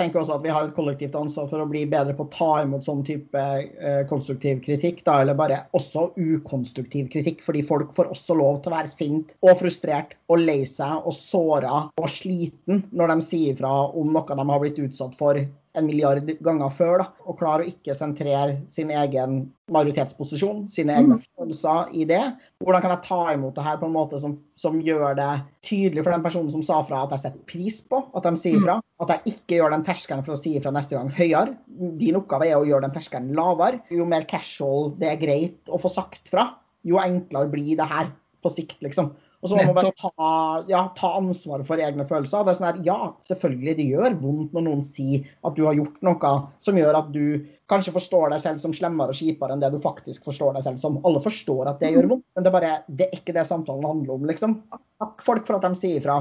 Tenker 0.00 0.22
også 0.22 0.38
at 0.38 0.44
Vi 0.46 0.52
har 0.52 0.64
et 0.64 0.76
kollektivt 0.76 1.16
ansvar 1.18 1.48
for 1.50 1.60
å 1.60 1.68
bli 1.68 1.82
bedre 1.90 2.14
på 2.16 2.24
å 2.24 2.32
ta 2.32 2.50
imot 2.62 2.86
sånn 2.86 3.02
type 3.04 3.40
eh, 3.40 4.02
konstruktiv 4.08 4.62
kritikk. 4.64 5.02
Da, 5.04 5.18
eller 5.20 5.36
bare 5.36 5.58
også 5.76 6.06
ukonstruktiv 6.16 7.10
kritikk. 7.12 7.42
Fordi 7.44 7.64
folk 7.68 7.92
får 7.96 8.12
også 8.14 8.36
lov 8.38 8.62
til 8.62 8.72
å 8.72 8.76
være 8.78 8.92
sint 8.92 9.34
og 9.44 9.58
frustrert 9.60 10.16
og 10.32 10.40
lei 10.46 10.62
seg 10.68 11.04
og 11.04 11.12
såra 11.16 11.82
og 11.92 12.08
sliten 12.08 12.86
når 12.92 13.12
de 13.12 13.28
sier 13.28 13.58
fra 13.58 13.74
om 13.90 14.14
noe 14.16 14.38
de 14.38 14.48
har 14.52 14.64
blitt 14.64 14.80
utsatt 14.80 15.18
for 15.18 15.44
en 15.78 15.86
milliard 15.88 16.28
ganger 16.44 16.72
før, 16.74 17.00
da, 17.00 17.06
og 17.24 17.38
klarer 17.40 17.64
å 17.64 17.72
ikke 17.72 17.94
sentrere 17.96 18.58
sin 18.74 18.90
egen 18.92 19.38
majoritetsposisjon, 19.72 20.66
sine 20.72 20.92
egne 20.98 21.16
mm. 21.16 21.22
følelser 21.38 21.94
i 21.96 22.04
det. 22.08 22.20
Hvordan 22.60 22.84
kan 22.84 22.92
jeg 22.92 23.04
ta 23.06 23.20
imot 23.32 23.56
det 23.56 23.64
her 23.64 23.78
på 23.80 23.88
en 23.88 23.94
måte 23.96 24.20
som, 24.20 24.36
som, 24.60 24.80
gjør 24.84 25.16
det 25.16 25.30
tydelig 25.64 26.04
for 26.04 26.12
den 26.12 26.24
personen 26.26 26.52
som 26.52 26.64
sa 26.66 26.82
fra, 26.84 27.06
at 27.06 27.16
jeg 27.16 27.24
setter 27.24 27.48
pris 27.48 27.80
på 27.88 28.02
at 28.12 28.28
de 28.28 28.34
sier 28.40 28.60
mm. 28.60 28.66
fra? 28.68 28.78
At 29.02 29.14
jeg 29.14 29.34
ikke 29.34 29.58
gjør 29.58 29.74
den 29.74 29.86
terskelen 29.88 30.24
for 30.26 30.36
å 30.36 30.40
si 30.42 30.54
fra 30.60 30.74
neste 30.76 30.98
gang 30.98 31.10
høyere. 31.16 31.56
Din 32.00 32.20
oppgave 32.20 32.50
er 32.50 32.58
å 32.60 32.68
gjøre 32.68 32.86
den 32.86 32.96
terskelen 32.98 33.32
lavere. 33.38 33.80
Jo 33.92 34.06
mer 34.08 34.28
casual 34.28 34.92
det 35.00 35.14
er 35.14 35.22
greit 35.22 35.72
å 35.72 35.80
få 35.80 35.90
sagt 35.92 36.28
fra, 36.32 36.50
jo 36.84 37.00
enklere 37.00 37.50
blir 37.52 37.78
det 37.80 37.88
her 37.88 38.12
på 38.42 38.52
sikt, 38.52 38.80
liksom. 38.84 39.14
Og 39.42 39.50
så 39.50 39.56
må 39.58 39.64
man 39.66 39.74
bare 39.74 39.90
ta, 39.98 40.32
ja, 40.70 40.80
ta 40.94 41.08
ansvaret 41.18 41.66
for 41.66 41.82
egne 41.82 42.04
følelser. 42.06 42.44
Det 42.46 42.52
er 42.52 42.58
sånn 42.60 42.68
her, 42.68 42.76
ja, 42.86 42.98
selvfølgelig 43.26 43.74
det 43.80 43.86
gjør 43.90 44.18
vondt 44.20 44.52
når 44.54 44.64
noen 44.68 44.84
sier 44.86 45.24
at 45.42 45.56
du 45.56 45.64
har 45.66 45.74
gjort 45.78 45.96
noe 46.06 46.34
som 46.62 46.78
gjør 46.78 46.98
at 47.00 47.08
du 47.14 47.24
kanskje 47.72 47.94
forstår 47.96 48.30
deg 48.30 48.44
selv 48.44 48.62
som 48.62 48.76
slemmere 48.76 49.10
og 49.10 49.18
kjipere 49.18 49.56
enn 49.56 49.64
det 49.64 49.72
du 49.74 49.80
faktisk 49.82 50.28
forstår 50.28 50.54
deg 50.58 50.68
selv 50.68 50.78
som. 50.78 51.00
Alle 51.08 51.24
forstår 51.24 51.72
at 51.72 51.82
det 51.82 51.90
gjør 51.96 52.12
vondt, 52.14 52.28
men 52.36 52.46
det 52.46 52.52
er, 52.52 52.56
bare, 52.58 52.76
det 52.86 53.08
er 53.08 53.18
ikke 53.18 53.34
det 53.34 53.48
samtalen 53.48 53.88
handler 53.88 54.14
om, 54.14 54.30
liksom. 54.30 54.56
Takk 55.02 55.26
folk 55.26 55.48
for 55.48 55.58
at 55.58 55.66
de 55.66 55.80
sier 55.80 55.98
ifra. 55.98 56.20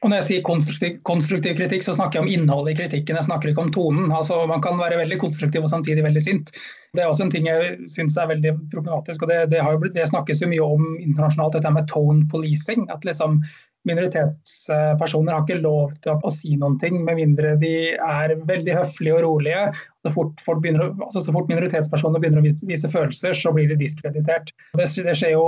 Og 0.00 0.08
når 0.08 0.22
jeg 0.22 0.26
sier 0.26 0.44
konstruktiv, 0.46 0.94
konstruktiv, 1.04 1.56
kritikk, 1.58 1.82
så 1.84 1.92
snakker 1.92 2.18
jeg 2.18 2.24
om 2.24 2.30
innholdet 2.32 2.72
i 2.72 2.76
kritikken, 2.78 3.18
jeg 3.18 3.26
snakker 3.26 3.50
ikke 3.50 3.66
om 3.66 3.72
tonen. 3.74 4.06
Altså, 4.16 4.38
man 4.48 4.62
kan 4.64 4.80
være 4.80 4.96
veldig 5.02 5.18
konstruktiv 5.20 5.66
og 5.66 5.72
samtidig 5.72 6.04
veldig 6.06 6.22
sint. 6.24 6.52
Det 6.96 7.04
er 7.04 7.10
også 7.10 7.26
en 7.26 7.32
ting 7.34 7.48
jeg 7.50 7.74
syns 7.92 8.16
er 8.16 8.30
veldig 8.32 8.54
problematisk. 8.72 9.26
og 9.26 9.32
det, 9.32 9.42
det, 9.52 9.60
blitt, 9.82 9.98
det, 9.98 10.08
snakkes 10.08 10.40
jo 10.40 10.48
mye 10.48 10.68
om 10.76 10.86
internasjonalt, 11.02 11.58
dette 11.58 11.74
med 11.76 11.90
tone 11.92 12.24
policing. 12.32 12.88
At 12.94 13.04
liksom 13.04 13.42
minoritetspersoner 13.88 15.36
har 15.36 15.44
ikke 15.44 15.60
lov 15.62 15.92
til 16.04 16.16
å 16.16 16.32
si 16.32 16.56
noen 16.60 16.76
ting 16.80 16.98
med 17.04 17.16
mindre 17.20 17.54
de 17.60 17.74
er 17.94 18.34
veldig 18.48 18.76
høflige 18.76 19.16
og 19.16 19.24
rolige. 19.24 19.62
Så 20.04 20.12
fort, 20.16 20.40
begynner, 20.64 20.94
altså 21.04 21.22
så 21.24 21.36
fort 21.36 21.48
minoritetspersoner 21.52 22.20
begynner 22.20 22.40
å 22.40 22.46
vise, 22.48 22.64
vise, 22.68 22.88
følelser, 22.92 23.36
så 23.36 23.52
blir 23.56 23.68
de 23.68 23.76
diskreditert. 23.80 24.52
Det, 24.76 24.88
det, 25.04 25.16
skjer 25.20 25.36
jo 25.36 25.46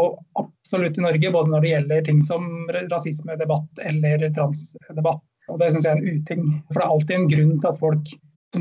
absolutt 0.73 0.99
i 0.99 1.05
Norge, 1.05 1.31
både 1.31 1.51
når 1.51 1.61
det 1.61 1.69
gjelder 1.69 2.05
ting 2.07 2.23
som 2.25 2.45
rasismedebatt 2.91 3.79
eller 3.85 4.29
transdebatt. 4.33 5.23
Og 5.51 5.59
Det 5.61 5.73
syns 5.73 5.85
jeg 5.85 5.93
er 5.93 6.01
en 6.01 6.21
uting. 6.21 6.45
For 6.71 6.81
det 6.81 6.85
er 6.85 6.93
alltid 6.95 7.17
en 7.17 7.29
grunn 7.29 7.57
til 7.61 7.69
at 7.69 7.81
folk 7.81 8.13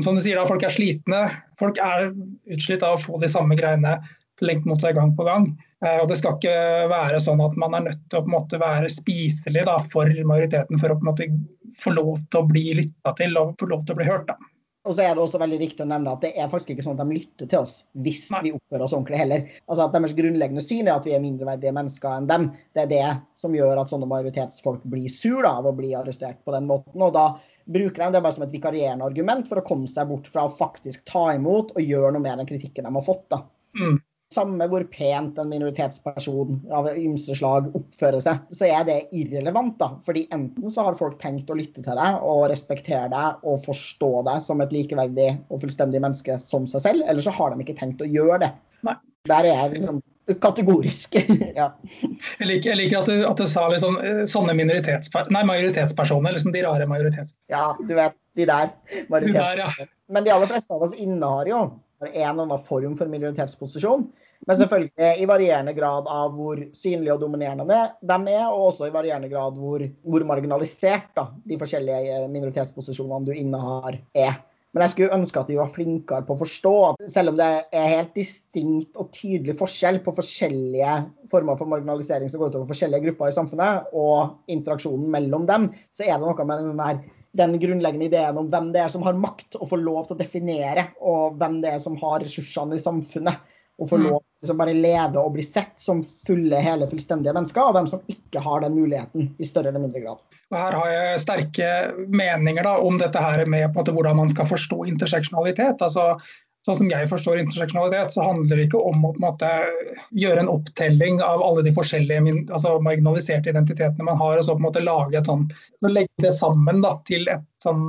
som 0.02 0.16
du 0.16 0.22
sier 0.24 0.36
da, 0.36 0.46
folk 0.48 0.64
er 0.64 0.72
slitne. 0.72 1.22
Folk 1.60 1.78
er 1.80 2.10
utslitt 2.52 2.84
av 2.84 2.96
å 2.96 3.00
få 3.00 3.20
de 3.20 3.28
samme 3.32 3.56
greiene 3.56 3.98
lengt 4.42 4.64
mot 4.66 4.80
seg 4.80 4.96
gang 4.96 5.12
på 5.16 5.24
gang. 5.24 5.50
Eh, 5.84 5.98
og 6.02 6.08
Det 6.10 6.18
skal 6.18 6.36
ikke 6.36 6.54
være 6.90 7.20
sånn 7.22 7.40
at 7.44 7.56
man 7.60 7.76
er 7.78 7.86
nødt 7.88 8.00
til 8.10 8.18
å 8.20 8.24
på 8.24 8.32
en 8.32 8.36
måte 8.36 8.60
være 8.60 8.92
spiselig 8.92 9.66
da, 9.68 9.76
for 9.92 10.08
majoriteten 10.08 10.80
for 10.80 10.92
å 10.92 10.98
på 10.98 11.06
en 11.06 11.10
måte 11.12 11.28
få 11.82 11.94
lov 11.94 12.16
til 12.28 12.42
å 12.42 12.48
bli 12.48 12.64
lytta 12.80 13.14
til 13.20 13.38
og 13.40 13.54
få 13.60 13.68
lov 13.70 13.84
til 13.86 13.94
å 13.94 14.00
bli 14.00 14.08
hørt. 14.08 14.28
Da. 14.28 14.51
Og 14.82 14.96
så 14.96 15.04
er 15.04 15.14
det 15.14 15.22
også 15.22 15.38
veldig 15.38 15.58
viktig 15.60 15.84
å 15.84 15.86
nevne 15.86 16.10
at 16.10 16.24
det 16.24 16.32
er 16.34 16.48
faktisk 16.50 16.72
ikke 16.74 16.84
sånn 16.86 16.96
at 16.98 17.06
de 17.06 17.14
lytter 17.14 17.48
til 17.50 17.60
oss 17.62 17.74
hvis 18.02 18.24
Nei. 18.34 18.40
vi 18.48 18.52
oppfører 18.56 18.84
oss 18.86 18.94
ordentlig 18.96 19.20
heller. 19.20 19.44
Altså 19.68 19.84
at 19.84 19.94
Deres 19.94 20.14
grunnleggende 20.18 20.64
syn 20.64 20.88
er 20.88 20.96
at 20.96 21.06
vi 21.06 21.14
er 21.14 21.22
mindreverdige 21.22 21.74
mennesker 21.76 22.16
enn 22.16 22.28
dem. 22.30 22.48
Det 22.74 22.84
er 22.84 22.90
det 22.90 23.04
som 23.38 23.54
gjør 23.54 23.84
at 23.84 23.92
sånne 23.92 24.10
majoritetsfolk 24.10 24.82
blir 24.90 25.06
sur 25.12 25.46
av 25.46 25.70
å 25.70 25.74
bli 25.78 25.92
arrestert 25.98 26.42
på 26.42 26.56
den 26.56 26.66
måten. 26.70 26.98
Og 26.98 27.14
da 27.14 27.28
bruker 27.70 28.02
de 28.02 28.10
det 28.16 28.24
bare 28.24 28.34
som 28.34 28.46
et 28.48 28.56
vikarierende 28.56 29.06
argument 29.06 29.46
for 29.50 29.62
å 29.62 29.66
komme 29.66 29.90
seg 29.90 30.10
bort 30.10 30.26
fra 30.32 30.48
å 30.48 30.54
faktisk 30.56 31.06
ta 31.10 31.28
imot 31.36 31.76
og 31.76 31.94
gjøre 31.94 32.16
noe 32.16 32.26
med 32.26 32.42
den 32.42 32.50
kritikken 32.50 32.88
de 32.88 32.96
har 32.98 33.06
fått. 33.06 33.28
da. 33.30 33.44
Mm 33.78 34.00
samme 34.32 34.66
hvor 34.70 34.84
pent 34.92 35.38
en 35.40 35.50
minoritetsperson 35.50 36.60
av 36.74 36.88
ymse 36.92 37.36
slag 37.38 37.70
oppfører 37.76 38.22
seg, 38.24 38.42
så 38.54 38.68
er 38.68 38.86
det 38.88 38.98
irrelevant. 39.16 39.76
da. 39.80 39.92
Fordi 40.06 40.26
enten 40.34 40.72
så 40.72 40.88
har 40.88 40.98
folk 41.00 41.18
tenkt 41.22 41.50
å 41.52 41.58
lytte 41.58 41.84
til 41.84 41.98
deg 41.98 42.22
og 42.26 42.46
respektere 42.52 43.08
deg 43.12 43.44
og 43.48 43.64
forstå 43.66 44.12
deg 44.28 44.44
som 44.44 44.64
et 44.64 44.74
likeverdig 44.74 45.30
og 45.48 45.64
fullstendig 45.64 46.02
menneske 46.02 46.38
som 46.42 46.68
seg 46.70 46.86
selv, 46.86 47.06
eller 47.06 47.24
så 47.24 47.34
har 47.36 47.52
de 47.52 47.64
ikke 47.64 47.78
tenkt 47.78 48.04
å 48.04 48.08
gjøre 48.08 48.42
det. 48.46 48.54
Nei. 48.88 48.96
Der 49.30 49.46
er 49.46 49.54
jeg 49.54 49.76
liksom 49.76 50.00
kategorisk. 50.42 51.14
ja. 51.60 51.68
Jeg 52.38 52.48
liker, 52.48 52.72
jeg 52.72 52.78
liker 52.78 53.00
at, 53.02 53.10
du, 53.10 53.22
at, 53.26 53.38
du, 53.38 53.48
sa 53.50 53.68
liksom 53.72 53.98
sånne 54.30 54.56
sånne 54.56 55.28
nei, 55.34 55.44
majoritetspersoner, 55.48 56.34
liksom 56.36 56.54
de 56.54 56.64
rare 56.66 56.86
majoritetspersonene. 56.90 57.50
Ja, 57.52 57.72
du 57.78 57.94
vet, 57.98 58.18
de 58.38 58.46
der. 58.48 58.74
De 58.92 59.34
der 59.34 59.64
ja. 59.64 59.70
Men 60.12 60.26
de 60.26 60.34
aller 60.34 60.50
fleste 60.50 60.74
av 60.74 60.84
oss 60.86 60.94
innehar 60.98 61.48
jo 61.48 61.64
en 62.10 62.28
eller 62.30 62.46
annen 62.46 62.66
form 62.66 62.94
for 62.98 63.10
minoritetsposisjon. 63.12 64.06
Men 64.46 64.58
selvfølgelig 64.58 65.22
i 65.22 65.26
varierende 65.30 65.74
grad 65.76 66.08
av 66.10 66.32
hvor 66.34 66.60
synlige 66.74 67.14
og 67.14 67.22
dominerende 67.22 67.82
de 68.02 68.16
er, 68.32 68.46
og 68.48 68.72
også 68.72 68.88
i 68.88 68.94
varierende 68.94 69.30
grad 69.30 69.58
hvor, 69.58 69.84
hvor 70.02 70.24
marginalisert 70.26 71.12
da, 71.18 71.28
de 71.46 71.58
forskjellige 71.60 72.16
eh, 72.16 72.30
minoritetsposisjonene 72.32 73.28
du 73.28 73.36
innehar, 73.36 74.00
er. 74.14 74.40
Men 74.72 74.86
jeg 74.86 74.92
skulle 74.94 75.14
ønske 75.14 75.40
at 75.40 75.50
de 75.52 75.58
var 75.58 75.72
flinkere 75.72 76.24
på 76.24 76.32
å 76.32 76.40
forstå 76.40 76.72
at 76.86 77.02
selv 77.12 77.34
om 77.34 77.36
det 77.36 77.48
er 77.76 77.90
helt 77.90 78.14
distinkt 78.16 78.96
og 78.96 79.10
tydelig 79.12 79.58
forskjell 79.58 80.00
på 80.04 80.14
forskjellige 80.16 80.94
former 81.32 81.58
for 81.60 81.68
marginalisering 81.68 82.32
som 82.32 82.40
går 82.40 82.54
utover 82.54 82.70
forskjellige 82.70 83.04
grupper 83.04 83.28
i 83.28 83.36
samfunnet, 83.36 83.90
og 83.92 84.52
interaksjonen 84.52 85.12
mellom 85.12 85.44
dem, 85.50 85.68
så 85.92 86.06
er 86.06 86.16
det 86.16 86.24
noe 86.24 86.48
med 86.48 86.64
den 86.64 86.80
der 86.80 87.02
den 87.32 87.56
grunnleggende 87.60 88.06
ideen 88.10 88.38
om 88.38 88.50
hvem 88.52 88.72
det 88.74 88.82
er 88.84 88.90
som 88.92 89.04
har 89.06 89.16
makt 89.16 89.56
og 89.56 89.70
får 89.70 89.80
lov 89.80 90.04
til 90.06 90.16
å 90.16 90.20
definere, 90.20 90.90
og 91.00 91.38
hvem 91.40 91.60
det 91.62 91.76
er 91.76 91.80
som 91.82 91.96
har 92.02 92.20
ressursene 92.20 92.76
i 92.76 92.82
samfunnet. 92.82 93.48
Og 93.80 93.88
får 93.88 94.02
mm. 94.02 94.04
lov 94.10 94.20
til 94.44 94.52
å 94.52 94.58
bare 94.58 94.74
leve 94.76 95.22
og 95.22 95.32
bli 95.34 95.44
sett 95.46 95.72
som 95.80 96.02
fulle, 96.26 96.60
hele, 96.60 96.86
fullstendige 96.90 97.32
mennesker, 97.34 97.64
og 97.64 97.78
hvem 97.78 97.88
som 97.88 98.02
ikke 98.12 98.42
har 98.44 98.62
den 98.62 98.76
muligheten 98.76 99.32
i 99.40 99.48
større 99.48 99.72
eller 99.72 99.86
mindre 99.86 100.04
grad. 100.04 100.20
Og 100.52 100.58
her 100.60 100.76
har 100.76 100.90
jeg 100.92 101.22
sterke 101.22 101.68
meninger 102.12 102.68
da, 102.68 102.76
om 102.84 103.00
dette 103.00 103.22
her 103.24 103.46
med 103.48 103.72
måte, 103.72 103.94
hvordan 103.96 104.20
man 104.20 104.30
skal 104.30 104.50
forstå 104.50 104.82
interseksjonalitet. 104.92 105.80
Altså, 105.80 106.18
sånn 106.66 106.78
som 106.78 106.90
jeg 106.92 107.08
forstår 107.10 107.40
interseksjonalitet, 107.42 108.14
så 108.14 108.26
handler 108.26 108.58
det 108.58 108.68
ikke 108.68 108.82
om 108.86 109.08
å 109.08 109.12
måte, 109.22 109.48
gjøre 110.14 110.44
en 110.44 110.52
opptelling 110.52 111.18
av 111.24 111.42
alle 111.42 111.64
de 111.66 111.74
forskjellige 111.74 112.36
altså, 112.54 112.76
marginaliserte 112.86 113.50
identitetene 113.50 114.06
man 114.06 114.20
har, 114.20 114.38
og 114.38 114.46
så 114.46 114.54
på 114.54 114.62
en 114.62 114.68
måte 114.68 114.84
lage 114.84 115.18
et 115.18 115.30
sånt, 115.30 115.56
så 115.82 115.90
legge 115.90 116.22
det 116.22 116.34
sammen 116.36 116.82
da, 116.84 116.94
til 117.08 117.26
et 117.32 117.48
sånn 117.64 117.82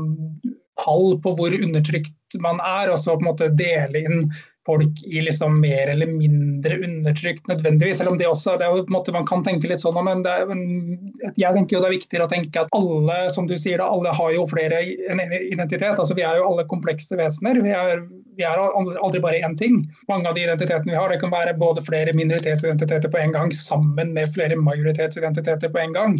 tall 0.81 1.19
på 1.21 1.35
hvor 1.37 1.53
undertrykt 1.53 2.39
man 2.41 2.61
er, 2.65 2.89
og 2.89 2.97
så 2.97 3.13
på 3.13 3.21
en 3.21 3.29
måte 3.29 3.51
dele 3.53 4.01
inn 4.01 4.25
folk 4.65 5.03
i 5.03 5.21
liksom 5.21 5.59
mer 5.61 5.87
eller 5.91 6.07
mindre 6.07 6.77
undertrykt 6.85 7.47
nødvendigvis. 7.47 7.97
Selv 7.97 8.13
om 8.13 8.17
det 8.17 8.27
også 8.27 8.55
det 8.59 8.67
er 8.67 8.77
jo 8.77 8.85
på 8.85 8.93
en 8.93 8.97
måte 8.97 9.15
Man 9.15 9.27
kan 9.27 9.43
tenke 9.43 9.67
litt 9.67 9.83
sånn 9.83 9.97
men, 10.03 10.23
er, 10.27 10.45
men 10.47 11.33
jeg 11.39 11.55
tenker 11.55 11.77
jo 11.77 11.81
det 11.83 11.89
er 11.89 11.95
viktigere 11.97 12.27
å 12.27 12.31
tenke 12.31 12.63
at 12.63 12.71
alle 12.77 13.17
som 13.35 13.47
du 13.49 13.57
sier 13.59 13.81
da, 13.81 13.89
alle 13.91 14.13
har 14.15 14.31
jo 14.35 14.45
flere 14.49 14.79
en 15.11 15.21
identitet. 15.39 15.99
altså 15.99 16.15
Vi 16.15 16.25
er 16.25 16.39
jo 16.39 16.47
alle 16.51 16.67
komplekse 16.71 17.19
vesener. 17.19 17.59
Vi 17.63 17.75
er, 17.75 18.05
vi 18.39 18.47
er 18.47 18.63
aldri 18.63 19.21
bare 19.23 19.43
én 19.43 19.57
ting. 19.59 19.83
Mange 20.11 20.31
av 20.31 20.37
de 20.37 20.45
identitetene 20.47 20.95
vi 20.95 20.99
har, 20.99 21.11
det 21.11 21.19
kan 21.23 21.33
være 21.33 21.57
både 21.59 21.83
flere 21.85 22.15
minoritetsidentiteter 22.15 23.11
på 23.11 23.21
en 23.21 23.35
gang 23.35 23.53
sammen 23.57 24.15
med 24.15 24.31
flere 24.35 24.57
majoritetsidentiteter 24.59 25.71
på 25.73 25.83
en 25.83 25.95
gang. 25.99 26.17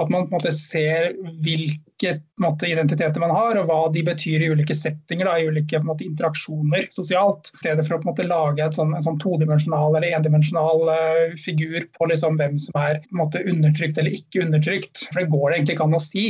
At 0.00 0.08
man 0.08 0.26
på 0.26 0.32
en 0.32 0.38
måte 0.38 0.52
ser 0.54 1.10
hvilke 1.44 2.14
måte, 2.40 2.68
identiteter 2.70 3.20
man 3.20 3.32
har, 3.34 3.58
og 3.60 3.68
hva 3.68 3.80
de 3.92 4.02
betyr 4.06 4.40
i 4.40 4.50
ulike 4.54 4.76
settinger, 4.76 5.28
da, 5.28 5.36
i 5.36 5.50
ulike 5.50 5.82
måte, 5.84 6.06
interaksjoner 6.06 6.86
sosialt. 6.94 7.52
I 7.58 7.64
stedet 7.64 7.84
for 7.86 7.98
å 7.98 8.02
måte, 8.08 8.24
lage 8.28 8.70
sånn, 8.76 8.94
en 8.96 9.04
sånn 9.04 9.20
todimensjonal 9.20 9.98
eller 9.98 10.16
endimensjonal 10.16 10.86
uh, 10.88 11.36
figur 11.44 11.84
på 11.98 12.08
liksom, 12.12 12.38
hvem 12.40 12.56
som 12.62 12.80
er 12.80 13.02
måte, 13.16 13.44
undertrykt 13.50 14.00
eller 14.00 14.16
ikke 14.16 14.46
undertrykt. 14.46 15.04
For 15.10 15.20
det 15.20 15.28
går 15.34 15.44
det 15.44 15.58
egentlig 15.58 15.76
ikke 15.76 15.90
an 15.90 15.98
å 15.98 16.04
si. 16.04 16.24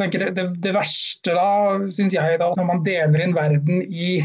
Det, 0.00 0.08
det, 0.38 0.46
det, 0.64 0.72
verste 0.72 1.36
da, 1.36 1.50
syns 1.92 2.16
jeg, 2.16 2.40
da, 2.40 2.54
når 2.56 2.70
man 2.70 2.82
deler 2.86 3.26
inn 3.26 3.36
verden 3.36 3.84
i 3.84 4.16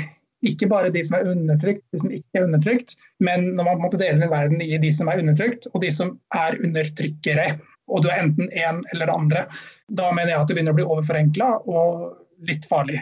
ikke 0.47 0.69
bare 0.71 0.91
de 0.93 1.01
som 1.03 1.17
er 1.17 1.27
undertrykt, 1.34 1.84
de 1.91 1.99
som 1.99 2.11
ikke 2.15 2.39
er 2.39 2.45
undertrykt, 2.47 2.95
men 3.19 3.49
når 3.57 3.67
man 3.67 3.82
måtte 3.84 3.99
dele 3.99 4.23
inn 4.23 4.32
verden 4.32 4.63
i 4.63 4.77
de 4.80 4.91
som 4.95 5.11
er 5.11 5.19
undertrykt 5.19 5.67
og 5.73 5.84
de 5.84 5.89
som 5.91 6.13
er 6.36 6.55
undertrykkere 6.63 7.49
og 7.89 8.03
du 8.05 8.09
er 8.09 8.23
enten 8.23 8.49
en 8.53 8.83
eller 8.93 9.09
det 9.09 9.15
andre. 9.15 9.45
Da 9.89 10.09
mener 10.13 10.33
jeg 10.33 10.41
at 10.41 10.49
det 10.49 10.57
begynner 10.57 10.75
å 10.75 10.79
bli 10.79 10.87
overforenkla 10.87 11.53
og 11.67 12.09
litt 12.49 12.67
farlig. 12.69 13.01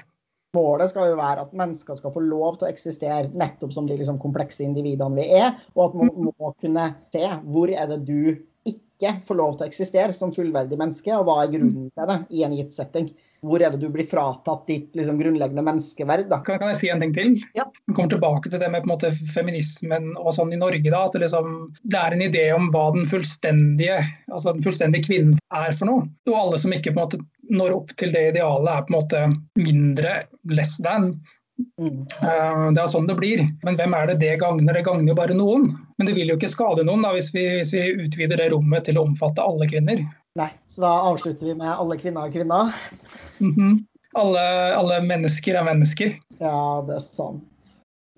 Målet 0.55 0.89
skal 0.89 1.11
jo 1.11 1.17
være 1.19 1.43
at 1.43 1.55
mennesker 1.57 1.97
skal 1.99 2.13
få 2.15 2.23
lov 2.23 2.57
til 2.57 2.67
å 2.67 2.71
eksistere 2.71 3.29
nettopp 3.37 3.73
som 3.75 3.87
de 3.89 3.97
liksom 3.99 4.17
komplekse 4.21 4.63
individene 4.65 5.19
vi 5.19 5.27
er, 5.37 5.57
og 5.75 5.89
at 5.89 5.97
man 5.99 6.13
må 6.31 6.53
kunne 6.61 6.87
se 7.13 7.25
hvor 7.51 7.69
er 7.69 7.91
det 7.91 7.99
du 8.07 8.31
ikke 8.67 9.17
får 9.27 9.37
lov 9.37 9.57
til 9.57 9.67
å 9.67 9.69
eksistere 9.69 10.15
som 10.15 10.33
fullverdig 10.33 10.79
menneske, 10.79 11.11
og 11.13 11.27
hva 11.27 11.43
er 11.43 11.51
grunnen 11.53 11.91
til 11.91 12.09
det 12.09 12.17
i 12.33 12.45
en 12.47 12.55
gitt 12.57 12.73
setting 12.73 13.11
hvor 13.45 13.61
er 13.61 13.73
det 13.73 13.81
du 13.81 13.91
blir 13.93 14.07
fratatt 14.09 14.65
ditt 14.69 14.95
liksom, 14.97 15.19
grunnleggende 15.21 15.63
menneskeverd? 15.65 16.27
Da? 16.31 16.39
Kan, 16.45 16.59
kan, 16.61 16.71
jeg 16.73 16.79
si 16.81 16.89
en 16.93 17.03
ting 17.03 17.13
til? 17.15 17.35
Ja. 17.57 17.67
Vi 17.85 17.93
kommer 17.93 18.11
tilbake 18.13 18.49
til 18.49 18.61
det 18.61 18.69
med 18.73 18.89
måte, 18.89 19.11
feminismen 19.35 20.13
og 20.17 20.33
sånn 20.37 20.55
i 20.55 20.59
Norge. 20.59 20.89
Da, 20.89 21.05
at 21.05 21.17
det, 21.17 21.25
liksom, 21.27 21.55
det, 21.83 22.01
er 22.01 22.15
en 22.15 22.25
idé 22.25 22.45
om 22.55 22.69
hva 22.73 22.89
den 22.95 23.07
fullstendige, 23.09 24.01
altså 24.31 24.55
den 24.57 24.65
fullstendige 24.65 25.07
kvinnen 25.07 25.37
er 25.53 25.71
for 25.77 25.89
noe. 25.89 26.05
Og 26.29 26.37
alle 26.41 26.61
som 26.61 26.75
ikke 26.75 26.95
måte, 26.97 27.21
når 27.53 27.77
opp 27.77 27.95
til 27.99 28.13
det 28.15 28.29
idealet, 28.33 28.73
er 28.73 28.85
på 28.87 28.93
en 28.93 28.99
måte 28.99 29.25
mindre 29.61 30.19
less 30.57 30.77
than. 30.81 31.11
Mm. 31.81 32.05
Uh, 32.21 32.67
det 32.73 32.81
er 32.81 32.89
sånn 32.91 33.07
det 33.09 33.17
blir. 33.17 33.43
Men 33.65 33.77
hvem 33.79 33.95
er 33.97 34.11
det 34.11 34.19
det 34.21 34.35
gagner? 34.41 34.77
Det 34.77 34.85
gagner 34.85 35.13
jo 35.13 35.17
bare 35.17 35.37
noen. 35.37 35.71
Men 35.97 36.09
det 36.09 36.13
vil 36.17 36.29
jo 36.29 36.37
ikke 36.37 36.51
skade 36.51 36.85
noen 36.85 37.05
da, 37.05 37.13
hvis 37.15 37.31
vi, 37.33 37.45
hvis 37.59 37.73
vi 37.73 37.85
utvider 38.05 38.41
det 38.41 38.51
rommet 38.53 38.85
til 38.85 38.99
å 38.99 39.07
omfatte 39.07 39.45
alle 39.45 39.69
kvinner. 39.69 40.03
Nei, 40.37 40.51
så 40.69 40.83
da 40.83 40.93
avslutter 41.09 41.49
vi 41.49 41.55
med 41.57 41.71
alle 41.71 41.97
kvinner 41.97 42.27
er 42.27 42.33
kvinner. 42.33 42.73
Mm 43.39 43.53
-hmm. 43.53 43.77
alle, 44.13 44.41
alle, 44.77 45.01
mennesker 45.01 45.55
er 45.55 45.63
mennesker. 45.63 46.17
Ja, 46.39 46.83
det 46.87 46.95
er 46.95 46.99
sant. 46.99 47.43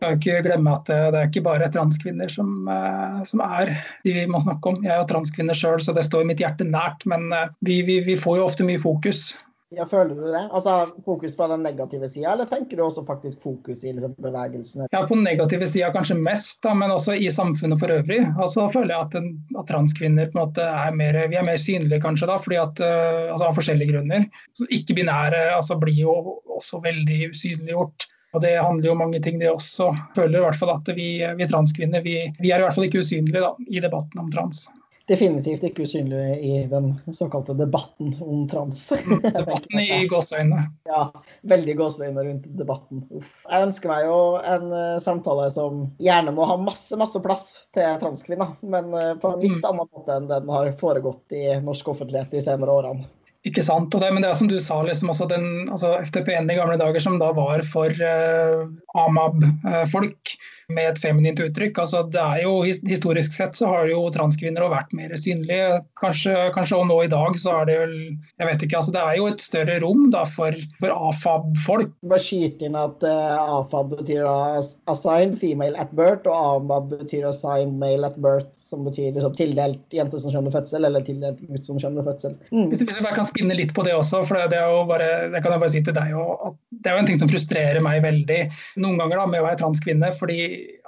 Jeg 0.02 0.16
ikke 0.16 0.44
glemme 0.44 0.74
at 0.74 0.86
det 0.88 0.96
er 0.96 1.28
ikke 1.28 1.44
bare 1.44 1.72
transkvinner 1.72 2.30
som, 2.32 2.68
eh, 2.68 3.24
som 3.24 3.40
er 3.40 3.84
de 4.04 4.14
vi 4.14 4.26
må 4.28 4.40
snakke 4.40 4.70
om. 4.70 4.84
Jeg 4.84 4.94
er 4.94 5.02
jo 5.02 5.08
transkvinne 5.08 5.56
sjøl, 5.56 5.80
så 5.80 5.94
det 5.94 6.06
står 6.06 6.24
mitt 6.24 6.40
hjerte 6.40 6.64
nært. 6.64 7.06
Men 7.06 7.34
eh, 7.34 7.50
vi, 7.62 7.82
vi, 7.82 8.00
vi 8.00 8.16
får 8.16 8.38
jo 8.38 8.46
ofte 8.46 8.64
mye 8.64 8.80
fokus 8.80 9.36
ja, 9.70 9.86
Føler 9.86 10.16
du 10.16 10.32
det? 10.32 10.42
Altså 10.52 10.90
Fokus 11.06 11.36
på 11.38 11.48
den 11.48 11.64
negative 11.64 12.10
sida, 12.10 12.32
eller 12.34 12.50
tenker 12.50 12.78
du 12.78 12.84
også 12.84 13.04
faktisk 13.06 13.42
fokus 13.44 13.84
i 13.84 13.94
liksom, 13.94 14.16
bevegelsene? 14.18 14.88
Ja, 14.92 15.04
På 15.08 15.14
den 15.14 15.24
negative 15.28 15.68
sida 15.70 15.92
kanskje 15.94 16.18
mest, 16.18 16.58
da, 16.66 16.74
men 16.74 16.94
også 16.94 17.14
i 17.14 17.30
samfunnet 17.32 17.82
for 17.82 17.94
øvrig. 17.94 18.24
Altså 18.42 18.66
føler 18.74 18.96
jeg 18.96 19.08
at, 19.08 19.18
en, 19.20 19.30
at 19.62 19.70
transkvinner 19.70 20.32
på 20.32 20.40
en 20.40 20.44
måte 20.48 20.66
er 20.66 20.98
mer, 20.98 21.20
vi 21.30 21.38
er 21.38 21.46
mer 21.46 21.62
synlige 21.62 22.02
kanskje 22.06 22.32
da, 22.32 22.40
fordi 22.42 22.58
at, 22.62 22.82
uh, 22.82 23.30
altså 23.36 23.52
av 23.52 23.60
forskjellige 23.60 23.94
grunner. 23.94 24.26
Ikke-binære 24.70 25.46
altså, 25.54 25.78
blir 25.82 26.02
jo 26.02 26.18
også 26.58 26.82
veldig 26.86 27.30
usynliggjort. 27.30 28.10
Og 28.34 28.42
Det 28.42 28.58
handler 28.58 28.86
jo 28.86 28.92
om 28.94 29.02
mange 29.06 29.22
ting, 29.26 29.40
det 29.42 29.50
også. 29.50 29.90
Jeg 29.94 30.18
føler 30.18 30.38
i 30.38 30.44
hvert 30.48 30.58
fall 30.58 30.74
at 30.74 30.90
vi, 30.98 31.12
vi 31.38 31.50
transkvinner 31.50 32.06
vi, 32.06 32.20
vi, 32.42 32.52
er 32.52 32.62
i 32.62 32.66
hvert 32.66 32.78
fall 32.78 32.90
ikke 32.90 33.06
usynlige 33.06 33.42
da, 33.42 33.56
i 33.70 33.82
debatten 33.82 34.22
om 34.22 34.30
trans 34.34 34.68
definitivt 35.10 35.64
ikke 35.66 35.86
usynlig 35.88 36.38
i 36.46 36.54
den 36.70 36.92
såkalte 37.14 37.56
debatten 37.58 38.14
om 38.22 38.46
trans. 38.50 38.82
Debatten 39.24 39.82
i 39.82 40.06
gåseøynene. 40.10 40.68
Ja, 40.90 41.08
veldig 41.50 41.76
gåseøyne 41.80 42.26
rundt 42.28 42.48
debatten. 42.60 43.04
Uff. 43.18 43.32
Jeg 43.50 43.70
ønsker 43.70 43.92
meg 43.92 44.08
jo 44.08 44.20
en 44.40 44.68
uh, 44.74 44.98
samtale 45.04 45.50
som 45.56 45.88
gjerne 46.04 46.34
må 46.38 46.48
ha 46.50 46.60
masse, 46.62 46.94
masse 47.00 47.22
plass 47.26 47.48
til 47.76 47.98
transkvinner, 48.04 48.54
men 48.62 48.92
uh, 48.94 49.16
på 49.20 49.34
en 49.34 49.42
litt 49.44 49.58
mm. 49.58 49.70
annen 49.72 49.90
måte 49.90 50.20
enn 50.20 50.30
den 50.30 50.54
har 50.54 50.76
foregått 50.82 51.38
i 51.38 51.48
norsk 51.64 51.96
offentlighet 51.96 52.36
de 52.36 52.46
senere 52.46 52.78
årene. 52.82 53.10
Ikke 53.48 53.64
sant. 53.64 53.94
Og 53.96 54.04
det, 54.04 54.12
men 54.12 54.24
det 54.24 54.30
er 54.34 54.38
som 54.38 54.50
du 54.52 54.58
sa, 54.62 54.82
liksom 54.84 55.14
også 55.14 55.30
den, 55.32 55.46
altså 55.72 55.94
FTP-en 56.04 56.50
i 56.52 56.58
gamle 56.60 56.76
dager 56.80 57.02
som 57.04 57.18
da 57.22 57.32
var 57.36 57.64
for 57.72 57.94
uh, 58.04 58.68
AMAB-folk. 59.00 60.34
Uh, 60.36 60.56
med 60.74 60.92
et 60.92 61.00
feminint 61.02 61.40
uttrykk. 61.42 61.80
Altså, 61.82 62.04
det 62.14 62.22
er 62.22 62.44
jo, 62.44 62.54
historisk 62.88 63.34
sett 63.36 63.58
så 63.58 63.70
har 63.72 63.90
jo 63.90 64.04
transkvinner 64.14 64.68
vært 64.70 64.94
mer 64.96 65.14
synlige. 65.18 65.82
Kanskje, 66.00 66.36
kanskje 66.56 66.82
nå 66.90 67.00
i 67.04 67.12
dag 67.12 67.38
så 67.42 67.60
er 67.62 67.70
det 67.70 67.78
vel 67.82 67.96
Jeg 68.40 68.48
vet 68.48 68.64
ikke. 68.66 68.78
altså 68.80 68.94
Det 68.96 69.02
er 69.02 69.18
jo 69.18 69.28
et 69.30 69.44
større 69.44 69.78
rom 69.84 70.06
da 70.14 70.24
for, 70.30 70.56
for 70.80 70.94
AFAB-folk. 71.10 71.94
Bare 72.12 72.24
skyte 72.24 72.68
inn 72.68 72.78
at 72.80 73.04
uh, 73.06 73.60
AFAB 73.60 73.96
betyr 73.98 74.24
da 74.28 74.62
assigned 74.92 75.40
female 75.42 75.78
at 75.80 75.92
birth, 75.98 76.30
og 76.30 76.62
AMAB 76.64 76.94
betyr 77.00 77.28
assigned 77.30 77.78
male 77.82 78.08
at 78.08 78.18
birth, 78.22 78.52
som 78.60 78.86
betyr 78.88 79.12
liksom, 79.18 79.36
tildelt 79.40 79.96
jente 79.96 80.22
som 80.22 80.34
skjønner 80.34 80.54
fødsel, 80.54 80.86
eller 80.86 81.06
tildelt 81.06 81.42
gutt 81.50 81.68
som 81.68 81.82
skjønner 81.82 82.06
fødsel. 82.08 82.38
Mm. 82.54 82.70
Hvis, 82.72 82.86
hvis, 82.86 82.96
jeg 83.00 83.06
bare 83.06 83.18
kan 83.18 83.30
spinne 83.30 83.58
litt 83.58 83.74
på 83.76 83.86
det 83.88 83.98
også, 83.98 84.24
for 84.30 84.40
det, 84.40 84.60
er 84.60 84.70
jo 84.70 84.86
bare, 84.90 85.10
det 85.34 85.44
kan 85.44 85.56
jeg 85.56 85.66
bare 85.66 85.74
si 85.74 85.84
til 85.86 85.98
deg 85.98 86.16
òg, 86.18 86.50
at 86.52 86.60
det 86.80 86.92
er 86.92 86.98
jo 86.98 87.04
en 87.04 87.10
ting 87.10 87.22
som 87.22 87.32
frustrerer 87.32 87.84
meg 87.84 88.04
veldig 88.06 88.40
noen 88.84 89.02
ganger 89.02 89.24
da, 89.24 89.28
med 89.34 89.44
å 89.44 89.50
være 89.50 89.62
transkvinne. 89.64 90.14
fordi 90.20 90.40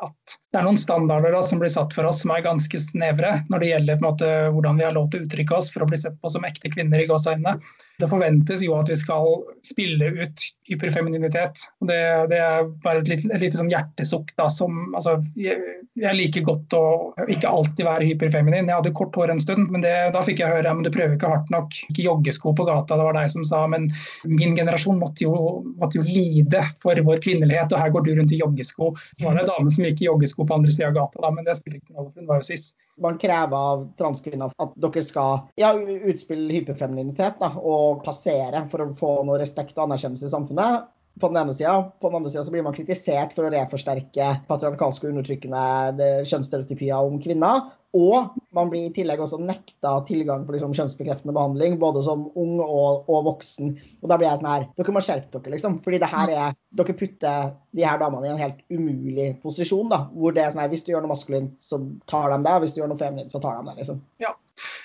at 0.01 0.40
det 0.51 0.59
er 0.59 0.65
noen 0.67 0.79
standarder 0.79 1.31
da, 1.31 1.41
som 1.47 1.61
blir 1.61 1.71
satt 1.71 1.93
for 1.95 2.09
oss 2.09 2.25
som 2.25 2.33
er 2.35 2.43
ganske 2.43 2.79
snevre 2.83 3.37
når 3.51 3.63
det 3.63 3.69
gjelder 3.69 4.01
måte, 4.03 4.31
hvordan 4.51 4.81
vi 4.81 4.83
har 4.83 4.97
lov 4.97 5.07
til 5.11 5.21
å 5.21 5.27
uttrykke 5.27 5.55
oss 5.55 5.71
for 5.71 5.85
å 5.85 5.87
bli 5.87 5.99
sett 6.01 6.17
på 6.19 6.31
som 6.33 6.47
ekte 6.47 6.73
kvinner 6.73 6.99
i 6.99 7.07
gåseøynene. 7.07 7.55
Det 8.01 8.09
forventes 8.09 8.63
jo 8.65 8.73
at 8.79 8.89
vi 8.89 8.97
skal 8.97 9.43
spille 9.65 10.09
ut 10.17 10.43
hyperfemininitet. 10.69 11.67
og 11.81 11.91
Det, 11.91 11.99
det 12.31 12.39
er 12.41 12.69
bare 12.83 13.03
et 13.03 13.11
lite, 13.11 13.29
et 13.29 13.43
lite 13.43 13.59
sånn 13.59 13.69
hjertesukk. 13.71 14.33
da, 14.39 14.47
som, 14.49 14.79
altså, 14.97 15.19
jeg, 15.37 15.59
jeg, 15.99 16.15
liker 16.17 16.45
godt 16.47 16.73
å 16.77 16.83
ikke 17.29 17.51
alltid 17.51 17.85
være 17.85 18.07
hyperfeminin. 18.09 18.71
Jeg 18.71 18.79
hadde 18.79 18.93
kort 18.97 19.15
hår 19.19 19.35
en 19.35 19.43
stund, 19.43 19.69
men 19.73 19.85
det, 19.85 19.93
da 20.15 20.23
fikk 20.25 20.41
jeg 20.41 20.55
høre 20.55 20.73
men 20.73 20.87
du 20.87 20.91
prøver 20.93 21.13
ikke 21.17 21.29
hardt 21.29 21.53
nok. 21.53 21.77
Ikke 21.91 22.07
joggesko 22.07 22.55
på 22.57 22.65
gata, 22.67 22.97
det 22.97 23.07
var 23.07 23.19
deg 23.19 23.29
som 23.35 23.45
sa. 23.47 23.61
Men 23.69 23.91
min 24.25 24.57
generasjon 24.57 24.99
måtte 25.01 25.27
jo, 25.27 25.35
måtte 25.77 26.01
jo 26.01 26.07
lide 26.07 26.63
for 26.81 26.97
vår 26.97 27.21
kvinnelighet, 27.21 27.71
og 27.71 27.83
her 27.83 27.93
går 27.93 28.07
du 28.07 28.13
rundt 28.17 28.33
i 28.33 28.41
joggesko. 28.41 28.93
Så 29.19 29.27
var 29.27 29.37
det 29.37 29.45
en 29.45 29.53
dame 29.53 29.75
som 29.75 29.85
gikk 29.85 30.01
i 30.01 30.09
joggesko 30.09 30.40
på 30.47 30.55
andre 30.57 30.73
sida 30.73 30.89
av 30.91 30.97
gata, 30.97 31.21
da, 31.23 31.31
men 31.35 31.47
det 31.47 31.57
spiller 31.59 31.79
ikke 31.79 31.93
noen 31.93 32.05
rolle, 32.05 32.21
hun 32.21 32.29
var 32.29 32.41
jo 32.41 32.49
cis 32.51 32.71
man 33.01 33.17
krever 33.21 33.57
av 33.57 33.83
transkvinner 33.99 34.53
at 34.61 34.73
dere 34.83 35.03
skal 35.05 35.45
ja, 35.59 35.73
utspille 35.75 36.53
hyperfeminitet 36.53 37.39
da, 37.41 37.51
og 37.57 38.03
passere 38.05 38.65
for 38.71 38.83
å 38.83 38.91
få 38.97 39.13
noe 39.27 39.39
respekt 39.41 39.77
og 39.77 39.87
anerkjennelse 39.87 40.27
i 40.29 40.33
samfunnet. 40.33 40.89
På 41.19 41.27
den 41.27 41.41
ene 41.41 41.53
sida. 41.53 41.73
På 41.99 42.07
den 42.07 42.21
andre 42.21 42.31
sida 42.31 42.45
blir 42.53 42.63
man 42.63 42.75
kritisert 42.75 43.33
for 43.35 43.43
å 43.43 43.51
reforsterke 43.51 44.29
patriarkalske 44.47 45.09
undertrykkende 45.09 46.11
kjønnsstereotypier 46.29 47.09
om 47.09 47.17
kvinner. 47.21 47.65
Og 47.97 48.37
man 48.55 48.69
blir 48.71 48.85
i 48.87 48.93
tillegg 48.95 49.19
også 49.19 49.39
nekta 49.41 49.97
tilgang 50.07 50.45
på 50.47 50.53
liksom, 50.55 50.71
kjønnsbekreftende 50.77 51.35
behandling, 51.35 51.75
både 51.79 52.03
som 52.05 52.23
ung 52.39 52.53
og, 52.63 53.07
og, 53.07 53.25
voksen. 53.27 53.73
Og 53.99 54.11
da 54.11 54.17
blir 54.19 54.29
jeg 54.29 54.39
sånn 54.39 54.51
her 54.51 54.67
Dere 54.77 54.95
må 54.95 55.03
skjerpe 55.03 55.41
dere, 55.41 55.55
liksom. 55.57 55.75
Fordi 55.83 55.99
det 55.99 56.11
her 56.11 56.31
er 56.31 56.55
Dere 56.79 56.95
putter 56.95 57.51
de 57.75 57.83
her 57.83 57.99
damene 57.99 58.29
i 58.29 58.31
en 58.31 58.39
helt 58.39 58.61
umulig 58.71 59.27
posisjon, 59.43 59.91
da. 59.91 60.05
Hvor 60.15 60.35
det 60.35 60.45
er 60.45 60.53
sånn 60.53 60.63
her 60.63 60.71
Hvis 60.71 60.85
du 60.87 60.93
gjør 60.93 61.03
noe 61.03 61.13
maskulint, 61.13 61.57
så 61.63 61.81
tar 62.11 62.31
de 62.31 62.39
det. 62.47 62.55
Hvis 62.63 62.77
du 62.77 62.81
gjør 62.81 62.93
noe 62.93 63.01
feminint, 63.01 63.35
så 63.35 63.43
tar 63.43 63.59
de 63.59 63.67
det, 63.67 63.81
liksom. 63.81 63.99
Ja. 64.23 64.31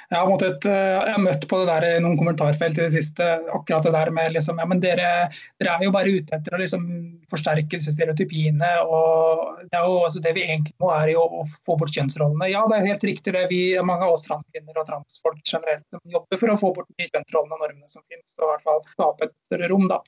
Jeg 0.07 0.21
har, 0.21 0.29
måttet, 0.31 0.67
eh, 0.71 0.89
jeg 0.93 1.15
har, 1.17 1.23
møtt 1.23 1.45
på 1.51 1.59
det 1.61 1.67
der 1.67 1.85
i 1.89 2.03
noen 2.03 2.19
kommentarfelt 2.19 2.79
i 2.79 2.85
det 2.85 2.93
siste. 2.95 3.27
akkurat 3.57 3.87
Det 3.87 3.93
der 3.97 4.11
med 4.15 4.37
liksom, 4.37 4.61
ja, 4.63 4.67
men 4.71 4.83
dere, 4.83 5.09
dere 5.59 5.73
er 5.75 5.87
jo 5.87 5.95
bare 5.95 6.13
ute 6.15 6.37
etter 6.37 6.55
å 6.55 6.61
liksom 6.61 6.85
forsterke 7.31 7.81
stereotypiene. 7.83 8.71
og 8.87 9.65
Det, 9.65 9.81
jo, 9.81 9.97
altså 10.07 10.23
det 10.23 10.37
vi 10.37 10.45
egentlig 10.47 10.77
må, 10.83 10.93
er 10.95 11.11
jo 11.17 11.25
å 11.25 11.43
få 11.67 11.79
bort 11.81 11.95
kjønnsrollene. 11.97 12.51
Ja, 12.53 12.63
det 12.71 12.79
er 12.79 12.93
helt 12.93 13.09
riktig. 13.11 13.35
det 13.35 13.47
vi, 13.51 13.63
Mange 13.83 14.07
av 14.07 14.15
oss 14.15 14.27
transkvinner 14.29 14.79
og 14.79 14.87
transfolk 14.87 15.43
generelt 15.43 16.03
jobber 16.05 16.43
for 16.43 16.55
å 16.55 16.61
få 16.61 16.73
bort 16.79 16.93
de 16.95 17.11
kjønnsrollene 17.11 17.59
og 17.59 17.67
normene 17.67 17.91
som 17.91 18.05
finnes. 18.07 18.31
og 18.39 18.47
i 18.47 18.53
hvert 18.53 18.69
fall 18.71 18.87
skape 18.95 19.29
et 19.29 19.37
større 19.51 19.73
rom. 19.75 19.91
da. 19.91 20.01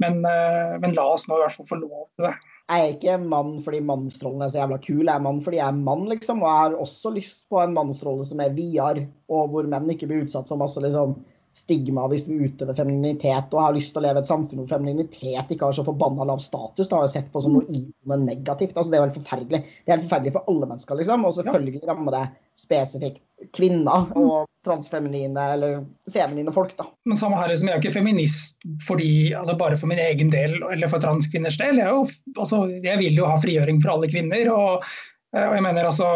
Men, 0.00 0.24
eh, 0.24 0.78
men 0.80 0.94
la 0.94 1.10
oss 1.12 1.26
nå 1.28 1.36
i 1.36 1.42
hvert 1.44 1.58
fall 1.58 1.68
få 1.74 1.82
lov 1.82 2.06
til 2.14 2.30
det. 2.30 2.36
Jeg 2.70 2.82
er 2.86 2.92
ikke 2.94 3.14
mann 3.18 3.56
fordi 3.64 3.80
mannsrollen 3.82 4.44
er 4.44 4.50
så 4.52 4.60
jævla 4.60 4.76
kul, 4.84 5.02
jeg 5.02 5.16
er 5.16 5.22
mann 5.24 5.40
fordi 5.42 5.58
jeg 5.58 5.66
er 5.66 5.78
mann, 5.88 6.04
liksom. 6.06 6.44
Og 6.44 6.46
jeg 6.46 6.60
har 6.62 6.76
også 6.84 7.10
lyst 7.16 7.40
på 7.50 7.58
en 7.58 7.74
mannsrolle 7.74 8.26
som 8.28 8.42
er 8.44 8.54
videre, 8.54 9.08
og 9.26 9.50
hvor 9.50 9.66
menn 9.72 9.90
ikke 9.90 10.06
blir 10.06 10.22
utsatt 10.22 10.46
for 10.46 10.60
masse 10.60 10.82
liksom, 10.84 11.16
stigma 11.56 12.06
hvis 12.10 12.26
vi 12.28 12.38
utøver 12.46 12.76
femininitet. 12.78 13.50
Og 13.54 13.62
har 13.64 13.74
lyst 13.76 13.94
til 13.94 14.02
å 14.02 14.06
leve 14.06 14.22
et 14.22 14.30
samfunn 14.30 14.62
hvor 14.62 14.70
femininitet 14.70 15.54
ikke 15.54 15.68
har 15.68 15.76
så 15.76 15.86
forbanna 15.86 16.26
lav 16.28 16.42
status. 16.44 16.88
Det 16.88 16.96
har 16.96 17.06
jeg 17.06 17.16
sett 17.16 17.32
på 17.32 17.42
som 17.44 17.56
noe 17.56 17.66
iboende 17.66 18.30
negativt. 18.30 18.76
Altså, 18.76 18.90
det 18.90 18.98
er 18.98 19.02
jo 19.02 19.08
helt 19.08 19.18
forferdelig. 19.22 19.62
Det 19.66 19.90
er 19.90 19.96
helt 19.96 20.06
forferdelig 20.06 20.36
for 20.36 20.52
alle 20.52 20.70
mennesker, 20.70 21.00
liksom. 21.00 21.26
Og 21.26 21.36
selvfølgelig 21.38 21.84
rammer 21.90 22.16
det 22.16 22.24
spesifikt 22.60 23.22
kvinner 23.56 24.10
og 24.20 24.48
transfeminine 24.66 25.44
eller 25.54 25.78
feminine 26.12 26.52
folk. 26.52 26.74
da. 26.76 26.90
Men 27.08 27.16
samme 27.16 27.38
her, 27.40 27.48
liksom, 27.48 27.68
Jeg 27.68 27.72
er 27.72 27.78
jo 27.78 27.84
ikke 27.86 27.98
feminist 27.98 28.66
fordi, 28.86 29.32
altså 29.34 29.56
bare 29.56 29.78
for 29.80 29.88
min 29.88 30.02
egen 30.02 30.32
del 30.32 30.60
eller 30.72 30.92
for 30.92 31.00
transkvinners 31.00 31.56
del. 31.60 31.80
Jeg, 31.80 31.88
jo, 31.88 32.34
altså, 32.36 32.66
jeg 32.84 32.98
vil 33.00 33.16
jo 33.16 33.30
ha 33.30 33.40
frigjøring 33.40 33.80
for 33.80 33.96
alle 33.96 34.10
kvinner. 34.12 34.52
og 34.52 34.84
og 35.30 35.52
jeg 35.54 35.62
mener 35.62 35.86
altså, 35.86 36.06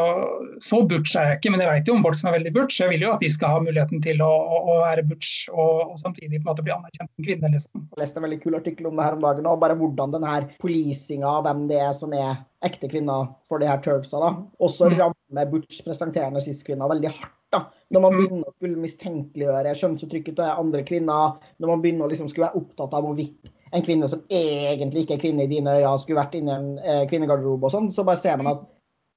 Så 0.63 0.81
butch 0.91 1.15
er 1.15 1.29
jeg 1.29 1.39
ikke, 1.39 1.53
men 1.55 1.63
jeg 1.63 1.71
vet 1.71 1.89
jo 1.89 1.95
om 1.95 2.03
folk 2.03 2.19
som 2.19 2.31
er 2.31 2.35
veldig 2.41 2.53
butch. 2.57 2.81
Jeg 2.83 2.91
vil 2.91 3.05
jo 3.05 3.13
at 3.15 3.23
de 3.23 3.31
skal 3.31 3.53
ha 3.53 3.61
muligheten 3.63 4.03
til 4.03 4.23
å, 4.25 4.31
å, 4.31 4.59
å 4.73 4.79
være 4.81 5.05
butch 5.07 5.53
og, 5.53 5.93
og, 5.93 5.95
samtidig 6.01 6.41
på 6.41 6.43
en 6.43 6.51
måte 6.51 6.65
bli 6.67 6.75
anerkjent 6.75 7.13
som 7.13 7.29
kvinne. 7.29 7.53
Liksom. 7.53 7.85
Jeg 7.93 8.03
leste 8.03 8.19
en 8.19 8.27
veldig 8.27 8.41
kul 8.43 8.59
artikkel 8.59 8.91
om 8.91 8.99
det 8.99 9.07
her 9.07 9.19
om 9.19 9.23
dagen, 9.23 9.47
og 9.51 9.63
bare 9.63 9.79
hvordan 9.79 10.17
den 10.17 10.27
her 10.27 10.49
policinga 10.63 11.31
av 11.31 11.47
hvem 11.47 11.63
det 11.71 11.79
er 11.85 11.95
som 11.95 12.17
er 12.19 12.43
ekte 12.67 12.91
kvinner 12.91 13.31
for 13.51 13.63
de 13.63 13.71
her 13.71 13.79
turfsa, 13.85 14.19
da, 14.19 14.35
også 14.65 14.91
mm. 14.91 14.99
rammer 14.99 15.51
butch 15.53 15.83
presenterende 15.87 16.43
cis-kvinner 16.43 16.91
veldig 16.91 17.15
hardt. 17.15 17.39
da. 17.55 17.65
Når 17.95 18.03
man 18.03 18.15
mm. 18.15 18.21
begynner 18.21 18.51
å 18.51 18.57
skulle 18.57 18.83
mistenkeliggjøre 18.83 19.79
kjønnsuttrykket 19.79 20.41
til 20.41 20.63
andre 20.65 20.83
kvinner, 20.89 21.43
når 21.63 21.71
man 21.71 21.85
begynner 21.85 22.09
å 22.09 22.11
liksom 22.11 22.33
skulle 22.33 22.49
være 22.49 22.65
opptatt 22.65 22.99
av 22.99 23.07
hvorvidt 23.07 23.53
en 23.75 23.83
kvinne 23.87 24.09
som 24.11 24.23
egentlig 24.31 25.05
ikke 25.05 25.19
er 25.19 25.23
kvinne 25.23 25.47
i 25.47 25.51
dine 25.51 25.79
øyne, 25.79 25.99
skulle 26.03 26.19
vært 26.19 26.35
inni 26.39 26.55
en 26.55 26.73
eh, 26.83 27.05
kvinnegarderobe 27.11 27.69
og 27.69 27.75
sånn, 27.75 27.93
så 27.95 28.07
bare 28.07 28.23
ser 28.23 28.39
man 28.41 28.57
at 28.57 28.65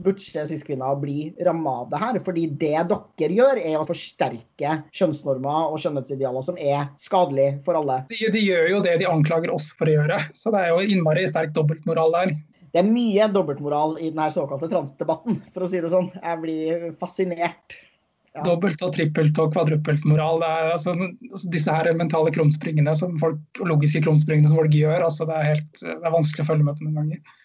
butche 0.04 0.46
cis-kvinner 0.46 0.96
bli 0.96 1.36
ramma 1.46 1.70
av 1.82 1.90
det 1.90 2.02
her. 2.02 2.20
Fordi 2.26 2.46
det 2.62 2.84
dere 2.92 3.38
gjør, 3.40 3.62
er 3.62 3.80
å 3.80 3.88
forsterke 3.88 4.76
kjønnsnormer 4.96 5.72
og 5.72 5.80
skjønnhetsidealer 5.82 6.46
som 6.46 6.60
er 6.62 6.92
skadelig 7.02 7.50
for 7.66 7.80
alle. 7.80 8.04
De, 8.12 8.20
de, 8.34 8.44
gjør 8.44 8.70
jo 8.76 8.84
det 8.86 9.00
de 9.02 9.10
anklager 9.10 9.54
oss 9.54 9.72
for 9.78 9.90
å 9.90 9.98
gjøre. 9.98 10.22
Så 10.38 10.54
det 10.54 10.64
er 10.64 10.76
jo 10.76 10.86
innmari 10.86 11.26
sterk 11.30 11.56
dobbeltmoral 11.58 12.16
der. 12.16 12.38
Det 12.76 12.84
er 12.84 12.88
mye 12.88 13.28
dobbeltmoral 13.34 13.98
i 13.98 14.12
denne 14.12 14.30
såkalte 14.30 14.70
transdebatten, 14.70 15.42
for 15.56 15.66
å 15.66 15.70
si 15.72 15.82
det 15.82 15.92
sånn. 15.92 16.12
Jeg 16.20 16.42
blir 16.44 16.88
fascinert. 17.00 17.78
Ja. 18.36 18.44
Dobbelt 18.46 18.84
og 18.86 18.92
trippelt 18.94 19.40
og 19.42 19.56
kvadruppelt 19.56 20.04
moral. 20.06 20.44
Det 20.44 20.50
er, 20.52 20.72
altså, 20.76 20.94
altså 21.32 21.50
disse 21.56 21.74
her 21.74 21.90
mentale 21.98 22.30
krumspringene 22.36 22.94
som 23.00 23.16
folk, 23.24 23.42
og 23.64 23.72
logiske 23.72 24.04
krumspringene 24.06 24.52
som 24.52 24.60
folk 24.60 24.76
gjør, 24.78 25.08
altså, 25.08 25.26
det, 25.26 25.40
er 25.40 25.52
helt, 25.56 25.72
det 25.82 25.98
er 25.98 26.14
vanskelig 26.14 26.46
å 26.46 26.52
følge 26.52 26.68
med 26.68 26.78
på 26.78 26.86
noen 26.86 27.00
ganger. 27.02 27.38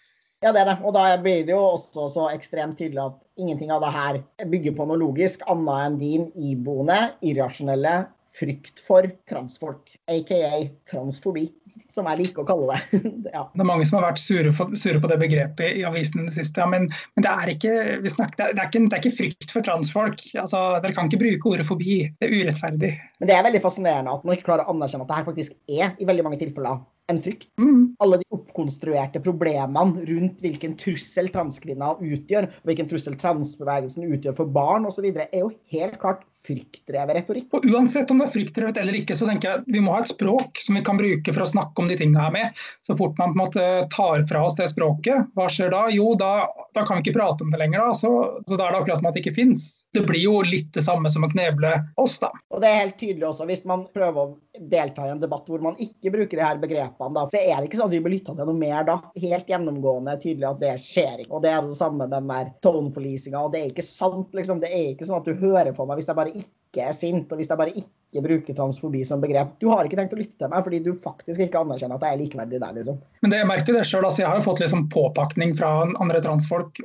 Ja, 0.43 0.51
det 0.51 0.63
er 0.63 0.73
det. 0.73 0.79
Og 0.83 0.91
da 0.95 1.05
blir 1.23 1.45
det 1.47 1.55
jo 1.55 1.61
også 1.77 2.09
så 2.11 2.27
ekstremt 2.33 2.75
tydelig 2.79 2.99
at 3.05 3.21
ingenting 3.39 3.71
av 3.71 3.83
det 3.85 3.93
her 3.95 4.19
bygger 4.51 4.75
på 4.75 4.87
noe 4.89 4.99
logisk 4.99 5.45
annet 5.47 5.87
enn 5.87 6.01
din 6.01 6.27
iboende, 6.35 6.99
irrasjonelle 7.23 8.03
frykt 8.33 8.81
for 8.81 9.05
transfolk, 9.29 9.93
aka 10.09 10.63
transfobi, 10.89 11.45
som 11.93 12.07
jeg 12.09 12.19
liker 12.19 12.41
å 12.41 12.47
kalle 12.49 12.73
det. 12.73 13.01
ja. 13.35 13.43
Det 13.53 13.61
er 13.61 13.69
mange 13.69 13.85
som 13.85 13.99
har 13.99 14.07
vært 14.07 14.21
sure, 14.23 14.53
for, 14.57 14.73
sure 14.79 15.01
på 15.01 15.11
det 15.11 15.19
begrepet 15.21 15.77
i 15.79 15.83
avisen 15.87 16.23
i 16.23 16.27
det 16.27 16.35
siste, 16.35 16.63
ja, 16.63 16.67
men, 16.69 16.87
men, 17.13 17.25
det, 17.25 17.33
er 17.33 17.51
ikke, 17.53 17.75
snakker, 18.15 18.39
det, 18.41 18.47
er 18.57 18.71
ikke, 18.71 18.81
det, 18.81 18.97
er 18.97 19.03
ikke, 19.03 19.17
frykt 19.19 19.53
for 19.53 19.67
transfolk. 19.67 20.25
Altså, 20.33 20.63
dere 20.83 20.97
kan 20.97 21.11
ikke 21.11 21.21
bruke 21.21 21.53
ordet 21.53 21.67
fobi. 21.69 21.99
Det 22.17 22.27
er 22.29 22.35
urettferdig. 22.41 22.95
Men 23.21 23.29
det 23.29 23.37
er 23.37 23.45
veldig 23.47 23.61
fascinerende 23.63 24.17
at 24.17 24.25
man 24.25 24.35
ikke 24.35 24.49
klarer 24.49 24.65
å 24.65 24.73
anerkjenne 24.73 25.05
at 25.05 25.13
det 25.13 25.21
her 25.21 25.29
faktisk 25.29 25.77
er 25.83 25.93
i 26.01 26.09
veldig 26.09 26.27
mange 26.27 26.41
tilfeller 26.41 26.81
en 27.13 27.21
frykt. 27.23 27.47
Mm. 27.61 27.95
Alle 28.03 28.19
de 28.21 28.27
oppkonstruerte 28.35 29.21
problemene 29.23 30.05
rundt 30.09 30.43
hvilken 30.43 30.75
trussel 30.79 31.29
transkvinner 31.33 32.01
utgjør, 32.03 32.49
og 32.49 32.69
hvilken 32.69 32.89
trussel 32.91 33.17
transbevegelsen 33.21 34.07
utgjør 34.09 34.37
for 34.37 34.53
barn 34.53 34.87
osv., 34.89 35.07
er 35.13 35.39
jo 35.39 35.51
helt 35.73 35.99
klart 36.01 36.25
fryktdrevet 36.43 37.19
retorikk. 37.19 37.49
Og 37.55 37.67
Uansett 37.71 38.11
om 38.11 38.19
det 38.21 38.27
er 38.27 38.35
fryktdrevet 38.35 38.79
eller 38.81 38.99
ikke, 38.99 39.17
så 39.17 39.29
tenker 39.29 39.51
jeg 39.51 39.77
vi 39.77 39.83
må 39.83 39.95
ha 39.95 40.03
et 40.03 40.11
språk 40.11 40.59
som 40.63 40.79
vi 40.79 40.83
kan 40.85 40.99
bruke 40.99 41.35
for 41.35 41.45
å 41.45 41.51
snakke 41.53 41.83
om 41.83 41.91
de 41.91 41.99
tingene 41.99 42.25
her 42.25 42.33
med. 42.35 42.63
Så 42.87 42.97
fort 42.99 43.17
man 43.21 43.33
på 43.33 43.37
en 43.37 43.43
måte 43.45 43.69
tar 43.93 44.25
fra 44.29 44.43
oss 44.47 44.57
det 44.59 44.69
språket, 44.73 45.29
hva 45.37 45.47
skjer 45.51 45.73
da? 45.73 45.85
Jo, 45.93 46.13
da, 46.19 46.49
da 46.75 46.85
kan 46.87 46.99
vi 46.99 47.07
ikke 47.07 47.19
prate 47.19 47.45
om 47.45 47.53
det 47.53 47.61
lenger. 47.61 47.87
Da. 47.87 47.97
Så, 47.97 48.13
så 48.47 48.59
da 48.59 48.67
er 48.67 48.75
det 48.75 48.83
akkurat 48.83 49.01
som 49.01 49.09
at 49.09 49.17
det 49.17 49.25
ikke 49.25 49.37
fins. 49.39 49.82
Det 49.93 50.01
blir 50.09 50.23
jo 50.23 50.39
litt 50.41 50.71
det 50.73 50.81
samme 50.85 51.09
som 51.13 51.25
å 51.25 51.29
kneble 51.29 51.69
oss, 52.01 52.15
da. 52.21 52.31
Og 52.49 52.63
det 52.63 52.69
er 52.69 52.79
helt 52.79 52.95
tydelig 52.97 53.27
også, 53.29 53.45
hvis 53.49 53.61
man 53.69 53.85
prøver 53.93 54.23
å 54.23 54.63
delta 54.71 55.05
i 55.05 55.11
en 55.13 55.21
debatt 55.21 55.45
hvor 55.49 55.61
man 55.61 55.77
ikke 55.81 56.11
bruker 56.13 56.39
de 56.39 56.45
her 56.45 56.61
begrepene, 56.61 57.13
da, 57.13 57.27
så 57.29 57.37
er 57.37 57.59
det 57.59 57.69
ikke 57.69 57.79
sånn 57.79 57.91
at 57.91 57.95
vi 57.95 58.01
blir 58.05 58.15
lytta 58.15 58.33
til 58.37 58.49
noe 58.49 58.57
mer 58.57 58.87
da. 58.89 58.97
Helt 59.21 59.53
gjennomgående 59.53 60.17
tydelig 60.23 60.49
at 60.49 60.63
det 60.63 60.73
skjer 60.81 61.23
ikke. 61.23 61.35
Og 61.37 61.45
det 61.45 61.53
er 61.53 61.61
det 61.67 61.77
samme 61.77 62.01
med 62.01 62.13
den 62.15 62.33
der 62.33 62.49
tone-policinga. 62.65 63.45
Og 63.45 63.53
det 63.53 63.61
er 63.61 63.71
ikke 63.71 63.85
sant, 63.85 64.33
liksom. 64.33 64.61
Det 64.63 64.73
er 64.73 64.91
ikke 64.95 65.09
sånn 65.09 65.21
at 65.21 65.29
du 65.29 65.37
hører 65.37 65.73
på 65.77 65.85
meg 65.89 66.01
hvis 66.01 66.09
jeg 66.09 66.17
bare 66.17 66.33
ikke 66.33 66.49
er 66.81 66.95
sint, 66.97 67.29
og 67.29 67.37
hvis 67.37 67.51
jeg 67.51 67.59
bare 67.59 67.75
ikke 67.75 67.91
ikke 68.13 68.27
bruker 68.27 68.53
transfobi 68.53 69.05
som 69.05 69.21
begrep. 69.21 69.55
Du 69.59 69.67
har 69.71 69.85
ikke 69.85 69.97
tenkt 69.97 70.13
å 70.13 70.19
lytte 70.19 70.37
til 70.37 70.51
meg 70.51 70.63
fordi 70.65 70.79
du 70.85 70.91
faktisk 70.93 71.41
ikke 71.41 71.63
anerkjenner 71.63 71.97
at 71.97 72.05
jeg 72.05 72.15
er 72.17 72.21
likeverdig 72.21 72.59
der, 72.61 72.75
liksom. 72.77 72.99
Men 73.23 73.33
det, 73.33 73.39
jeg 73.41 73.49
merker 73.49 73.77
det 73.77 73.85
selv, 73.89 74.07
altså 74.07 74.23
Jeg 74.23 74.29
har 74.29 74.39
jo 74.39 74.45
fått 74.45 74.61
liksom 74.63 74.85
påpakning 74.93 75.55
fra 75.57 75.71
andre 75.87 76.21
transfolk 76.23 76.81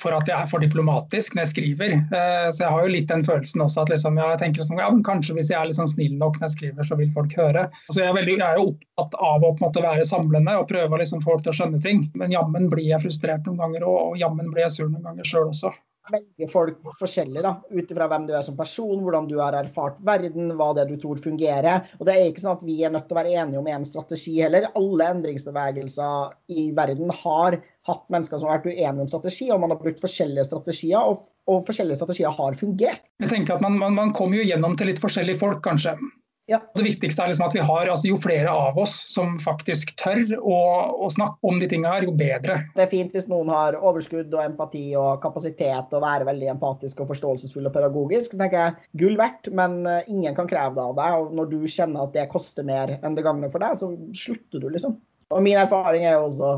for 0.00 0.16
at 0.16 0.30
jeg 0.30 0.36
er 0.36 0.50
for 0.50 0.64
diplomatisk 0.64 1.36
når 1.36 1.44
jeg 1.44 1.52
skriver. 1.52 1.96
Eh, 2.02 2.48
så 2.50 2.64
jeg 2.64 2.72
har 2.74 2.86
jo 2.86 2.94
litt 2.94 3.08
den 3.10 3.24
følelsen 3.26 3.64
også 3.64 3.84
at 3.84 3.94
liksom, 3.94 4.18
jeg 4.20 4.40
tenker 4.42 4.64
liksom, 4.64 4.82
ja, 4.82 4.90
kanskje 5.06 5.38
hvis 5.38 5.52
jeg 5.52 5.60
er 5.60 5.78
sånn 5.78 5.92
snill 5.94 6.18
nok 6.18 6.40
når 6.40 6.48
jeg 6.48 6.56
skriver, 6.56 6.88
så 6.90 6.98
vil 7.00 7.14
folk 7.14 7.38
høre. 7.38 7.68
Altså 7.88 8.02
jeg, 8.02 8.10
er 8.10 8.18
veldig, 8.18 8.38
jeg 8.40 8.48
er 8.48 8.60
jo 8.60 8.68
opptatt 8.74 9.18
av 9.20 9.42
å 9.42 9.54
på 9.54 9.62
en 9.62 9.66
måte 9.68 9.86
være 9.86 10.08
samlende 10.08 10.58
og 10.60 10.68
prøve 10.70 11.02
liksom, 11.02 11.24
folk 11.24 11.44
til 11.44 11.54
å 11.54 11.58
skjønne 11.60 11.82
ting. 11.84 12.06
Men 12.18 12.34
jammen 12.34 12.70
blir 12.72 12.88
jeg 12.90 13.04
frustrert 13.04 13.46
noen 13.48 13.62
ganger, 13.62 13.88
og, 13.88 14.00
og 14.10 14.20
jammen 14.20 14.50
blir 14.52 14.66
jeg 14.66 14.78
sur 14.78 14.88
noen 14.88 15.04
ganger 15.06 15.28
sjøl 15.28 15.50
også 15.50 15.74
velger 16.12 16.50
folk 16.52 16.80
forskjellig 16.98 17.42
da, 17.44 17.54
ut 17.70 17.90
ifra 17.90 18.08
hvem 18.10 18.26
du 18.28 18.34
er 18.36 18.44
som 18.46 18.56
person, 18.58 19.02
hvordan 19.04 19.28
du 19.30 19.36
har 19.40 19.56
erfart 19.56 20.00
verden, 20.04 20.52
hva 20.58 20.70
det 20.76 20.84
er 20.84 20.90
du 20.92 20.98
tror 21.00 21.20
fungerer. 21.22 21.86
Og 21.98 22.08
det 22.08 22.16
er 22.16 22.26
ikke 22.28 22.44
sånn 22.44 22.56
at 22.58 22.64
vi 22.66 22.78
er 22.84 22.92
nødt 22.94 23.06
til 23.08 23.16
å 23.16 23.20
være 23.20 23.36
enige 23.42 23.60
om 23.60 23.70
én 23.70 23.86
strategi 23.88 24.36
heller. 24.40 24.68
Alle 24.80 25.10
endringsbevegelser 25.14 26.34
i 26.52 26.66
verden 26.76 27.12
har 27.22 27.58
hatt 27.88 28.04
mennesker 28.12 28.40
som 28.40 28.50
har 28.50 28.60
vært 28.60 28.72
uenige 28.72 29.06
om 29.06 29.12
strategi, 29.12 29.48
og 29.52 29.62
man 29.64 29.74
har 29.74 29.80
brukt 29.80 30.02
forskjellige 30.02 30.48
strategier, 30.48 31.14
og, 31.14 31.24
og 31.50 31.64
forskjellige 31.68 32.00
strategier 32.00 32.36
har 32.36 32.60
fungert. 32.60 33.04
Jeg 33.22 33.32
tenker 33.32 33.56
at 33.56 33.64
Man, 33.64 33.78
man, 33.80 33.96
man 33.96 34.12
kommer 34.16 34.40
jo 34.40 34.48
gjennom 34.48 34.76
til 34.76 34.92
litt 34.92 35.02
forskjellige 35.02 35.40
folk, 35.40 35.62
kanskje. 35.64 35.96
Ja. 36.50 36.58
Det 36.76 36.84
viktigste 36.84 37.24
er 37.24 37.30
liksom 37.30 37.46
at 37.46 37.54
vi 37.56 37.62
har, 37.64 37.88
altså 37.88 38.08
Jo 38.10 38.18
flere 38.20 38.52
av 38.52 38.76
oss 38.80 38.98
som 39.08 39.38
faktisk 39.40 39.94
tør 40.00 40.34
å, 40.36 40.58
å 41.06 41.08
snakke 41.12 41.48
om 41.48 41.56
de 41.60 41.68
tingene 41.70 41.92
her, 41.94 42.04
jo 42.04 42.12
bedre. 42.18 42.58
Det 42.76 42.84
er 42.84 42.90
fint 42.90 43.16
hvis 43.16 43.30
noen 43.30 43.48
har 43.52 43.78
overskudd 43.80 44.34
og 44.34 44.42
empati 44.42 44.84
og 45.00 45.22
kapasitet 45.24 45.88
til 45.88 45.98
å 45.98 46.04
være 46.04 46.28
veldig 46.28 46.50
empatisk 46.52 47.00
og 47.00 47.08
forståelsesfull 47.14 47.70
og 47.70 47.76
pedagogisk. 47.76 48.36
tenker 48.36 48.60
jeg 48.60 49.00
Gull 49.00 49.16
verdt, 49.20 49.48
men 49.56 49.80
eh, 49.88 50.12
ingen 50.12 50.36
kan 50.36 50.50
kreve 50.50 50.76
det 50.76 50.84
av 50.84 50.98
deg. 51.00 51.16
og 51.16 51.34
Når 51.40 51.50
du 51.54 51.58
kjenner 51.64 52.04
at 52.04 52.14
det 52.18 52.28
koster 52.32 52.68
mer 52.68 52.98
enn 53.00 53.16
det 53.16 53.24
gagner 53.24 53.52
for 53.52 53.64
deg, 53.64 53.80
så 53.80 53.94
slutter 54.12 54.60
du, 54.60 54.68
liksom. 54.74 54.98
Og 55.32 55.42
Min 55.42 55.58
erfaring 55.58 56.04
er 56.04 56.18
jo 56.18 56.28
også 56.28 56.54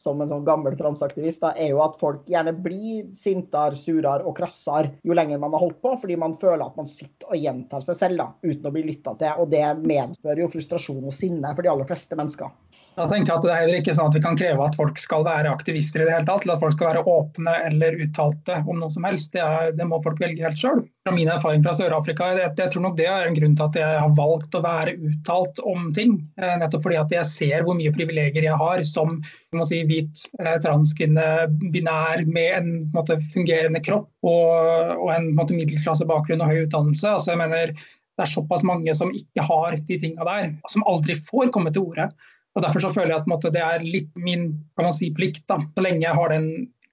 som 0.00 0.20
en 0.20 0.30
sånn 0.30 0.46
gammel 0.46 0.76
transaktivist, 0.78 1.42
da, 1.42 1.52
er 1.60 1.74
jo 1.74 1.82
at 1.84 1.98
folk 2.00 2.24
gjerne 2.30 2.54
blir 2.64 3.10
sintere, 3.16 3.76
surere 3.76 4.24
og 4.24 4.36
krassere 4.38 4.94
jo 5.04 5.16
lenger 5.16 5.40
man 5.42 5.52
har 5.52 5.64
holdt 5.66 5.80
på, 5.84 5.92
fordi 6.00 6.16
man 6.20 6.36
føler 6.40 6.64
at 6.64 6.78
man 6.80 6.88
sitter 6.88 7.28
og 7.28 7.40
gjentar 7.40 7.84
seg 7.84 7.98
selv 7.98 8.22
da, 8.22 8.28
uten 8.46 8.70
å 8.70 8.74
bli 8.74 8.86
lytta 8.88 9.14
til. 9.20 9.42
Og 9.42 9.52
det 9.52 9.66
medfører 9.84 10.44
jo 10.44 10.50
frustrasjon 10.52 11.04
og 11.04 11.14
sinne 11.14 11.52
for 11.52 11.66
de 11.66 11.72
aller 11.72 11.88
fleste 11.88 12.16
mennesker. 12.16 12.54
Jeg 12.98 13.30
at 13.30 13.44
Det 13.44 13.50
er 13.50 13.60
heller 13.62 13.78
ikke 13.78 13.94
sånn 13.94 14.10
at 14.10 14.16
vi 14.16 14.22
kan 14.24 14.36
kreve 14.38 14.64
at 14.66 14.76
folk 14.76 14.98
skal 15.00 15.22
være 15.24 15.50
aktivister 15.54 16.02
i 16.02 16.06
det 16.08 16.14
hele 16.14 16.26
tatt, 16.26 16.42
eller 16.44 16.56
at 16.56 16.64
folk 16.64 16.74
skal 16.74 16.88
være 16.90 17.04
åpne 17.08 17.52
eller 17.68 17.98
uttalte 18.04 18.56
om 18.66 18.80
noe 18.82 18.90
som 18.92 19.06
helst. 19.06 19.30
Det, 19.34 19.42
er, 19.44 19.70
det 19.78 19.86
må 19.88 20.00
folk 20.04 20.18
velge 20.20 20.42
helt 20.44 20.58
sjøl. 20.58 20.82
Fra 21.06 21.14
min 21.14 21.30
erfaring 21.32 21.62
fra 21.64 21.74
Sør-Afrika, 21.76 22.32
jeg, 22.34 22.50
jeg, 22.58 22.72
tror 22.74 22.84
nok 22.84 22.96
det 22.98 23.06
er 23.08 23.28
en 23.28 23.36
grunn 23.38 23.54
til 23.56 23.66
at 23.68 23.78
jeg 23.80 24.00
har 24.02 24.16
valgt 24.18 24.58
å 24.58 24.62
være 24.64 24.96
uttalt 25.10 25.62
om 25.70 25.86
ting. 25.96 26.16
Eh, 26.40 26.56
nettopp 26.60 26.84
fordi 26.88 26.98
at 27.00 27.14
jeg 27.14 27.28
ser 27.30 27.64
hvor 27.66 27.78
mye 27.78 27.94
privilegier 27.94 28.48
jeg 28.48 28.58
har 28.64 28.82
som 28.88 29.20
si, 29.68 29.80
hvit 29.88 30.26
eh, 30.42 30.58
transkvinne, 30.64 31.28
binær, 31.70 32.26
med 32.26 32.50
en, 32.58 32.74
en 32.82 32.90
måte, 32.96 33.20
fungerende 33.32 33.80
kropp 33.86 34.10
og, 34.26 34.98
og 34.98 35.14
en, 35.14 35.30
en 35.30 35.56
middelklassebakgrunn 35.56 36.42
og 36.42 36.52
høy 36.52 36.66
utdannelse. 36.66 37.14
Altså, 37.14 37.32
jeg 37.32 37.42
mener, 37.44 37.72
det 38.20 38.26
er 38.26 38.34
såpass 38.34 38.66
mange 38.66 38.92
som 38.98 39.14
ikke 39.14 39.46
har 39.46 39.78
de 39.78 40.02
tinga 40.02 40.26
der, 40.26 40.52
som 40.68 40.84
aldri 40.90 41.16
får 41.30 41.54
komme 41.54 41.72
til 41.72 41.86
orde. 41.88 42.10
Og 42.56 42.64
Derfor 42.64 42.82
så 42.82 42.92
føler 42.94 43.14
jeg 43.14 43.22
at 43.22 43.30
måte, 43.30 43.52
det 43.54 43.62
er 43.62 43.84
litt 43.86 44.10
min 44.18 44.50
kan 44.76 44.88
man 44.88 44.94
si, 44.96 45.12
plikt, 45.14 45.44
da, 45.50 45.60
så 45.74 45.84
lenge 45.84 46.02
jeg 46.02 46.16
har 46.18 46.32
den 46.32 46.48